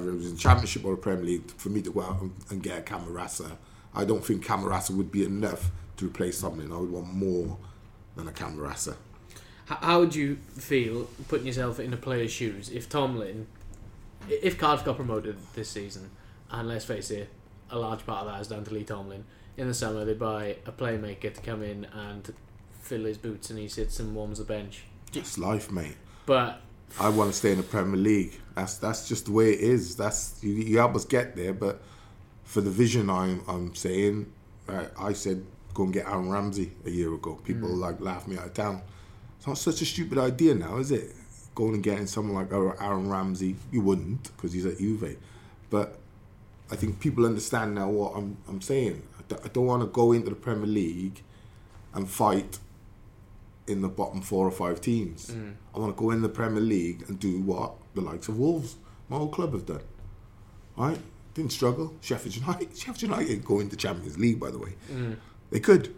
whether 0.00 0.12
it 0.12 0.16
was 0.16 0.30
in 0.30 0.36
Championship 0.36 0.84
or 0.84 0.96
Premier 0.96 1.24
League, 1.24 1.50
for 1.52 1.68
me 1.68 1.82
to 1.82 1.90
go 1.90 2.02
out 2.02 2.20
and, 2.20 2.32
and 2.50 2.62
get 2.62 2.78
a 2.78 2.82
Camarasa. 2.82 3.56
I 3.94 4.04
don't 4.04 4.24
think 4.24 4.44
Camarasa 4.44 4.90
would 4.90 5.12
be 5.12 5.24
enough 5.24 5.70
to 5.98 6.06
replace 6.06 6.40
Tomlin. 6.40 6.72
I 6.72 6.76
would 6.76 6.90
want 6.90 7.12
more 7.12 7.58
than 8.16 8.28
a 8.28 8.32
Camarasa. 8.32 8.96
How 9.66 10.00
would 10.00 10.14
you 10.14 10.36
feel 10.36 11.08
putting 11.28 11.46
yourself 11.46 11.78
in 11.80 11.92
a 11.92 11.96
player's 11.96 12.32
shoes 12.32 12.68
if 12.68 12.88
Tomlin, 12.88 13.46
if 14.28 14.58
Cardiff 14.58 14.84
got 14.84 14.96
promoted 14.96 15.36
this 15.54 15.70
season, 15.70 16.10
and 16.50 16.68
let's 16.68 16.84
face 16.84 17.10
it, 17.10 17.28
a 17.70 17.78
large 17.78 18.04
part 18.04 18.26
of 18.26 18.32
that 18.32 18.40
is 18.40 18.48
down 18.48 18.64
to 18.64 18.74
Lee 18.74 18.84
Tomlin. 18.84 19.24
In 19.56 19.68
the 19.68 19.74
summer, 19.74 20.04
they 20.04 20.14
buy 20.14 20.56
a 20.66 20.72
playmaker 20.72 21.32
to 21.32 21.40
come 21.40 21.62
in 21.62 21.86
and 21.92 22.34
fill 22.80 23.04
his 23.04 23.18
boots, 23.18 23.50
and 23.50 23.58
he 23.58 23.68
sits 23.68 24.00
and 24.00 24.14
warms 24.14 24.38
the 24.38 24.44
bench. 24.44 24.84
It's 25.14 25.38
life, 25.38 25.70
mate. 25.70 25.96
But 26.26 26.60
I 27.00 27.08
want 27.08 27.30
to 27.30 27.36
stay 27.36 27.52
in 27.52 27.58
the 27.58 27.62
Premier 27.62 27.96
League. 27.96 28.40
That's 28.54 28.76
that's 28.78 29.08
just 29.08 29.26
the 29.26 29.32
way 29.32 29.52
it 29.52 29.60
is. 29.60 29.96
That's 29.96 30.38
you, 30.42 30.52
you 30.52 30.78
help 30.78 30.94
us 30.94 31.04
get 31.04 31.36
there, 31.36 31.52
but 31.52 31.80
for 32.44 32.60
the 32.60 32.70
vision 32.70 33.08
I'm 33.08 33.42
I'm 33.48 33.74
saying, 33.74 34.30
right, 34.66 34.90
I 34.98 35.12
said 35.12 35.44
go 35.74 35.84
and 35.84 35.92
get 35.92 36.06
Aaron 36.06 36.30
Ramsey 36.30 36.72
a 36.84 36.90
year 36.90 37.12
ago. 37.14 37.40
People 37.44 37.68
hmm. 37.68 37.80
like 37.80 38.00
laugh 38.00 38.26
me 38.26 38.36
out 38.36 38.46
of 38.46 38.54
town. 38.54 38.82
It's 39.38 39.46
not 39.46 39.58
such 39.58 39.80
a 39.82 39.84
stupid 39.86 40.18
idea 40.18 40.54
now, 40.54 40.78
is 40.78 40.90
it? 40.90 41.14
Going 41.54 41.74
and 41.74 41.82
getting 41.82 42.06
someone 42.06 42.34
like 42.34 42.52
Aaron 42.52 43.10
Ramsey, 43.10 43.56
you 43.70 43.82
wouldn't 43.82 44.34
because 44.36 44.52
he's 44.52 44.64
at 44.64 44.78
Juve, 44.78 45.16
but 45.68 45.98
I 46.70 46.76
think 46.76 47.00
people 47.00 47.26
understand 47.26 47.74
now 47.74 47.90
what 47.90 48.16
I'm 48.16 48.36
I'm 48.48 48.60
saying. 48.60 49.02
I 49.18 49.22
don't, 49.28 49.44
I 49.44 49.48
don't 49.48 49.66
want 49.66 49.82
to 49.82 49.88
go 49.88 50.12
into 50.12 50.30
the 50.30 50.36
Premier 50.36 50.66
League 50.66 51.22
and 51.94 52.08
fight 52.08 52.58
in 53.72 53.82
the 53.82 53.88
bottom 53.88 54.20
four 54.20 54.46
or 54.46 54.50
five 54.50 54.80
teams. 54.80 55.30
Mm. 55.30 55.54
I 55.74 55.78
want 55.78 55.96
to 55.96 56.00
go 56.00 56.10
in 56.10 56.22
the 56.22 56.28
Premier 56.28 56.60
League 56.60 57.04
and 57.08 57.18
do 57.18 57.40
what 57.40 57.72
the 57.94 58.00
likes 58.00 58.28
of 58.28 58.38
Wolves, 58.38 58.76
my 59.08 59.16
old 59.16 59.32
club, 59.32 59.52
have 59.52 59.66
done. 59.66 59.82
Right? 60.76 60.98
Didn't 61.34 61.52
struggle. 61.52 61.94
Sheffield 62.00 62.36
United, 62.36 62.76
Sheffield 62.76 63.02
United 63.02 63.44
go 63.44 63.60
into 63.60 63.76
Champions 63.76 64.18
League, 64.18 64.38
by 64.38 64.50
the 64.50 64.58
way. 64.58 64.74
Mm. 64.90 65.16
They 65.50 65.60
could. 65.60 65.94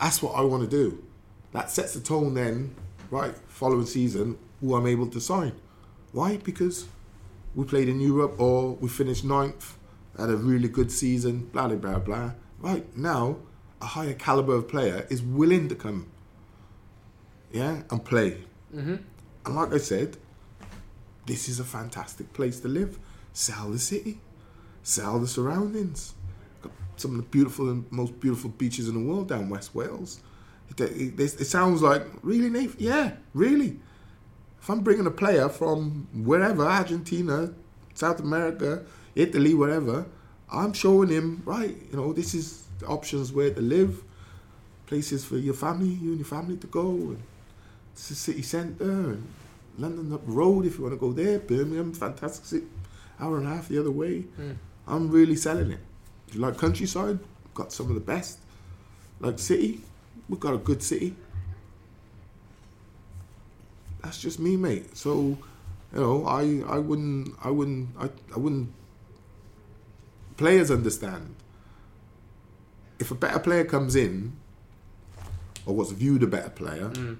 That's 0.00 0.22
what 0.22 0.36
I 0.36 0.42
want 0.42 0.62
to 0.62 0.68
do. 0.68 1.04
That 1.52 1.70
sets 1.70 1.94
the 1.94 2.00
tone 2.00 2.34
then, 2.34 2.74
right, 3.10 3.34
following 3.48 3.86
season, 3.86 4.38
who 4.60 4.74
I'm 4.74 4.86
able 4.86 5.06
to 5.08 5.20
sign. 5.20 5.52
Why? 6.12 6.36
Because 6.36 6.86
we 7.54 7.64
played 7.64 7.88
in 7.88 8.00
Europe 8.00 8.38
or 8.38 8.74
we 8.74 8.88
finished 8.88 9.24
ninth, 9.24 9.76
had 10.18 10.28
a 10.28 10.36
really 10.36 10.68
good 10.68 10.92
season, 10.92 11.46
blah, 11.52 11.68
blah, 11.68 11.76
blah, 11.76 11.98
blah. 11.98 12.32
Right, 12.58 12.96
now, 12.96 13.36
a 13.80 13.86
higher 13.86 14.14
caliber 14.14 14.54
of 14.54 14.68
player 14.68 15.06
is 15.10 15.22
willing 15.22 15.68
to 15.68 15.74
come, 15.74 16.08
yeah, 17.56 17.82
and 17.90 18.04
play. 18.04 18.44
Mm-hmm. 18.74 18.96
And 19.46 19.56
like 19.56 19.72
I 19.72 19.78
said, 19.78 20.16
this 21.24 21.48
is 21.48 21.58
a 21.58 21.64
fantastic 21.64 22.32
place 22.32 22.60
to 22.60 22.68
live. 22.68 22.98
Sell 23.32 23.70
the 23.70 23.78
city, 23.78 24.20
sell 24.82 25.18
the 25.18 25.26
surroundings. 25.26 26.14
Got 26.62 26.72
some 26.96 27.12
of 27.12 27.16
the 27.16 27.22
beautiful 27.24 27.70
and 27.70 27.90
most 27.90 28.18
beautiful 28.20 28.50
beaches 28.50 28.88
in 28.88 28.94
the 28.94 29.12
world 29.12 29.28
down 29.28 29.48
West 29.48 29.74
Wales. 29.74 30.20
It, 30.70 30.80
it, 30.80 31.20
it, 31.20 31.40
it 31.40 31.44
sounds 31.46 31.82
like 31.82 32.02
really, 32.22 32.50
Nathan? 32.50 32.76
Yeah, 32.78 33.12
really. 33.34 33.78
If 34.60 34.70
I'm 34.70 34.80
bringing 34.80 35.06
a 35.06 35.10
player 35.10 35.48
from 35.48 36.08
wherever, 36.12 36.64
Argentina, 36.64 37.52
South 37.94 38.20
America, 38.20 38.84
Italy, 39.14 39.54
wherever, 39.54 40.06
I'm 40.52 40.72
showing 40.72 41.08
him 41.08 41.42
right. 41.44 41.76
You 41.90 41.96
know, 41.96 42.12
this 42.12 42.34
is 42.34 42.66
the 42.80 42.86
options 42.86 43.32
where 43.32 43.52
to 43.52 43.60
live, 43.60 44.02
places 44.86 45.24
for 45.24 45.38
your 45.38 45.54
family, 45.54 45.88
you 45.88 46.10
and 46.10 46.18
your 46.18 46.26
family 46.26 46.56
to 46.56 46.66
go. 46.66 46.90
And 46.90 47.22
it's 47.96 48.10
the 48.10 48.14
city 48.14 48.42
centre 48.42 48.84
and 48.84 49.26
London 49.78 50.12
up 50.12 50.20
road 50.26 50.66
if 50.66 50.76
you 50.76 50.82
want 50.84 50.92
to 50.94 51.00
go 51.00 51.12
there. 51.14 51.38
Birmingham, 51.38 51.94
fantastic 51.94 52.44
city, 52.44 52.66
hour 53.18 53.38
and 53.38 53.46
a 53.46 53.48
half 53.50 53.68
the 53.68 53.78
other 53.80 53.90
way. 53.90 54.24
Mm. 54.38 54.56
I'm 54.86 55.10
really 55.10 55.34
selling 55.34 55.70
it. 55.70 55.80
If 56.28 56.34
you 56.34 56.40
like 56.42 56.58
countryside, 56.58 57.18
got 57.54 57.72
some 57.72 57.88
of 57.88 57.94
the 57.94 58.00
best. 58.02 58.38
Like 59.18 59.38
city, 59.38 59.80
we've 60.28 60.38
got 60.38 60.52
a 60.52 60.58
good 60.58 60.82
city. 60.82 61.16
That's 64.02 64.20
just 64.20 64.38
me, 64.38 64.56
mate. 64.58 64.94
So, 64.94 65.38
you 65.94 66.00
know, 66.00 66.26
I 66.26 66.62
I 66.68 66.78
wouldn't 66.78 67.34
I 67.42 67.50
wouldn't 67.50 67.88
I, 67.98 68.10
I 68.34 68.38
wouldn't. 68.38 68.68
Players 70.36 70.70
understand. 70.70 71.34
If 72.98 73.10
a 73.10 73.14
better 73.14 73.38
player 73.38 73.64
comes 73.64 73.96
in, 73.96 74.34
or 75.64 75.74
was 75.74 75.92
viewed 75.92 76.22
a 76.22 76.26
better 76.26 76.50
player, 76.50 76.90
Mm. 76.90 77.16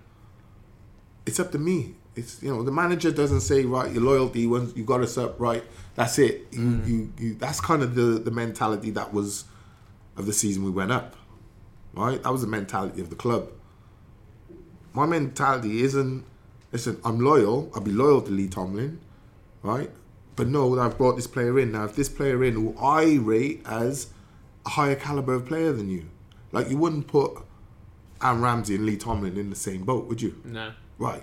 It's 1.26 1.38
up 1.40 1.52
to 1.52 1.58
me. 1.58 1.94
It's 2.14 2.42
you 2.42 2.48
know 2.50 2.62
the 2.62 2.72
manager 2.72 3.10
doesn't 3.10 3.40
say 3.42 3.64
right 3.64 3.92
your 3.92 4.02
loyalty 4.02 4.46
once 4.46 4.74
you 4.76 4.84
got 4.84 5.00
us 5.02 5.18
up 5.18 5.38
right 5.38 5.62
that's 5.96 6.18
it. 6.18 6.46
You, 6.52 6.60
Mm. 6.60 6.86
you, 6.88 7.12
you 7.18 7.34
that's 7.34 7.60
kind 7.60 7.82
of 7.82 7.94
the 7.94 8.18
the 8.18 8.30
mentality 8.30 8.90
that 8.92 9.12
was 9.12 9.44
of 10.16 10.24
the 10.26 10.32
season 10.32 10.64
we 10.64 10.70
went 10.70 10.92
up 10.92 11.16
right? 11.94 12.22
That 12.22 12.30
was 12.32 12.40
the 12.42 12.46
mentality 12.46 13.00
of 13.02 13.10
the 13.10 13.16
club. 13.16 13.50
My 14.94 15.04
mentality 15.06 15.82
isn't 15.82 16.24
listen 16.72 16.98
I'm 17.04 17.20
loyal. 17.20 17.70
I'll 17.74 17.82
be 17.82 17.92
loyal 17.92 18.22
to 18.22 18.30
Lee 18.30 18.48
Tomlin 18.48 18.98
right? 19.62 19.90
But 20.36 20.48
no 20.48 20.78
I've 20.78 20.96
brought 20.96 21.16
this 21.16 21.26
player 21.26 21.58
in. 21.58 21.72
Now 21.72 21.84
if 21.84 21.96
this 21.96 22.08
player 22.08 22.42
in 22.44 22.54
who 22.54 22.74
I 22.80 23.16
rate 23.16 23.62
as 23.66 24.08
a 24.64 24.70
higher 24.70 24.94
caliber 24.94 25.34
of 25.34 25.44
player 25.46 25.72
than 25.72 25.88
you 25.90 26.06
like 26.52 26.70
you 26.70 26.76
wouldn't 26.78 27.08
put 27.08 27.32
Aaron 28.22 28.40
Ramsey 28.40 28.76
and 28.76 28.86
Lee 28.86 28.96
Tomlin 28.96 29.36
in 29.36 29.50
the 29.50 29.56
same 29.56 29.84
boat 29.84 30.06
would 30.08 30.22
you? 30.22 30.40
No. 30.44 30.72
Right. 30.98 31.22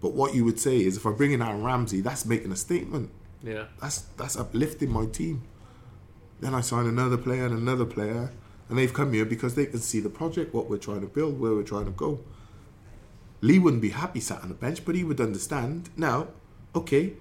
But 0.00 0.12
what 0.12 0.34
you 0.34 0.44
would 0.44 0.60
say 0.60 0.78
is 0.82 0.96
if 0.96 1.06
I 1.06 1.12
bring 1.12 1.32
in 1.32 1.40
Aaron 1.40 1.62
Ramsey, 1.62 2.00
that's 2.00 2.26
making 2.26 2.52
a 2.52 2.56
statement. 2.56 3.10
Yeah. 3.42 3.64
That's 3.80 4.02
that's 4.16 4.36
uplifting 4.36 4.90
my 4.90 5.06
team. 5.06 5.42
Then 6.40 6.54
I 6.54 6.60
sign 6.60 6.86
another 6.86 7.16
player 7.16 7.46
and 7.46 7.56
another 7.56 7.84
player, 7.84 8.30
and 8.68 8.78
they've 8.78 8.92
come 8.92 9.12
here 9.12 9.24
because 9.24 9.54
they 9.54 9.66
can 9.66 9.80
see 9.80 10.00
the 10.00 10.10
project, 10.10 10.52
what 10.52 10.68
we're 10.68 10.78
trying 10.78 11.00
to 11.00 11.06
build, 11.06 11.40
where 11.40 11.52
we're 11.52 11.62
trying 11.62 11.86
to 11.86 11.90
go. 11.90 12.20
Lee 13.40 13.58
wouldn't 13.58 13.82
be 13.82 13.90
happy 13.90 14.20
sat 14.20 14.42
on 14.42 14.48
the 14.48 14.54
bench, 14.54 14.84
but 14.84 14.94
he 14.94 15.04
would 15.04 15.20
understand. 15.20 15.90
Now, 15.96 16.28
okay, 16.74 17.14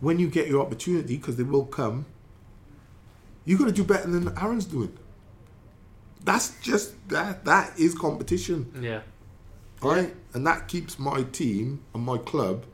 when 0.00 0.18
you 0.18 0.28
get 0.28 0.48
your 0.48 0.60
opportunity, 0.60 1.16
because 1.16 1.36
they 1.36 1.42
will 1.42 1.66
come, 1.66 2.06
you 3.44 3.58
got 3.58 3.66
to 3.66 3.72
do 3.72 3.84
better 3.84 4.08
than 4.08 4.36
Aaron's 4.38 4.64
doing. 4.64 4.96
That's 6.24 6.58
just 6.60 6.94
that. 7.08 7.44
That 7.44 7.78
is 7.78 7.94
competition 7.94 8.72
Yeah. 8.80 9.02
Right? 9.84 10.14
And 10.32 10.46
that 10.46 10.68
keeps 10.68 10.98
my 10.98 11.22
team 11.22 11.84
and 11.94 12.02
my 12.02 12.18
club 12.18 12.64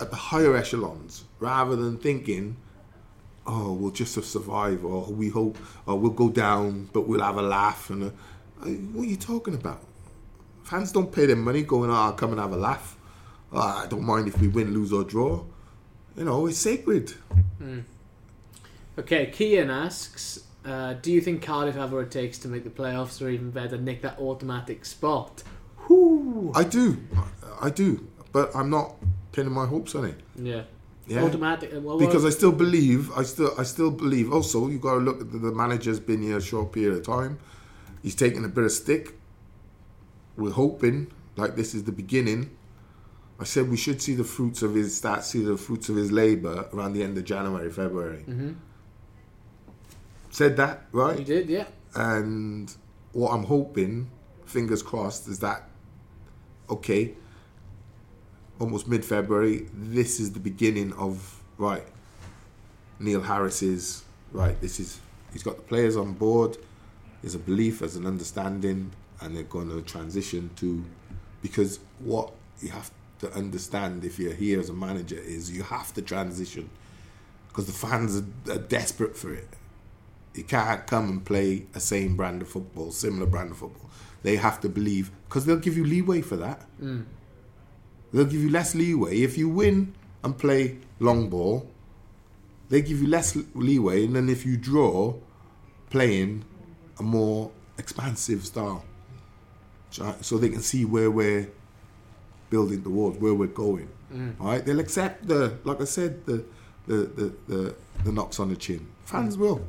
at 0.00 0.10
the 0.10 0.16
higher 0.16 0.56
echelons 0.56 1.24
rather 1.40 1.76
than 1.76 1.98
thinking, 1.98 2.56
oh, 3.46 3.72
we'll 3.72 3.90
just 3.90 4.14
survive 4.14 4.84
or 4.84 5.04
we 5.06 5.28
hope, 5.28 5.58
or 5.86 5.98
we'll 5.98 6.12
go 6.12 6.28
down, 6.28 6.88
but 6.92 7.08
we'll 7.08 7.22
have 7.22 7.36
a 7.36 7.42
laugh. 7.42 7.90
And 7.90 8.04
a, 8.04 8.08
what 8.92 9.02
are 9.02 9.10
you 9.10 9.16
talking 9.16 9.54
about? 9.54 9.82
Fans 10.62 10.92
don't 10.92 11.10
pay 11.10 11.26
their 11.26 11.36
money 11.36 11.62
going, 11.62 11.90
oh, 11.90 11.94
I'll 11.94 12.12
come 12.12 12.30
and 12.30 12.40
have 12.40 12.52
a 12.52 12.56
laugh. 12.56 12.96
Oh, 13.52 13.58
I 13.58 13.86
don't 13.88 14.04
mind 14.04 14.28
if 14.28 14.38
we 14.40 14.48
win, 14.48 14.74
lose, 14.74 14.92
or 14.92 15.02
draw. 15.02 15.44
You 16.16 16.24
know, 16.24 16.46
it's 16.46 16.58
sacred. 16.58 17.10
Hmm. 17.58 17.80
Okay, 18.98 19.30
Kian 19.30 19.70
asks, 19.70 20.40
uh, 20.64 20.94
do 20.94 21.10
you 21.10 21.20
think 21.20 21.42
Cardiff 21.42 21.76
have 21.76 21.92
what 21.92 22.00
it 22.00 22.10
takes 22.10 22.36
to 22.38 22.48
make 22.48 22.64
the 22.64 22.70
playoffs 22.70 23.24
or 23.24 23.30
even 23.30 23.50
better, 23.50 23.78
nick 23.78 24.02
that 24.02 24.18
automatic 24.18 24.84
spot? 24.84 25.42
Whoo! 25.88 26.52
I 26.54 26.64
do. 26.64 26.98
I 27.60 27.70
do. 27.70 28.06
But 28.32 28.54
I'm 28.54 28.70
not 28.70 28.94
pinning 29.32 29.52
my 29.52 29.66
hopes 29.66 29.94
on 29.94 30.04
it. 30.04 30.20
Yeah. 30.36 30.62
Yeah. 31.06 31.22
Automatic. 31.24 31.72
uh, 31.74 31.80
Well, 31.80 31.98
because 31.98 32.24
I 32.26 32.30
still 32.30 32.52
believe, 32.52 33.10
I 33.16 33.22
still, 33.22 33.52
I 33.58 33.62
still 33.62 33.90
believe. 33.90 34.30
Also, 34.32 34.68
you 34.68 34.78
got 34.78 34.94
to 34.94 35.00
look 35.00 35.20
at 35.22 35.32
the, 35.32 35.38
the 35.38 35.52
manager's 35.52 35.98
been 36.00 36.20
here 36.22 36.36
a 36.36 36.42
short 36.42 36.72
period 36.72 36.98
of 36.98 37.06
time. 37.06 37.38
He's 38.02 38.14
taking 38.14 38.44
a 38.44 38.48
bit 38.48 38.64
of 38.64 38.72
stick. 38.72 39.14
We're 40.36 40.50
hoping 40.52 41.10
like 41.36 41.56
this 41.56 41.74
is 41.74 41.84
the 41.84 41.92
beginning. 41.92 42.50
I 43.40 43.44
said 43.44 43.70
we 43.70 43.76
should 43.76 44.02
see 44.02 44.14
the 44.14 44.24
fruits 44.24 44.62
of 44.62 44.74
his 44.74 44.96
start 44.96 45.24
see 45.24 45.42
the 45.44 45.56
fruits 45.56 45.88
of 45.88 45.96
his 45.96 46.10
labour 46.12 46.68
around 46.72 46.92
the 46.92 47.02
end 47.02 47.16
of 47.16 47.24
January, 47.24 47.70
February. 47.70 48.24
Mhm. 48.28 48.56
Said 50.30 50.56
that 50.56 50.84
you 50.92 51.00
right, 51.00 51.24
did, 51.24 51.48
yeah. 51.48 51.66
and 51.94 52.74
what 53.12 53.30
I'm 53.32 53.44
hoping, 53.44 54.10
fingers 54.44 54.82
crossed, 54.82 55.26
is 55.28 55.38
that 55.40 55.67
okay. 56.70 57.14
Almost 58.58 58.88
mid-February, 58.88 59.68
this 59.72 60.18
is 60.18 60.32
the 60.32 60.40
beginning 60.40 60.92
of 60.94 61.42
right. 61.58 61.84
Neil 62.98 63.20
Harris 63.20 63.62
is 63.62 64.02
right. 64.32 64.60
This 64.60 64.80
is 64.80 65.00
he's 65.32 65.42
got 65.42 65.56
the 65.56 65.62
players 65.62 65.96
on 65.96 66.14
board. 66.14 66.56
There's 67.22 67.34
a 67.34 67.38
belief, 67.38 67.80
there's 67.80 67.96
an 67.96 68.06
understanding, 68.06 68.90
and 69.20 69.36
they're 69.36 69.44
going 69.44 69.68
to 69.70 69.82
transition 69.82 70.50
to 70.56 70.84
because 71.42 71.78
what 72.00 72.32
you 72.60 72.70
have 72.70 72.90
to 73.20 73.32
understand 73.32 74.04
if 74.04 74.18
you're 74.18 74.34
here 74.34 74.60
as 74.60 74.68
a 74.68 74.72
manager 74.72 75.18
is 75.18 75.50
you 75.50 75.62
have 75.62 75.92
to 75.94 76.02
transition 76.02 76.68
because 77.48 77.66
the 77.66 77.72
fans 77.72 78.16
are, 78.16 78.52
are 78.52 78.58
desperate 78.58 79.16
for 79.16 79.32
it. 79.32 79.48
You 80.34 80.44
can't 80.44 80.86
come 80.86 81.08
and 81.08 81.24
play 81.24 81.66
a 81.74 81.80
same 81.80 82.16
brand 82.16 82.42
of 82.42 82.48
football, 82.48 82.92
similar 82.92 83.26
brand 83.26 83.50
of 83.50 83.58
football. 83.58 83.90
They 84.22 84.36
have 84.36 84.60
to 84.60 84.68
believe 84.68 85.10
because 85.28 85.46
they'll 85.46 85.56
give 85.56 85.76
you 85.76 85.84
leeway 85.84 86.22
for 86.22 86.36
that. 86.36 86.66
Mm. 86.80 87.06
They'll 88.12 88.24
give 88.24 88.42
you 88.42 88.50
less 88.50 88.74
leeway 88.74 89.22
if 89.22 89.36
you 89.36 89.48
win 89.48 89.94
and 90.22 90.36
play 90.36 90.78
long 90.98 91.28
ball. 91.28 91.70
They 92.68 92.82
give 92.82 93.00
you 93.00 93.08
less 93.08 93.36
leeway, 93.54 94.04
and 94.04 94.14
then 94.14 94.28
if 94.28 94.44
you 94.44 94.56
draw, 94.58 95.14
playing 95.90 96.44
a 96.98 97.02
more 97.02 97.50
expansive 97.78 98.44
style, 98.44 98.84
so 99.90 100.36
they 100.36 100.50
can 100.50 100.60
see 100.60 100.84
where 100.84 101.10
we're 101.10 101.50
building 102.50 102.82
towards, 102.82 103.18
where 103.18 103.34
we're 103.34 103.46
going. 103.46 103.88
Mm. 104.12 104.40
All 104.40 104.48
right, 104.48 104.64
they'll 104.64 104.80
accept 104.80 105.26
the, 105.28 105.58
like 105.64 105.80
I 105.80 105.84
said, 105.84 106.26
the 106.26 106.44
the 106.86 106.94
the 106.94 107.34
the, 107.46 107.74
the 108.04 108.12
knocks 108.12 108.38
on 108.40 108.50
the 108.50 108.56
chin. 108.56 108.86
Fans 109.04 109.36
mm. 109.36 109.40
will, 109.40 109.64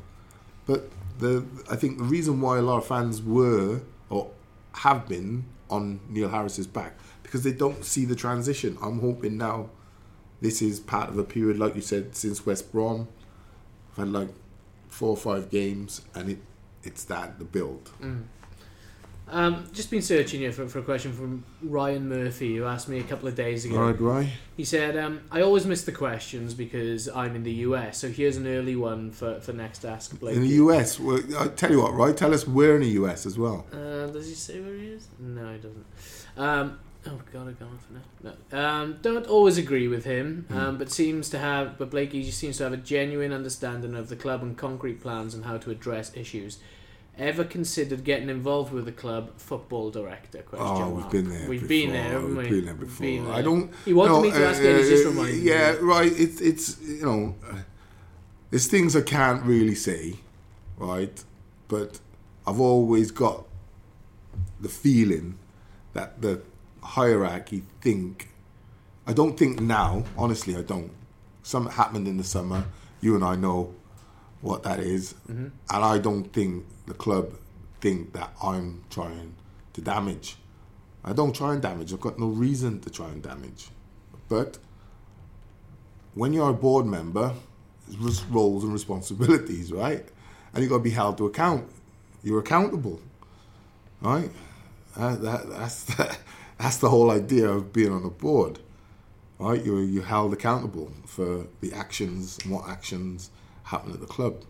but 0.69 0.87
the 1.17 1.43
I 1.67 1.75
think 1.75 1.97
the 1.97 2.03
reason 2.03 2.41
why 2.41 2.59
a 2.59 2.61
lot 2.61 2.77
of 2.77 2.85
fans 2.85 3.23
were 3.23 3.81
or 4.11 4.29
have 4.73 5.07
been 5.07 5.45
on 5.67 5.99
Neil 6.07 6.29
Harris's 6.29 6.67
back 6.67 6.95
because 7.23 7.43
they 7.43 7.51
don't 7.51 7.83
see 7.83 8.05
the 8.05 8.15
transition. 8.15 8.77
I'm 8.79 8.99
hoping 8.99 9.35
now 9.35 9.71
this 10.41 10.61
is 10.61 10.79
part 10.79 11.09
of 11.09 11.17
a 11.17 11.23
period, 11.23 11.57
like 11.57 11.73
you 11.73 11.81
said, 11.81 12.15
since 12.15 12.45
West 12.45 12.71
Brom. 12.71 13.07
I've 13.91 13.97
had 13.97 14.13
like 14.13 14.29
four 14.89 15.09
or 15.09 15.17
five 15.17 15.49
games, 15.49 16.01
and 16.13 16.29
it 16.29 16.37
it's 16.83 17.03
that 17.05 17.39
the 17.39 17.45
build. 17.45 17.89
Mm. 17.99 18.25
Um, 19.31 19.65
just 19.73 19.91
been 19.91 20.01
searching 20.01 20.39
here 20.39 20.51
for, 20.51 20.67
for 20.67 20.79
a 20.79 20.81
question 20.81 21.13
from 21.13 21.43
Ryan 21.61 22.09
Murphy, 22.09 22.55
who 22.55 22.65
asked 22.65 22.89
me 22.89 22.99
a 22.99 23.03
couple 23.03 23.27
of 23.27 23.35
days 23.35 23.65
ago. 23.65 23.77
All 23.77 23.91
right, 23.91 23.99
right. 23.99 24.29
He 24.57 24.63
said, 24.63 24.97
um, 24.97 25.21
I 25.31 25.41
always 25.41 25.65
miss 25.65 25.83
the 25.83 25.91
questions 25.91 26.53
because 26.53 27.07
I'm 27.07 27.35
in 27.35 27.43
the 27.43 27.53
US, 27.53 27.97
so 27.97 28.09
here's 28.09 28.37
an 28.37 28.47
early 28.47 28.75
one 28.75 29.11
for, 29.11 29.39
for 29.39 29.53
next 29.53 29.85
Ask 29.85 30.19
Blake. 30.19 30.35
In 30.35 30.41
the 30.41 30.47
US, 30.47 30.99
well, 30.99 31.21
I 31.37 31.47
tell 31.47 31.71
you 31.71 31.81
what, 31.81 31.93
right? 31.93 32.15
Tell 32.15 32.33
us 32.33 32.47
where 32.47 32.75
in 32.75 32.81
the 32.81 32.89
US 32.89 33.25
as 33.25 33.37
well. 33.37 33.67
Uh, 33.71 34.07
does 34.07 34.27
he 34.27 34.33
say 34.33 34.59
where 34.59 34.73
he 34.75 34.87
is? 34.87 35.07
No, 35.19 35.53
he 35.53 35.57
doesn't. 35.59 35.85
Um, 36.37 36.79
oh 37.05 37.21
god, 37.31 37.47
I've 37.49 37.59
gone 37.59 37.75
off 37.75 37.87
now. 37.91 38.35
No. 38.51 38.59
Um, 38.59 38.97
don't 39.01 39.27
always 39.27 39.57
agree 39.57 39.87
with 39.87 40.05
him, 40.05 40.47
um, 40.49 40.77
but 40.77 40.91
seems 40.91 41.29
to 41.29 41.39
have. 41.39 41.77
But 41.77 41.91
Blakey 41.91 42.29
seems 42.31 42.57
to 42.57 42.63
have 42.63 42.73
a 42.73 42.77
genuine 42.77 43.31
understanding 43.31 43.95
of 43.95 44.09
the 44.09 44.15
club 44.15 44.41
and 44.41 44.57
concrete 44.57 45.01
plans 45.01 45.33
and 45.33 45.45
how 45.45 45.57
to 45.57 45.71
address 45.71 46.15
issues. 46.15 46.59
Ever 47.19 47.43
considered 47.43 48.05
getting 48.05 48.29
involved 48.29 48.71
with 48.71 48.85
the 48.85 48.93
club 48.93 49.31
football 49.37 49.91
director? 49.91 50.41
Question 50.41 50.67
Oh, 50.67 50.89
we've 50.89 50.99
mark. 51.01 51.11
been 51.11 51.29
there. 51.29 51.49
We've 51.49 51.59
before. 51.59 51.67
been 51.67 51.91
there, 51.91 52.03
haven't 52.03 52.29
we? 52.29 52.43
We've 52.43 52.49
been 52.49 52.65
there 52.65 52.73
before. 52.75 53.05
been 53.05 53.31
I 53.31 53.41
don't. 53.41 53.73
He 53.83 53.91
wanted 53.93 54.13
no, 54.13 54.21
me 54.21 54.31
to 54.31 54.45
ask 54.47 54.61
it, 54.61 54.77
he's 54.77 54.87
just 54.89 55.05
uh, 55.05 55.09
reminded 55.09 55.35
me. 55.35 55.49
Yeah, 55.49 55.75
right. 55.81 56.11
It's 56.15 56.39
it's 56.39 56.79
you 56.81 57.03
know, 57.05 57.35
uh, 57.51 57.57
there's 58.51 58.67
things 58.67 58.95
I 58.95 59.01
can't 59.01 59.43
really 59.43 59.75
say, 59.75 60.15
right? 60.77 61.21
But 61.67 61.99
I've 62.47 62.61
always 62.61 63.11
got 63.11 63.45
the 64.61 64.69
feeling 64.69 65.37
that 65.93 66.21
the 66.21 66.41
hierarchy 66.81 67.63
think. 67.81 68.29
I 69.05 69.11
don't 69.11 69.37
think 69.37 69.59
now. 69.59 70.05
Honestly, 70.17 70.55
I 70.55 70.61
don't. 70.61 70.91
Something 71.43 71.73
happened 71.73 72.07
in 72.07 72.15
the 72.15 72.23
summer. 72.23 72.63
You 73.01 73.15
and 73.15 73.25
I 73.25 73.35
know 73.35 73.73
what 74.41 74.63
that 74.63 74.79
is. 74.79 75.15
Mm-hmm. 75.29 75.47
and 75.69 75.85
I 75.85 75.97
don't 75.97 76.31
think 76.31 76.65
the 76.85 76.93
club 76.93 77.33
think 77.81 78.13
that 78.13 78.31
I'm 78.43 78.83
trying 78.89 79.35
to 79.73 79.81
damage. 79.81 80.37
I 81.03 81.13
don't 81.13 81.33
try 81.33 81.53
and 81.53 81.61
damage. 81.61 81.93
I've 81.93 82.01
got 82.01 82.19
no 82.19 82.27
reason 82.27 82.81
to 82.81 82.89
try 82.89 83.07
and 83.07 83.21
damage. 83.23 83.69
But 84.27 84.57
when 86.13 86.33
you're 86.33 86.49
a 86.49 86.53
board 86.53 86.85
member, 86.85 87.33
there's 87.87 88.23
roles 88.25 88.63
and 88.63 88.73
responsibilities, 88.73 89.71
right? 89.71 90.05
And 90.53 90.61
you've 90.61 90.69
got 90.69 90.77
to 90.77 90.83
be 90.83 90.89
held 90.89 91.17
to 91.19 91.25
account. 91.25 91.69
You're 92.23 92.39
accountable, 92.39 92.99
right? 94.01 94.29
Uh, 94.95 95.15
that, 95.15 95.49
that's 95.49 95.83
the, 95.85 96.17
that's 96.57 96.77
the 96.77 96.89
whole 96.89 97.11
idea 97.11 97.49
of 97.49 97.71
being 97.71 97.91
on 97.91 98.03
a 98.03 98.09
board, 98.09 98.59
right? 99.39 99.63
You're 99.63 99.83
you're 99.83 100.03
held 100.03 100.33
accountable 100.33 100.91
for 101.05 101.47
the 101.61 101.71
actions 101.73 102.39
and 102.43 102.53
what 102.53 102.67
actions 102.67 103.31
happen 103.69 103.93
at 103.93 103.99
the 103.99 104.07
club. 104.07 104.43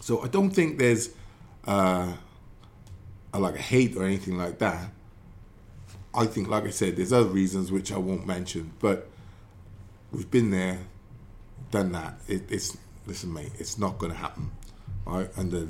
So 0.00 0.22
I 0.22 0.28
don't 0.28 0.50
think 0.50 0.78
there's 0.78 1.10
uh, 1.66 2.12
a, 3.32 3.38
like 3.38 3.54
a 3.54 3.62
hate 3.72 3.96
or 3.96 4.04
anything 4.04 4.36
like 4.36 4.58
that. 4.58 4.90
I 6.14 6.26
think, 6.26 6.48
like 6.48 6.64
I 6.64 6.70
said, 6.70 6.96
there's 6.96 7.12
other 7.12 7.28
reasons 7.28 7.70
which 7.70 7.92
I 7.92 7.98
won't 7.98 8.26
mention, 8.26 8.72
but 8.80 9.08
we've 10.12 10.30
been 10.30 10.50
there, 10.50 10.78
done 11.70 11.92
that. 11.92 12.18
It, 12.26 12.50
it's 12.50 12.76
listen, 13.06 13.32
mate, 13.32 13.52
it's 13.58 13.78
not 13.78 13.98
going 13.98 14.12
to 14.12 14.18
happen, 14.18 14.50
right? 15.04 15.28
Under 15.36 15.68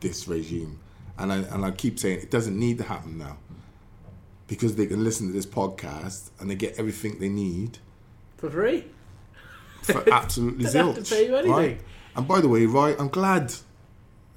this 0.00 0.26
regime, 0.26 0.80
and 1.18 1.32
I 1.32 1.36
and 1.54 1.64
I 1.64 1.70
keep 1.70 1.98
saying 1.98 2.18
it 2.18 2.30
doesn't 2.30 2.58
need 2.58 2.78
to 2.78 2.84
happen 2.84 3.18
now, 3.18 3.38
because 4.48 4.74
they 4.76 4.86
can 4.86 5.04
listen 5.04 5.28
to 5.28 5.32
this 5.32 5.46
podcast 5.46 6.30
and 6.40 6.50
they 6.50 6.56
get 6.56 6.78
everything 6.78 7.18
they 7.18 7.28
need 7.28 7.78
For 8.36 8.50
free? 8.50 8.84
For 9.82 10.02
absolutely 10.12 10.64
Don't 10.64 10.94
have 10.94 11.04
to 11.04 11.14
pay 11.14 11.26
you 11.26 11.36
anything. 11.36 11.52
Right? 11.52 11.80
And 12.14 12.26
by 12.26 12.40
the 12.40 12.48
way, 12.48 12.66
right, 12.66 12.96
I'm 12.98 13.08
glad. 13.08 13.52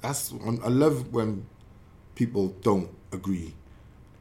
That's 0.00 0.32
I 0.32 0.68
love 0.68 1.12
when 1.12 1.46
people 2.14 2.48
don't 2.62 2.90
agree, 3.12 3.54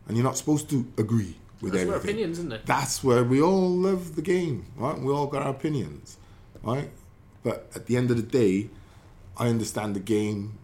and 0.08 0.18
you're 0.18 0.26
not 0.26 0.38
supposed 0.38 0.70
to 0.70 0.86
agree 0.98 1.36
with 1.62 1.74
That's 1.74 1.86
where 1.86 1.96
everything. 1.96 2.16
opinions, 2.16 2.40
isn't 2.40 2.54
it? 2.54 2.66
That's 2.66 3.04
where 3.04 3.24
we 3.24 3.42
all 3.42 3.70
love 3.70 4.16
the 4.16 4.22
game, 4.22 4.66
right? 4.76 4.98
We 4.98 5.12
all 5.12 5.28
got 5.28 5.44
our 5.44 5.52
opinions, 5.52 6.18
right? 6.64 6.90
But 7.44 7.70
at 7.76 7.86
the 7.86 7.98
end 7.98 8.12
of 8.12 8.18
the 8.18 8.24
day, 8.24 8.70
I 9.38 9.48
understand 9.48 9.96
the 9.96 10.00
game 10.02 10.58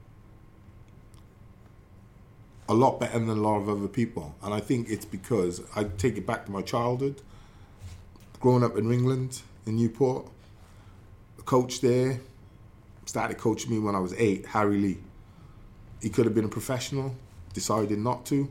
a 2.68 2.74
lot 2.74 2.99
better 2.99 3.20
than 3.20 3.30
a 3.30 3.34
lot 3.36 3.58
of 3.58 3.70
other 3.70 3.88
people, 3.88 4.36
and 4.41 4.53
I 4.53 4.60
think 4.60 4.89
it's 4.89 5.06
because 5.06 5.62
I 5.76 5.84
take 5.84 6.18
it 6.18 6.26
back 6.26 6.45
to 6.45 6.51
my 6.51 6.62
childhood, 6.62 7.22
growing 8.39 8.64
up 8.64 8.78
in 8.78 8.91
England 8.91 9.41
in 9.66 9.76
Newport. 9.76 10.28
Coach 11.46 11.82
there 11.82 12.20
started 13.06 13.38
coaching 13.38 13.72
me 13.72 13.80
when 13.80 13.96
I 13.96 14.00
was 14.00 14.14
eight, 14.18 14.46
Harry 14.48 14.78
Lee. 14.78 14.98
He 16.02 16.10
could 16.10 16.26
have 16.26 16.36
been 16.36 16.46
a 16.46 16.50
professional, 16.50 17.16
decided 17.54 18.00
not 18.00 18.26
to 18.28 18.50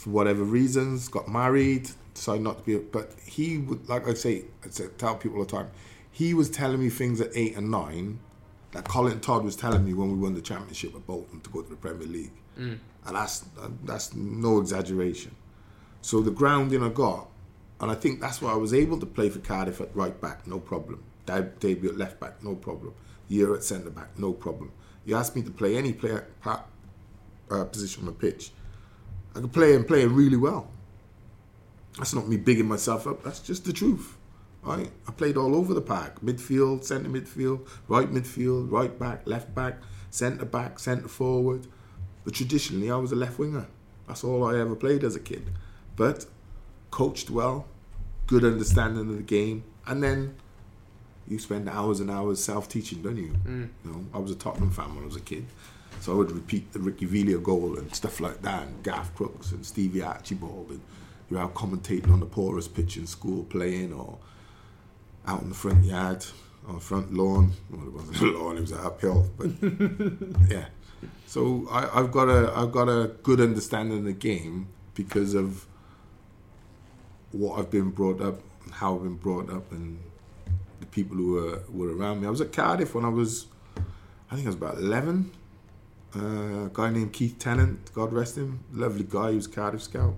for 0.00 0.10
whatever 0.10 0.42
reasons, 0.42 1.08
got 1.08 1.28
married, 1.28 1.90
decided 2.14 2.42
not 2.42 2.58
to 2.58 2.64
be. 2.64 2.74
A, 2.74 2.78
But 2.78 3.12
he 3.24 3.58
would, 3.58 3.88
like 3.88 4.08
I 4.08 4.14
say, 4.14 4.44
I 4.64 4.70
say, 4.70 4.86
tell 4.96 5.16
people 5.16 5.38
all 5.38 5.44
the 5.44 5.50
time, 5.50 5.70
he 6.10 6.32
was 6.34 6.50
telling 6.50 6.80
me 6.80 6.88
things 6.88 7.20
at 7.20 7.30
eight 7.34 7.56
and 7.56 7.70
nine 7.70 8.18
that 8.72 8.84
Colin 8.84 9.20
Todd 9.20 9.44
was 9.44 9.56
telling 9.56 9.84
me 9.84 9.92
when 9.92 10.10
we 10.10 10.18
won 10.18 10.34
the 10.34 10.40
championship 10.40 10.94
at 10.94 11.06
Bolton 11.06 11.40
to 11.40 11.50
go 11.50 11.60
to 11.62 11.68
the 11.68 11.76
Premier 11.76 12.06
League, 12.06 12.32
mm. 12.58 12.78
and 13.06 13.16
that's 13.16 13.44
that's 13.84 14.14
no 14.14 14.58
exaggeration. 14.58 15.34
So 16.02 16.20
the 16.20 16.30
grounding 16.30 16.82
I 16.82 16.88
got, 16.88 17.28
and 17.80 17.90
I 17.90 17.94
think 17.94 18.20
that's 18.20 18.40
why 18.40 18.52
I 18.52 18.56
was 18.56 18.72
able 18.72 18.98
to 19.00 19.06
play 19.06 19.28
for 19.28 19.40
Cardiff 19.40 19.80
at 19.80 19.94
right 19.94 20.18
back, 20.18 20.46
no 20.46 20.58
problem. 20.60 21.02
Deb- 21.30 21.60
Debut 21.60 21.90
at 21.90 21.96
left 21.96 22.18
back, 22.20 22.42
no 22.42 22.54
problem. 22.54 22.92
Year 23.28 23.54
at 23.54 23.62
centre 23.62 23.90
back, 23.90 24.18
no 24.18 24.32
problem. 24.32 24.72
You 25.04 25.16
asked 25.16 25.36
me 25.36 25.42
to 25.42 25.50
play 25.50 25.76
any 25.76 25.92
player 25.92 26.26
pa- 26.40 26.64
uh, 27.50 27.64
position 27.64 28.02
on 28.02 28.06
the 28.06 28.12
pitch, 28.12 28.52
I 29.34 29.40
could 29.40 29.52
play 29.52 29.74
and 29.74 29.86
play 29.86 30.04
really 30.06 30.36
well. 30.36 30.68
That's 31.96 32.14
not 32.14 32.28
me 32.28 32.36
bigging 32.36 32.68
myself 32.68 33.06
up. 33.06 33.22
That's 33.22 33.40
just 33.40 33.64
the 33.64 33.72
truth. 33.72 34.16
Right? 34.62 34.90
I 35.08 35.12
played 35.12 35.36
all 35.36 35.54
over 35.54 35.72
the 35.72 35.80
park: 35.80 36.20
midfield, 36.20 36.84
centre 36.84 37.08
midfield, 37.08 37.66
right 37.88 38.10
midfield, 38.10 38.70
right 38.70 38.96
back, 38.98 39.22
left 39.24 39.54
back, 39.54 39.78
centre 40.10 40.44
back, 40.44 40.78
centre 40.78 41.08
forward. 41.08 41.66
But 42.24 42.34
traditionally, 42.34 42.90
I 42.90 42.96
was 42.96 43.12
a 43.12 43.16
left 43.16 43.38
winger. 43.38 43.66
That's 44.06 44.24
all 44.24 44.44
I 44.44 44.58
ever 44.58 44.76
played 44.76 45.04
as 45.04 45.16
a 45.16 45.20
kid. 45.20 45.50
But 45.96 46.26
coached 46.90 47.30
well, 47.30 47.66
good 48.26 48.44
understanding 48.44 49.08
of 49.08 49.16
the 49.16 49.22
game, 49.22 49.64
and 49.86 50.02
then 50.02 50.36
you 51.30 51.38
spend 51.38 51.68
hours 51.68 52.00
and 52.00 52.10
hours 52.10 52.42
self-teaching, 52.42 53.02
don't 53.02 53.16
you? 53.16 53.32
Mm. 53.46 53.68
You 53.84 53.90
know, 53.90 54.04
I 54.12 54.18
was 54.18 54.32
a 54.32 54.34
Tottenham 54.34 54.70
fan 54.70 54.94
when 54.94 55.04
I 55.04 55.06
was 55.06 55.16
a 55.16 55.20
kid, 55.20 55.46
so 56.00 56.12
I 56.12 56.16
would 56.16 56.32
repeat 56.32 56.72
the 56.72 56.80
Ricky 56.80 57.06
Villa 57.06 57.38
goal 57.38 57.78
and 57.78 57.94
stuff 57.94 58.20
like 58.20 58.42
that, 58.42 58.64
and 58.66 58.82
Garth 58.82 59.14
Crooks 59.14 59.52
and 59.52 59.64
Stevie 59.64 60.02
Archibald, 60.02 60.70
and 60.70 60.80
you're 61.30 61.40
out 61.40 61.54
commentating 61.54 62.12
on 62.12 62.20
the 62.20 62.26
poorest 62.26 62.74
pitch 62.74 62.96
in 62.96 63.06
school, 63.06 63.44
playing 63.44 63.92
or 63.92 64.18
out 65.26 65.42
in 65.42 65.50
the 65.50 65.54
front 65.54 65.84
yard 65.84 66.26
on 66.66 66.74
the 66.74 66.80
front 66.80 67.14
lawn. 67.14 67.52
Well, 67.70 67.86
it 67.86 67.92
wasn't 67.92 68.20
a 68.20 68.24
lawn; 68.38 68.56
it 68.56 68.60
was 68.62 68.72
an 68.72 68.80
uphill, 68.80 69.30
but 69.38 69.50
yeah. 70.50 70.66
So 71.26 71.68
I, 71.70 72.00
I've 72.00 72.10
got 72.10 72.28
a 72.28 72.52
I've 72.56 72.72
got 72.72 72.88
a 72.88 73.12
good 73.22 73.40
understanding 73.40 73.98
of 73.98 74.04
the 74.04 74.12
game 74.12 74.68
because 74.94 75.34
of 75.34 75.66
what 77.30 77.58
I've 77.58 77.70
been 77.70 77.90
brought 77.90 78.20
up, 78.20 78.40
how 78.72 78.96
I've 78.96 79.04
been 79.04 79.16
brought 79.16 79.48
up, 79.48 79.70
and 79.70 80.00
people 80.90 81.16
who 81.16 81.32
were, 81.32 81.62
were 81.70 81.96
around 81.96 82.20
me. 82.20 82.26
I 82.26 82.30
was 82.30 82.40
at 82.40 82.52
Cardiff 82.52 82.94
when 82.94 83.04
I 83.04 83.08
was, 83.08 83.46
I 84.30 84.34
think 84.34 84.46
I 84.46 84.50
was 84.50 84.56
about 84.56 84.78
11. 84.78 85.30
Uh, 86.14 86.20
a 86.66 86.70
guy 86.72 86.90
named 86.90 87.12
Keith 87.12 87.38
Tennant, 87.38 87.92
God 87.94 88.12
rest 88.12 88.36
him, 88.36 88.64
lovely 88.72 89.06
guy, 89.08 89.30
he 89.30 89.36
was 89.36 89.46
Cardiff 89.46 89.82
scout. 89.82 90.16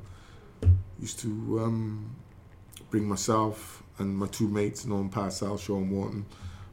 Used 0.99 1.18
to 1.20 1.61
um, 1.62 2.16
bring 2.91 3.07
myself 3.07 3.83
and 3.99 4.16
my 4.16 4.27
two 4.27 4.49
mates, 4.49 4.87
Norman 4.87 5.11
Parcell, 5.11 5.59
Sean 5.59 5.91
Wharton, 5.91 6.25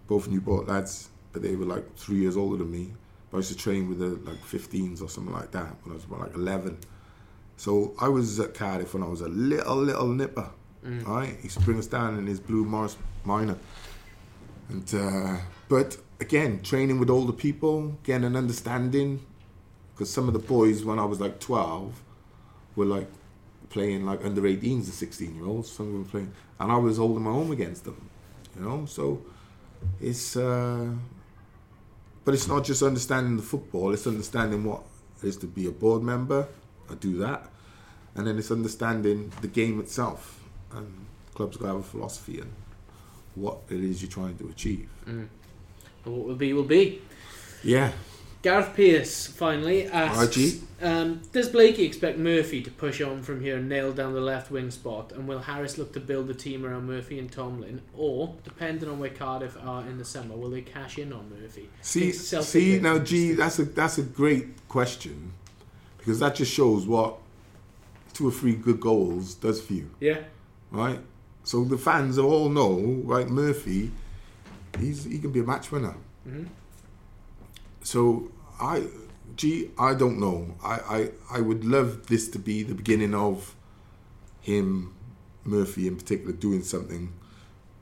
both 0.08 0.28
Newport 0.28 0.68
lads, 0.68 1.10
but 1.34 1.42
they 1.42 1.56
were 1.56 1.66
like 1.66 1.96
three 1.96 2.18
years 2.18 2.38
older 2.38 2.58
than 2.58 2.72
me. 2.72 2.94
But 3.30 3.38
I 3.38 3.40
used 3.40 3.52
to 3.52 3.58
train 3.58 3.88
with 3.90 4.00
the 4.00 4.30
like 4.30 4.42
15s 4.44 5.02
or 5.02 5.10
something 5.10 5.34
like 5.34 5.52
that 5.52 5.76
when 5.84 5.92
I 5.92 5.96
was 5.96 6.06
about 6.06 6.22
like 6.22 6.36
11. 6.36 6.78
So 7.58 7.94
I 8.00 8.08
was 8.08 8.40
at 8.40 8.54
Cardiff 8.54 8.94
when 8.94 9.04
I 9.04 9.08
was 9.08 9.22
a 9.22 9.28
little, 9.30 9.76
little 9.76 10.08
nipper. 10.08 10.50
Right? 11.04 11.36
He 11.38 11.44
used 11.44 11.60
to 11.60 11.66
bring 11.66 11.78
us 11.78 11.88
down 11.88 12.18
in 12.18 12.26
his 12.26 12.40
blue 12.40 12.64
Morris 12.64 12.98
Minor. 13.26 13.58
And 14.70 14.94
uh, 14.94 15.38
but 15.68 15.98
again, 16.20 16.62
training 16.62 17.00
with 17.00 17.10
older 17.10 17.34
people, 17.34 17.98
getting 18.04 18.26
an 18.26 18.36
understanding. 18.36 19.26
Because 19.94 20.14
some 20.14 20.28
of 20.28 20.34
the 20.34 20.40
boys, 20.40 20.86
when 20.86 20.98
I 20.98 21.04
was 21.04 21.20
like 21.20 21.42
12, 21.42 22.02
were 22.76 22.86
like 22.86 23.10
playing 23.70 24.06
like 24.06 24.24
under 24.24 24.42
18s 24.42 24.64
and 24.64 24.86
16 24.86 25.36
year 25.36 25.46
olds. 25.46 25.72
Some 25.72 25.88
of 25.88 25.94
them 25.94 26.06
playing, 26.06 26.34
and 26.60 26.72
I 26.72 26.78
was 26.78 26.98
holding 26.98 27.24
my 27.24 27.32
own 27.32 27.52
against 27.52 27.84
them. 27.84 28.10
You 28.56 28.66
know, 28.66 28.86
so 28.86 29.22
it's. 30.00 30.36
Uh, 30.36 30.92
but 32.26 32.34
it's 32.36 32.48
not 32.48 32.64
just 32.64 32.84
understanding 32.84 33.38
the 33.38 33.44
football; 33.44 33.92
it's 33.94 34.06
understanding 34.06 34.64
what 34.64 34.84
it 35.22 35.28
is 35.28 35.38
to 35.38 35.48
be 35.48 35.66
a 35.66 35.72
board 35.72 36.04
member. 36.04 36.48
I 36.90 36.96
do 36.96 37.18
that, 37.18 37.50
and 38.16 38.28
then 38.28 38.38
it's 38.38 38.52
understanding 38.52 39.32
the 39.42 39.48
game 39.48 39.80
itself. 39.80 40.44
And 40.72 41.06
clubs 41.34 41.58
got 41.58 41.66
to 41.66 41.72
have 41.74 41.80
a 41.80 41.84
philosophy, 41.84 42.40
and 42.40 42.52
what 43.36 43.60
it 43.70 43.80
is 43.80 44.02
you're 44.02 44.12
trying 44.12 44.38
to 44.38 44.48
achieve. 44.48 44.90
What 46.04 46.26
will 46.28 46.36
be, 46.36 46.54
will 46.54 46.64
be. 46.64 47.02
Yeah, 47.64 47.92
Gareth 48.42 48.74
Pierce 48.74 49.28
finally 49.28 49.88
asks 49.88 50.64
um, 50.82 51.22
Does 51.34 51.50
Blakey 51.50 51.84
expect 51.84 52.18
Murphy 52.18 52.62
to 52.62 52.72
push 52.72 53.02
on 53.02 53.22
from 53.22 53.42
here 53.42 53.58
and 53.58 53.68
nail 53.68 53.92
down 53.92 54.14
the 54.14 54.22
left 54.22 54.50
wing 54.50 54.72
spot? 54.72 55.12
And 55.12 55.28
will 55.28 55.40
Harris 55.40 55.78
look 55.78 55.92
to 55.94 56.00
build 56.00 56.28
the 56.28 56.34
team 56.34 56.66
around 56.66 56.88
Murphy 56.88 57.20
and 57.20 57.30
Tomlin? 57.30 57.82
Or, 57.98 58.36
depending 58.46 58.88
on 58.90 58.98
where 58.98 59.10
Cardiff 59.10 59.58
are 59.62 59.82
in 59.82 59.98
the 59.98 60.06
summer, 60.06 60.38
will 60.38 60.52
they 60.52 60.62
cash 60.62 60.98
in 60.98 61.12
on 61.12 61.30
Murphy? 61.30 61.70
See, 61.82 62.14
see 62.14 62.80
now, 62.80 63.00
G, 63.00 63.34
that's 63.34 63.60
a 63.60 63.66
that's 63.66 63.98
a 63.98 64.04
great 64.04 64.68
question 64.70 65.34
because 65.98 66.20
that 66.20 66.36
just 66.36 66.54
shows 66.54 66.88
what 66.88 67.18
two 68.14 68.30
or 68.30 68.32
three 68.32 68.54
good 68.56 68.80
goals 68.80 69.34
does 69.36 69.62
for 69.62 69.74
you, 69.74 69.90
Yeah. 70.00 70.20
right? 70.72 71.00
So 71.44 71.64
the 71.64 71.78
fans 71.78 72.18
all 72.18 72.50
know, 72.50 73.02
right? 73.04 73.28
Murphy, 73.28 73.92
he's 74.80 75.06
he 75.06 75.20
can 75.20 75.32
be 75.32 75.40
a 75.40 75.44
match 75.44 75.72
winner. 75.72 75.96
Mm-hmm. 76.28 76.46
So 77.84 78.32
I, 78.60 78.86
G, 79.36 79.72
I 79.80 79.94
don't 79.94 80.20
know. 80.20 80.56
I, 80.64 80.80
I 81.30 81.38
I 81.38 81.42
would 81.42 81.66
love 81.66 82.08
this 82.08 82.30
to 82.30 82.40
be 82.40 82.64
the 82.64 82.76
beginning 82.76 83.16
of 83.16 83.56
him, 84.42 84.94
Murphy 85.44 85.88
in 85.88 85.96
particular, 85.96 86.34
doing 86.34 86.62
something 86.62 87.14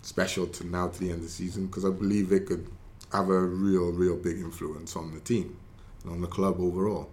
special 0.02 0.48
to 0.48 0.66
now 0.66 0.88
to 0.88 1.00
the 1.00 1.10
end 1.10 1.20
of 1.20 1.24
the 1.24 1.30
season 1.30 1.66
because 1.68 1.84
I 1.84 1.90
believe 1.90 2.32
it 2.32 2.46
could 2.46 2.70
have 3.12 3.30
a 3.30 3.42
real, 3.42 3.92
real 3.92 4.16
big 4.16 4.38
influence 4.38 4.96
on 4.96 5.14
the 5.14 5.20
team 5.20 5.58
and 6.04 6.12
on 6.14 6.22
the 6.22 6.28
club 6.28 6.60
overall. 6.60 7.10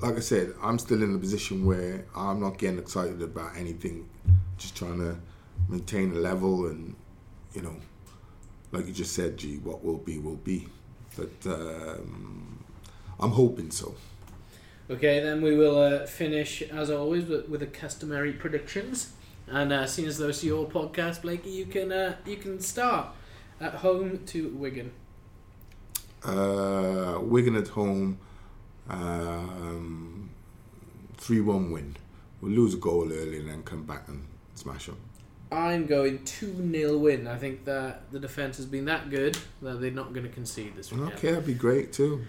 Like 0.00 0.16
I 0.16 0.20
said, 0.20 0.54
I'm 0.62 0.78
still 0.78 1.02
in 1.02 1.14
a 1.14 1.18
position 1.18 1.64
where 1.64 2.04
I'm 2.14 2.40
not 2.40 2.58
getting 2.58 2.78
excited 2.78 3.22
about 3.22 3.56
anything, 3.56 4.08
just 4.58 4.76
trying 4.76 4.98
to 4.98 5.16
maintain 5.68 6.12
a 6.12 6.18
level 6.18 6.66
and, 6.66 6.94
you 7.54 7.62
know, 7.62 7.76
like 8.72 8.86
you 8.86 8.92
just 8.92 9.14
said, 9.14 9.36
gee 9.36 9.58
what 9.58 9.84
will 9.84 9.98
be, 9.98 10.18
will 10.18 10.36
be. 10.36 10.68
But 11.16 11.46
um, 11.46 12.64
I'm 13.18 13.30
hoping 13.30 13.70
so. 13.70 13.94
Okay, 14.88 15.20
then 15.20 15.42
we 15.42 15.56
will 15.56 15.78
uh, 15.78 16.06
finish, 16.06 16.62
as 16.62 16.90
always, 16.90 17.24
with, 17.24 17.48
with 17.48 17.60
the 17.60 17.66
customary 17.66 18.32
predictions. 18.32 19.12
And 19.48 19.72
uh, 19.72 19.86
seeing 19.86 20.06
as 20.06 20.18
though 20.18 20.28
it's 20.28 20.44
your 20.44 20.68
podcast, 20.68 21.22
Blakey, 21.22 21.50
you 21.50 21.66
can 21.66 21.92
uh, 21.92 22.16
you 22.24 22.36
can 22.36 22.60
start 22.60 23.08
at 23.60 23.74
home 23.74 24.24
to 24.26 24.48
Wigan. 24.50 24.92
Uh, 26.24 27.18
Wigan 27.20 27.54
at 27.56 27.68
home, 27.68 28.18
um, 28.88 30.30
3 31.16 31.40
1 31.40 31.70
win. 31.70 31.96
We'll 32.40 32.52
lose 32.52 32.74
a 32.74 32.78
goal 32.78 33.12
early 33.12 33.38
and 33.38 33.48
then 33.48 33.62
come 33.62 33.84
back 33.84 34.08
and 34.08 34.26
smash 34.56 34.86
them. 34.86 34.96
I'm 35.52 35.86
going 35.86 36.24
2 36.24 36.70
0 36.72 36.98
win. 36.98 37.28
I 37.28 37.36
think 37.38 37.64
that 37.66 38.10
the 38.10 38.18
defence 38.18 38.56
has 38.56 38.66
been 38.66 38.84
that 38.86 39.10
good 39.10 39.38
that 39.62 39.80
they're 39.80 39.90
not 39.92 40.12
going 40.12 40.26
to 40.26 40.32
concede 40.32 40.74
this 40.76 40.90
weekend. 40.90 41.12
Okay, 41.12 41.30
that'd 41.30 41.46
be 41.46 41.54
great 41.54 41.92
too. 41.92 42.22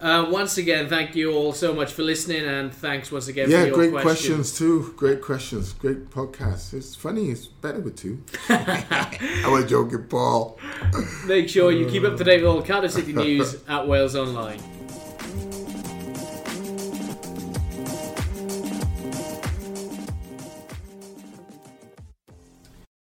Uh, 0.00 0.26
once 0.30 0.56
again, 0.56 0.88
thank 0.88 1.14
you 1.14 1.30
all 1.32 1.52
so 1.52 1.74
much 1.74 1.92
for 1.92 2.02
listening, 2.02 2.46
and 2.46 2.72
thanks 2.72 3.12
once 3.12 3.28
again 3.28 3.46
for 3.46 3.50
Yeah, 3.52 3.64
your 3.64 3.74
great 3.74 3.90
questions. 3.90 4.16
questions 4.52 4.56
too. 4.58 4.94
Great 4.96 5.20
questions. 5.20 5.74
Great 5.74 6.08
podcast. 6.10 6.72
It's 6.72 6.94
funny. 6.94 7.28
It's 7.30 7.46
better 7.46 7.80
with 7.80 7.96
two. 7.96 8.22
I 8.48 9.46
was 9.50 9.68
joking, 9.68 10.04
Paul. 10.04 10.58
Make 11.26 11.50
sure 11.50 11.70
you 11.70 11.86
keep 11.86 12.04
up 12.04 12.16
to 12.16 12.24
date 12.24 12.40
with 12.40 12.50
all 12.50 12.62
Cardiff 12.66 12.92
City 12.92 13.12
news 13.12 13.56
at 13.68 13.86
Wales 13.86 14.16
Online. 14.16 14.58